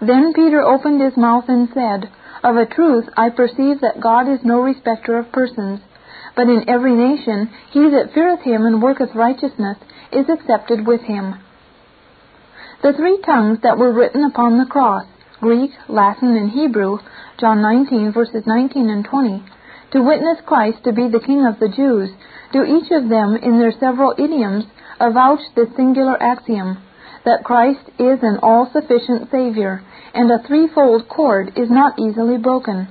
Then 0.01 0.33
Peter 0.33 0.61
opened 0.61 1.01
his 1.01 1.17
mouth 1.17 1.45
and 1.47 1.69
said, 1.73 2.09
Of 2.43 2.57
a 2.57 2.65
truth 2.65 3.05
I 3.15 3.29
perceive 3.29 3.81
that 3.81 4.01
God 4.01 4.31
is 4.31 4.39
no 4.43 4.61
respecter 4.61 5.17
of 5.17 5.31
persons, 5.31 5.79
but 6.35 6.49
in 6.49 6.67
every 6.67 6.93
nation 6.93 7.49
he 7.71 7.89
that 7.89 8.13
feareth 8.13 8.41
him 8.41 8.65
and 8.65 8.81
worketh 8.81 9.15
righteousness 9.15 9.77
is 10.11 10.25
accepted 10.29 10.85
with 10.85 11.01
him. 11.01 11.35
The 12.81 12.93
three 12.93 13.19
tongues 13.25 13.59
that 13.63 13.77
were 13.77 13.93
written 13.93 14.23
upon 14.23 14.57
the 14.57 14.65
cross, 14.65 15.05
Greek, 15.39 15.71
Latin, 15.87 16.35
and 16.35 16.51
Hebrew, 16.51 16.99
John 17.39 17.61
19, 17.61 18.11
verses 18.11 18.43
19 18.45 18.89
and 18.89 19.05
20, 19.05 19.43
to 19.91 20.01
witness 20.01 20.39
Christ 20.45 20.83
to 20.83 20.91
be 20.91 21.07
the 21.07 21.23
King 21.25 21.45
of 21.45 21.59
the 21.59 21.69
Jews, 21.69 22.09
do 22.51 22.63
each 22.63 22.91
of 22.91 23.09
them 23.09 23.35
in 23.35 23.59
their 23.59 23.73
several 23.79 24.13
idioms 24.17 24.65
avouch 24.99 25.41
this 25.55 25.69
singular 25.75 26.21
axiom, 26.21 26.77
that 27.25 27.43
Christ 27.43 27.89
is 27.99 28.19
an 28.21 28.39
all-sufficient 28.41 29.29
Savior, 29.31 29.83
and 30.13 30.31
a 30.31 30.45
threefold 30.47 31.07
cord 31.07 31.53
is 31.55 31.69
not 31.69 31.99
easily 31.99 32.37
broken. 32.37 32.87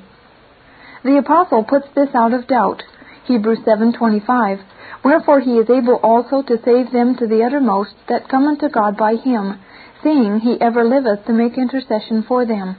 The 1.04 1.18
apostle 1.18 1.64
puts 1.64 1.86
this 1.94 2.08
out 2.14 2.32
of 2.32 2.46
doubt 2.46 2.82
Hebrews 3.24 3.60
7:25. 3.60 4.60
Wherefore 5.04 5.40
he 5.40 5.58
is 5.58 5.70
able 5.70 5.96
also 5.96 6.42
to 6.42 6.62
save 6.64 6.92
them 6.92 7.14
to 7.16 7.26
the 7.26 7.42
uttermost 7.44 7.94
that 8.08 8.28
come 8.28 8.46
unto 8.46 8.68
God 8.68 8.96
by 8.96 9.16
him, 9.16 9.58
seeing 10.02 10.40
he 10.40 10.60
ever 10.60 10.84
liveth 10.84 11.24
to 11.26 11.32
make 11.32 11.58
intercession 11.58 12.22
for 12.22 12.44
them. 12.44 12.76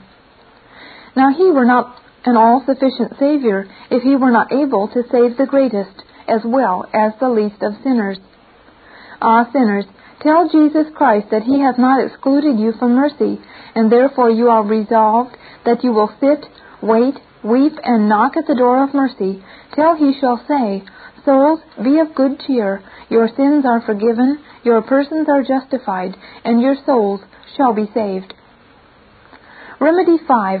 Now 1.16 1.30
he 1.30 1.50
were 1.50 1.64
not 1.64 1.98
an 2.24 2.36
all-sufficient 2.36 3.18
Savior 3.18 3.66
if 3.90 4.02
he 4.02 4.16
were 4.16 4.30
not 4.30 4.52
able 4.52 4.88
to 4.88 5.08
save 5.10 5.36
the 5.36 5.46
greatest 5.46 6.02
as 6.26 6.40
well 6.44 6.86
as 6.92 7.12
the 7.20 7.28
least 7.28 7.62
of 7.62 7.74
sinners. 7.82 8.18
Ah, 9.20 9.48
sinners, 9.52 9.84
tell 10.20 10.48
Jesus 10.48 10.86
Christ 10.94 11.30
that 11.30 11.42
he 11.42 11.60
hath 11.60 11.78
not 11.78 12.04
excluded 12.04 12.58
you 12.58 12.72
from 12.72 12.94
mercy, 12.94 13.40
and 13.74 13.90
therefore 13.90 14.30
you 14.30 14.48
are 14.48 14.64
resolved 14.64 15.36
that 15.64 15.84
you 15.84 15.92
will 15.92 16.10
sit, 16.20 16.46
wait, 16.82 17.18
weep, 17.44 17.74
and 17.82 18.08
knock 18.08 18.36
at 18.36 18.46
the 18.46 18.54
door 18.54 18.82
of 18.82 18.94
mercy 18.94 19.42
till 19.74 19.94
he 19.94 20.18
shall 20.18 20.42
say, 20.48 20.82
Souls, 21.24 21.60
be 21.82 21.98
of 21.98 22.14
good 22.14 22.40
cheer, 22.46 22.82
your 23.08 23.28
sins 23.28 23.64
are 23.64 23.80
forgiven, 23.80 24.38
your 24.62 24.82
persons 24.82 25.28
are 25.28 25.42
justified, 25.42 26.16
and 26.44 26.60
your 26.60 26.76
souls 26.84 27.20
shall 27.56 27.72
be 27.72 27.88
saved. 27.94 28.34
Remedy 29.80 30.18
5. 30.26 30.60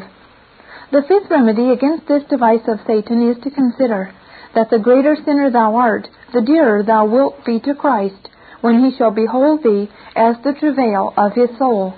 The 0.92 1.02
fifth 1.02 1.30
remedy 1.30 1.70
against 1.70 2.06
this 2.06 2.22
device 2.30 2.66
of 2.68 2.78
Satan 2.86 3.30
is 3.30 3.42
to 3.42 3.50
consider 3.50 4.14
that 4.54 4.70
the 4.70 4.78
greater 4.78 5.16
sinner 5.24 5.50
thou 5.50 5.74
art, 5.76 6.08
the 6.32 6.42
dearer 6.42 6.82
thou 6.82 7.06
wilt 7.06 7.44
be 7.44 7.60
to 7.60 7.74
Christ, 7.74 8.28
when 8.60 8.84
he 8.84 8.96
shall 8.96 9.10
behold 9.10 9.62
thee 9.62 9.90
as 10.16 10.36
the 10.44 10.54
travail 10.58 11.12
of 11.16 11.32
his 11.34 11.50
soul. 11.58 11.94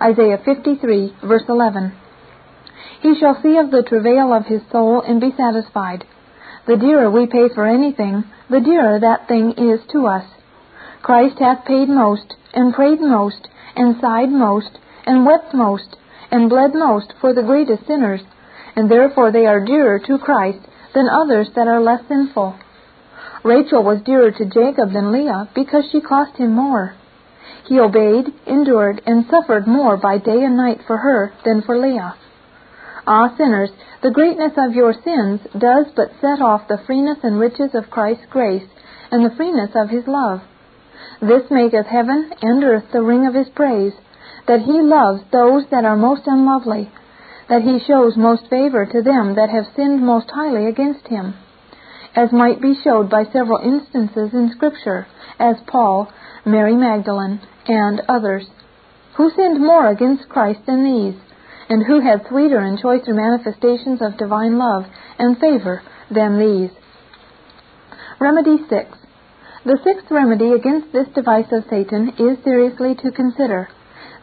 Isaiah 0.00 0.40
53, 0.44 1.14
verse 1.22 1.44
11. 1.48 1.92
He 3.02 3.16
shall 3.16 3.40
see 3.42 3.56
of 3.56 3.72
the 3.72 3.82
travail 3.82 4.32
of 4.32 4.46
his 4.46 4.62
soul 4.70 5.02
and 5.02 5.20
be 5.20 5.32
satisfied. 5.36 6.04
The 6.66 6.76
dearer 6.76 7.10
we 7.10 7.26
pay 7.26 7.48
for 7.48 7.66
anything, 7.66 8.24
the 8.48 8.60
dearer 8.60 9.00
that 9.00 9.26
thing 9.26 9.52
is 9.58 9.80
to 9.90 10.06
us. 10.06 10.24
Christ 11.02 11.40
hath 11.40 11.64
paid 11.64 11.88
most, 11.88 12.36
and 12.54 12.72
prayed 12.72 13.00
most, 13.00 13.48
and 13.74 14.00
sighed 14.00 14.30
most, 14.30 14.78
and 15.04 15.26
wept 15.26 15.52
most, 15.52 15.96
and 16.30 16.48
bled 16.48 16.74
most 16.74 17.12
for 17.20 17.34
the 17.34 17.42
greatest 17.42 17.88
sinners, 17.88 18.20
and 18.76 18.88
therefore 18.88 19.32
they 19.32 19.46
are 19.46 19.64
dearer 19.64 19.98
to 19.98 20.18
Christ 20.18 20.60
than 20.94 21.08
others 21.08 21.48
that 21.56 21.66
are 21.66 21.80
less 21.80 22.06
sinful. 22.06 22.54
Rachel 23.42 23.82
was 23.82 24.00
dearer 24.02 24.30
to 24.30 24.44
Jacob 24.44 24.92
than 24.92 25.10
Leah 25.10 25.48
because 25.56 25.84
she 25.90 26.00
cost 26.00 26.36
him 26.36 26.52
more. 26.52 26.94
He 27.66 27.80
obeyed, 27.80 28.32
endured, 28.46 29.02
and 29.06 29.26
suffered 29.28 29.66
more 29.66 29.96
by 29.96 30.18
day 30.18 30.44
and 30.44 30.56
night 30.56 30.82
for 30.86 30.98
her 30.98 31.32
than 31.44 31.62
for 31.62 31.76
Leah. 31.76 32.14
Ah, 33.06 33.34
sinners, 33.36 33.70
the 34.02 34.10
greatness 34.10 34.52
of 34.56 34.74
your 34.74 34.92
sins 34.92 35.40
does 35.58 35.86
but 35.96 36.12
set 36.20 36.40
off 36.40 36.68
the 36.68 36.78
freeness 36.86 37.18
and 37.22 37.38
riches 37.40 37.74
of 37.74 37.90
Christ's 37.90 38.26
grace 38.30 38.68
and 39.10 39.24
the 39.24 39.34
freeness 39.36 39.70
of 39.74 39.90
his 39.90 40.06
love. 40.06 40.40
This 41.20 41.50
maketh 41.50 41.86
heaven 41.86 42.32
and 42.42 42.62
earth 42.62 42.84
the 42.92 43.02
ring 43.02 43.26
of 43.26 43.34
his 43.34 43.48
praise, 43.48 43.92
that 44.46 44.62
he 44.62 44.80
loves 44.80 45.22
those 45.32 45.64
that 45.70 45.84
are 45.84 45.96
most 45.96 46.22
unlovely, 46.26 46.90
that 47.48 47.62
he 47.62 47.78
shows 47.80 48.16
most 48.16 48.48
favor 48.48 48.86
to 48.86 49.02
them 49.02 49.34
that 49.34 49.50
have 49.50 49.74
sinned 49.74 50.04
most 50.04 50.30
highly 50.30 50.66
against 50.66 51.08
him, 51.08 51.34
as 52.14 52.32
might 52.32 52.60
be 52.60 52.74
showed 52.74 53.10
by 53.10 53.24
several 53.24 53.58
instances 53.58 54.32
in 54.32 54.50
Scripture, 54.50 55.06
as 55.38 55.56
Paul, 55.66 56.08
Mary 56.44 56.76
Magdalene, 56.76 57.40
and 57.66 58.00
others. 58.08 58.46
Who 59.14 59.30
sinned 59.30 59.60
more 59.60 59.88
against 59.88 60.28
Christ 60.28 60.60
than 60.66 60.84
these? 60.84 61.20
And 61.72 61.86
who 61.86 62.00
had 62.00 62.28
sweeter 62.28 62.58
and 62.58 62.78
choicer 62.78 63.14
manifestations 63.14 64.02
of 64.02 64.18
divine 64.18 64.58
love 64.58 64.84
and 65.18 65.38
favor 65.38 65.80
than 66.10 66.38
these? 66.38 66.70
Remedy 68.20 68.58
6. 68.68 68.98
The 69.64 69.78
sixth 69.82 70.10
remedy 70.10 70.52
against 70.52 70.92
this 70.92 71.08
device 71.14 71.50
of 71.50 71.64
Satan 71.70 72.10
is 72.18 72.44
seriously 72.44 72.94
to 72.96 73.10
consider 73.10 73.70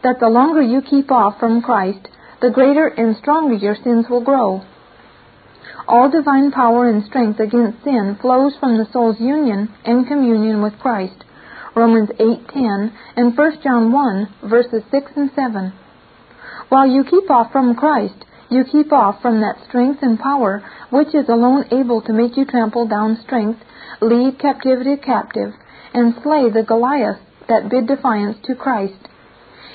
that 0.04 0.20
the 0.20 0.28
longer 0.28 0.62
you 0.62 0.80
keep 0.80 1.10
off 1.10 1.40
from 1.40 1.60
Christ, 1.60 2.06
the 2.40 2.50
greater 2.50 2.86
and 2.86 3.16
stronger 3.16 3.54
your 3.54 3.74
sins 3.74 4.06
will 4.08 4.22
grow. 4.22 4.62
All 5.88 6.08
divine 6.08 6.52
power 6.52 6.88
and 6.88 7.04
strength 7.04 7.40
against 7.40 7.82
sin 7.82 8.16
flows 8.20 8.54
from 8.60 8.78
the 8.78 8.86
soul's 8.92 9.18
union 9.18 9.74
and 9.84 10.06
communion 10.06 10.62
with 10.62 10.78
Christ. 10.78 11.24
Romans 11.74 12.10
8:10 12.10 12.92
and 13.16 13.36
1 13.36 13.60
John 13.60 13.90
1 13.90 14.28
verses 14.44 14.84
6 14.92 15.10
and 15.16 15.32
7. 15.34 15.72
While 16.70 16.86
you 16.86 17.02
keep 17.02 17.28
off 17.28 17.50
from 17.50 17.74
Christ, 17.74 18.14
you 18.48 18.62
keep 18.62 18.92
off 18.92 19.20
from 19.20 19.40
that 19.40 19.58
strength 19.68 20.02
and 20.02 20.18
power 20.18 20.62
which 20.90 21.14
is 21.16 21.28
alone 21.28 21.64
able 21.72 22.00
to 22.02 22.12
make 22.12 22.36
you 22.36 22.44
trample 22.44 22.86
down 22.86 23.18
strength, 23.24 23.60
lead 24.00 24.38
captivity 24.38 24.96
captive, 24.96 25.52
and 25.92 26.14
slay 26.22 26.48
the 26.48 26.62
Goliath 26.62 27.18
that 27.48 27.68
bid 27.68 27.88
defiance 27.88 28.38
to 28.44 28.54
Christ. 28.54 29.08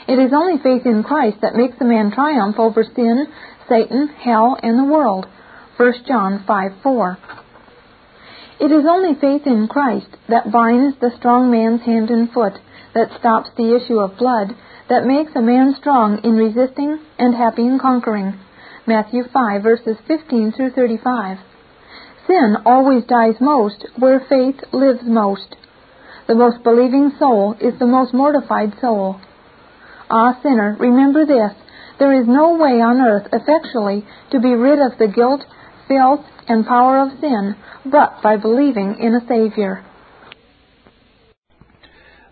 It 0.08 0.20
is 0.20 0.32
only 0.34 0.58
faith 0.64 0.86
in 0.86 1.04
Christ 1.04 1.42
that 1.42 1.56
makes 1.56 1.76
a 1.82 1.84
man 1.84 2.12
triumph 2.12 2.58
over 2.58 2.86
sin, 2.96 3.28
Satan, 3.68 4.08
hell, 4.08 4.58
and 4.64 4.80
the 4.80 4.92
world. 4.92 5.28
1 5.76 5.94
John 6.08 6.46
5 6.48 6.72
4. 6.82 7.18
It 8.62 8.72
is 8.72 8.86
only 8.88 9.20
faith 9.20 9.46
in 9.46 9.68
Christ 9.68 10.08
that 10.30 10.50
binds 10.50 10.96
the 11.02 11.12
strong 11.18 11.52
man's 11.52 11.82
hand 11.82 12.10
and 12.10 12.32
foot, 12.32 12.54
that 12.94 13.12
stops 13.20 13.50
the 13.58 13.76
issue 13.76 14.00
of 14.00 14.18
blood, 14.18 14.56
that 14.90 15.06
makes 15.06 15.32
a 15.36 15.42
man 15.42 15.76
strong 15.80 16.20
in 16.24 16.34
resisting 16.36 17.00
and 17.18 17.36
happy 17.36 17.66
in 17.66 17.80
conquering. 17.80 18.38
Matthew 18.86 19.24
5 19.32 19.64
verses 19.64 19.98
15 20.08 20.52
through 20.52 20.72
35. 20.72 21.38
Sin 22.28 22.58
always 22.66 23.04
dies 23.06 23.36
most 23.40 23.86
where 23.98 24.20
faith 24.20 24.62
lives 24.72 25.04
most. 25.04 25.56
The 26.28 26.36
most 26.36 26.64
believing 26.64 27.12
soul 27.20 27.56
is 27.60 27.78
the 27.80 27.86
most 27.86 28.14
mortified 28.14 28.74
soul. 28.80 29.20
Ah, 30.10 30.40
sinner, 30.42 30.76
remember 30.80 31.26
this. 31.26 31.54
There 31.98 32.14
is 32.14 32.28
no 32.28 32.56
way 32.56 32.82
on 32.82 33.02
earth 33.02 33.28
effectually 33.32 34.06
to 34.32 34.40
be 34.40 34.54
rid 34.54 34.80
of 34.80 34.98
the 34.98 35.08
guilt, 35.08 35.46
filth, 35.88 36.26
and 36.48 36.66
power 36.66 37.00
of 37.00 37.20
sin 37.20 37.56
but 37.86 38.22
by 38.22 38.38
believing 38.38 38.98
in 39.00 39.14
a 39.16 39.28
Savior. 39.28 39.84